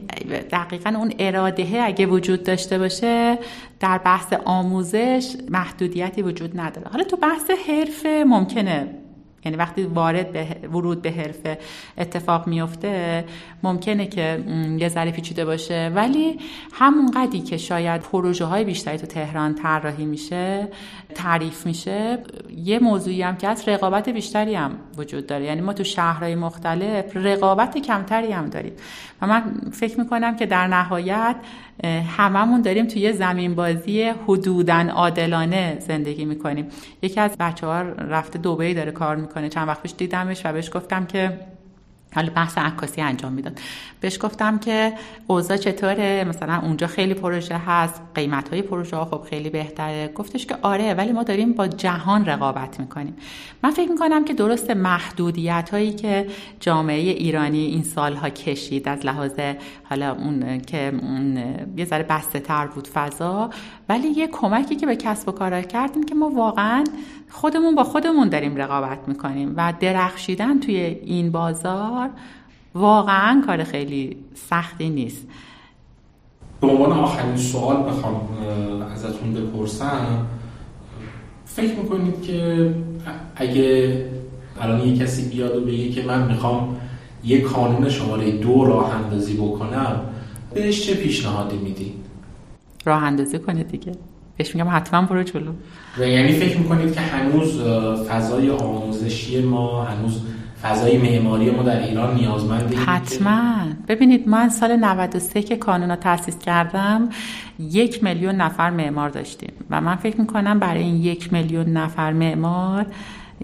دقیقا 0.52 0.90
اون 0.96 1.12
اراده 1.18 1.82
اگه 1.82 2.06
وجود 2.06 2.42
داشته 2.42 2.78
باشه 2.78 3.38
در 3.80 3.98
بحث 3.98 4.32
آموزش 4.44 5.36
محدودیتی 5.50 6.22
وجود 6.22 6.60
نداره. 6.60 6.88
حالا 6.88 7.04
تو 7.04 7.16
بحث 7.16 7.50
حرفه 7.68 8.24
ممکنه 8.28 8.86
یعنی 9.44 9.56
وقتی 9.56 9.82
وارد 9.82 10.32
به 10.32 10.46
ورود 10.68 11.02
به 11.02 11.10
حرفه 11.10 11.58
اتفاق 11.98 12.46
میفته 12.46 13.24
ممکنه 13.62 14.06
که 14.06 14.44
یه 14.78 14.88
ذره 14.88 15.10
پیچیده 15.10 15.44
باشه. 15.44 15.92
ولی 15.94 16.38
همون 16.72 17.10
قدی 17.10 17.40
که 17.40 17.56
شاید 17.56 18.00
پروژه 18.00 18.44
های 18.44 18.64
بیشتری 18.64 18.98
تو 18.98 19.06
تهران 19.06 19.54
طراحی 19.54 20.04
میشه 20.04 20.68
تعریف 21.14 21.66
میشه 21.66 22.18
یه 22.56 22.78
موضوعی 22.78 23.22
هم 23.22 23.36
که 23.36 23.48
از 23.48 23.68
رقابت 23.68 24.08
بیشتری 24.08 24.54
هم 24.54 24.76
وجود 24.96 25.26
داره. 25.26 25.44
یعنی 25.44 25.60
ما 25.60 25.72
تو 25.72 25.84
شهرهای 25.84 26.34
مختلف 26.34 27.16
رقابت 27.16 27.78
کمتری 27.78 28.32
هم 28.32 28.48
داریم. 28.48 28.72
و 29.22 29.26
من 29.26 29.42
فکر 29.72 30.00
می‌کنم 30.00 30.36
که 30.36 30.46
در 30.46 30.66
نهایت 30.66 31.36
هممون 32.16 32.62
داریم 32.62 32.86
توی 32.86 33.12
زمین 33.12 33.54
بازی 33.54 34.02
حدودن 34.02 34.88
عادلانه 34.88 35.76
زندگی 35.80 36.24
می‌کنیم. 36.24 36.68
یکی 37.02 37.20
از 37.20 37.36
بچه 37.40 37.66
ها 37.66 37.82
رفته 37.82 38.38
دوبهی 38.38 38.74
داره 38.74 38.92
کار 38.92 39.16
می‌کنه. 39.16 39.48
چند 39.48 39.68
وقت 39.68 39.82
پیش 39.82 39.94
دیدمش 39.96 40.46
و 40.46 40.52
بهش 40.52 40.70
گفتم 40.74 41.06
که 41.06 41.38
حالا 42.14 42.32
بحث 42.36 42.58
عکاسی 42.58 43.00
انجام 43.00 43.32
می‌داد. 43.32 43.60
بهش 44.00 44.18
گفتم 44.20 44.58
که 44.58 44.92
اوضاع 45.26 45.56
چطوره؟ 45.56 46.24
مثلا 46.28 46.60
اونجا 46.62 46.86
خیلی 46.86 47.14
پروژه 47.14 47.56
هست 47.66 48.02
قیمت 48.14 48.48
های 48.48 48.62
پروژه 48.62 48.96
ها 48.96 49.04
خب 49.04 49.22
خیلی 49.30 49.50
بهتره. 49.50 50.08
گفتش 50.14 50.46
که 50.46 50.56
آره 50.62 50.94
ولی 50.94 51.12
ما 51.12 51.22
داریم 51.22 51.52
با 51.52 51.66
جهان 51.66 52.26
رقابت 52.26 52.80
می‌کنیم. 52.80 53.16
من 53.62 53.70
فکر 53.70 53.90
می‌کنم 53.90 54.24
که 54.24 54.34
درست 54.34 54.70
محدودیت 54.70 55.68
هایی 55.72 55.92
که 55.92 56.26
جامعه 56.60 57.10
ایرانی 57.10 57.66
این 57.66 57.82
سالها 57.82 58.28
کشید 58.28 58.88
از 58.88 59.06
لحاظ 59.06 59.40
حالا 59.92 60.12
اون 60.12 60.58
که 60.58 60.92
یه 61.76 61.84
ذره 61.84 62.02
بسته 62.02 62.40
تر 62.40 62.66
بود 62.66 62.88
فضا 62.88 63.50
ولی 63.88 64.08
یه 64.08 64.26
کمکی 64.26 64.76
که 64.76 64.86
به 64.86 64.96
کسب 64.96 65.28
و 65.28 65.32
کارا 65.32 65.60
کردیم 65.60 66.02
که 66.02 66.14
ما 66.14 66.30
واقعا 66.30 66.84
خودمون 67.30 67.74
با 67.74 67.84
خودمون 67.84 68.28
داریم 68.28 68.56
رقابت 68.56 68.98
می‌کنیم 69.08 69.54
و 69.56 69.72
درخشیدن 69.80 70.60
توی 70.60 70.76
این 70.76 71.32
بازار 71.32 72.10
واقعا 72.74 73.42
کار 73.46 73.64
خیلی 73.64 74.16
سختی 74.34 74.90
نیست. 74.90 75.26
به 76.60 76.66
عنوان 76.66 76.92
آخرین 76.92 77.36
سوال 77.36 77.76
بخوام 77.76 78.28
ازتون 78.92 79.34
بپرسم. 79.34 80.26
فکر 81.44 81.74
می‌کنید 81.74 82.22
که 82.22 82.74
اگه 83.36 84.04
الان 84.60 84.88
یه 84.88 84.98
کسی 84.98 85.28
بیاد 85.28 85.56
و 85.56 85.60
بگه 85.60 85.88
که 85.88 86.02
من 86.02 86.28
می‌خوام 86.28 86.76
یه 87.24 87.40
کانون 87.40 87.88
شماره 87.88 88.30
دو 88.30 88.64
راه 88.64 88.94
اندازی 88.94 89.34
بکنم 89.34 90.00
بهش 90.54 90.86
چه 90.86 90.94
پیشنهادی 90.94 91.56
میدی؟ 91.56 91.92
راه 92.84 93.02
اندازی 93.02 93.38
کنه 93.38 93.62
دیگه. 93.62 93.92
بهش 94.36 94.54
میگم 94.54 94.68
حتما 94.70 95.02
برو 95.02 95.22
جلو. 95.22 95.52
یعنی 95.98 96.32
فکر 96.32 96.58
می‌کنید 96.58 96.94
که 96.94 97.00
هنوز 97.00 97.60
فضای 98.08 98.50
آموزشی 98.50 99.40
ما 99.42 99.84
هنوز 99.84 100.20
فضای 100.62 100.98
معماری 100.98 101.50
ما 101.50 101.62
در 101.62 101.82
ایران 101.82 102.14
نیازمنده 102.14 102.76
حتما. 102.76 103.52
ببینید 103.88 104.28
من 104.28 104.48
سال 104.48 104.76
93 104.76 105.42
که 105.42 105.56
کانون 105.56 105.90
رو 105.90 105.96
تاسیس 105.96 106.38
کردم 106.38 107.08
یک 107.58 108.04
میلیون 108.04 108.34
نفر 108.34 108.70
معمار 108.70 109.08
داشتیم. 109.08 109.52
و 109.70 109.80
من 109.80 109.96
فکر 109.96 110.20
می‌کنم 110.20 110.58
برای 110.58 110.82
این 110.82 110.96
یک 110.96 111.32
میلیون 111.32 111.66
نفر 111.66 112.12
معمار 112.12 112.86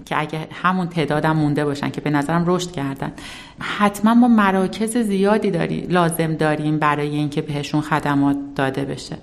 که 0.05 0.21
اگه 0.21 0.49
همون 0.63 0.89
تعدادم 0.89 1.37
مونده 1.37 1.65
باشن 1.65 1.91
که 1.91 2.01
به 2.01 2.11
نظرم 2.11 2.45
رشد 2.47 2.71
کردن. 2.71 3.13
حتما 3.61 4.15
ما 4.15 4.29
مراکز 4.29 4.97
زیادی 4.97 5.51
داری 5.51 5.81
لازم 5.81 6.35
داریم 6.35 6.79
برای 6.79 7.09
اینکه 7.09 7.43
بهشون 7.43 7.81
خدمات 7.81 8.37
داده 8.55 8.85
بشه. 8.85 9.17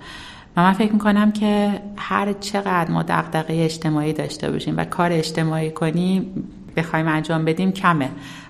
و 0.56 0.62
من 0.62 0.72
فکر 0.72 0.92
می‌کنم 0.92 1.32
که 1.32 1.80
هر 1.96 2.32
چقدر 2.32 2.90
ما 2.90 3.02
دقدقه 3.02 3.54
اجتماعی 3.64 4.12
داشته 4.12 4.50
باشیم 4.50 4.76
و 4.76 4.84
کار 4.84 5.12
اجتماعی 5.12 5.70
کنیم 5.70 6.48
بخوایم 6.76 7.08
انجام 7.08 7.44
بدیم 7.44 7.72
کمه 7.72 8.08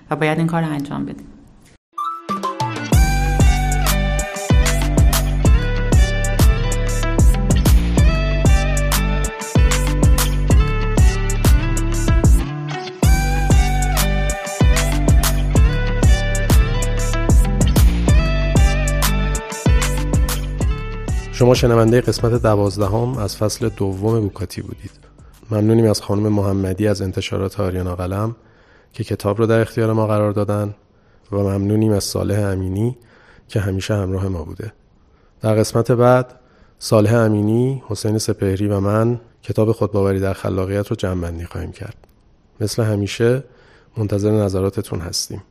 و 0.09 0.15
باید 0.15 0.37
این 0.37 0.47
کار 0.47 0.61
رو 0.61 0.71
انجام 0.71 1.05
بدیم. 1.05 1.27
شما 21.37 21.53
شنونده 21.53 22.01
قسمت 22.01 22.41
دوازدهم 22.41 23.17
از 23.17 23.37
فصل 23.37 23.69
دوم 23.69 24.19
بوکاتی 24.19 24.61
بودید. 24.61 24.91
ممنونیم 25.51 25.89
از 25.89 26.01
خانم 26.01 26.27
محمدی 26.27 26.87
از 26.87 27.01
انتشارات 27.01 27.59
آریانا 27.59 27.95
قلم 27.95 28.35
که 28.93 29.03
کتاب 29.03 29.37
رو 29.37 29.45
در 29.45 29.59
اختیار 29.59 29.93
ما 29.93 30.07
قرار 30.07 30.31
دادن 30.31 30.75
و 31.31 31.35
ممنونیم 31.35 31.91
از 31.91 32.03
صالح 32.03 32.39
امینی 32.39 32.97
که 33.47 33.59
همیشه 33.59 33.93
همراه 33.93 34.27
ما 34.27 34.43
بوده. 34.43 34.73
در 35.41 35.55
قسمت 35.55 35.91
بعد 35.91 36.39
صالح 36.79 37.13
امینی، 37.13 37.83
حسین 37.87 38.17
سپهری 38.17 38.67
و 38.67 38.79
من 38.79 39.19
کتاب 39.43 39.71
خودباوری 39.71 40.19
در 40.19 40.33
خلاقیت 40.33 40.87
رو 40.87 40.95
جمع 40.95 41.43
خواهیم 41.43 41.71
کرد. 41.71 42.07
مثل 42.59 42.83
همیشه 42.83 43.43
منتظر 43.97 44.31
نظراتتون 44.31 44.99
هستیم. 44.99 45.43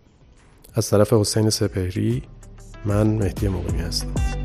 از 0.74 0.90
طرف 0.90 1.12
حسین 1.12 1.50
سپهری 1.50 2.22
من 2.84 3.06
مهدی 3.06 3.48
مقیمی 3.48 3.80
هستم. 3.80 4.35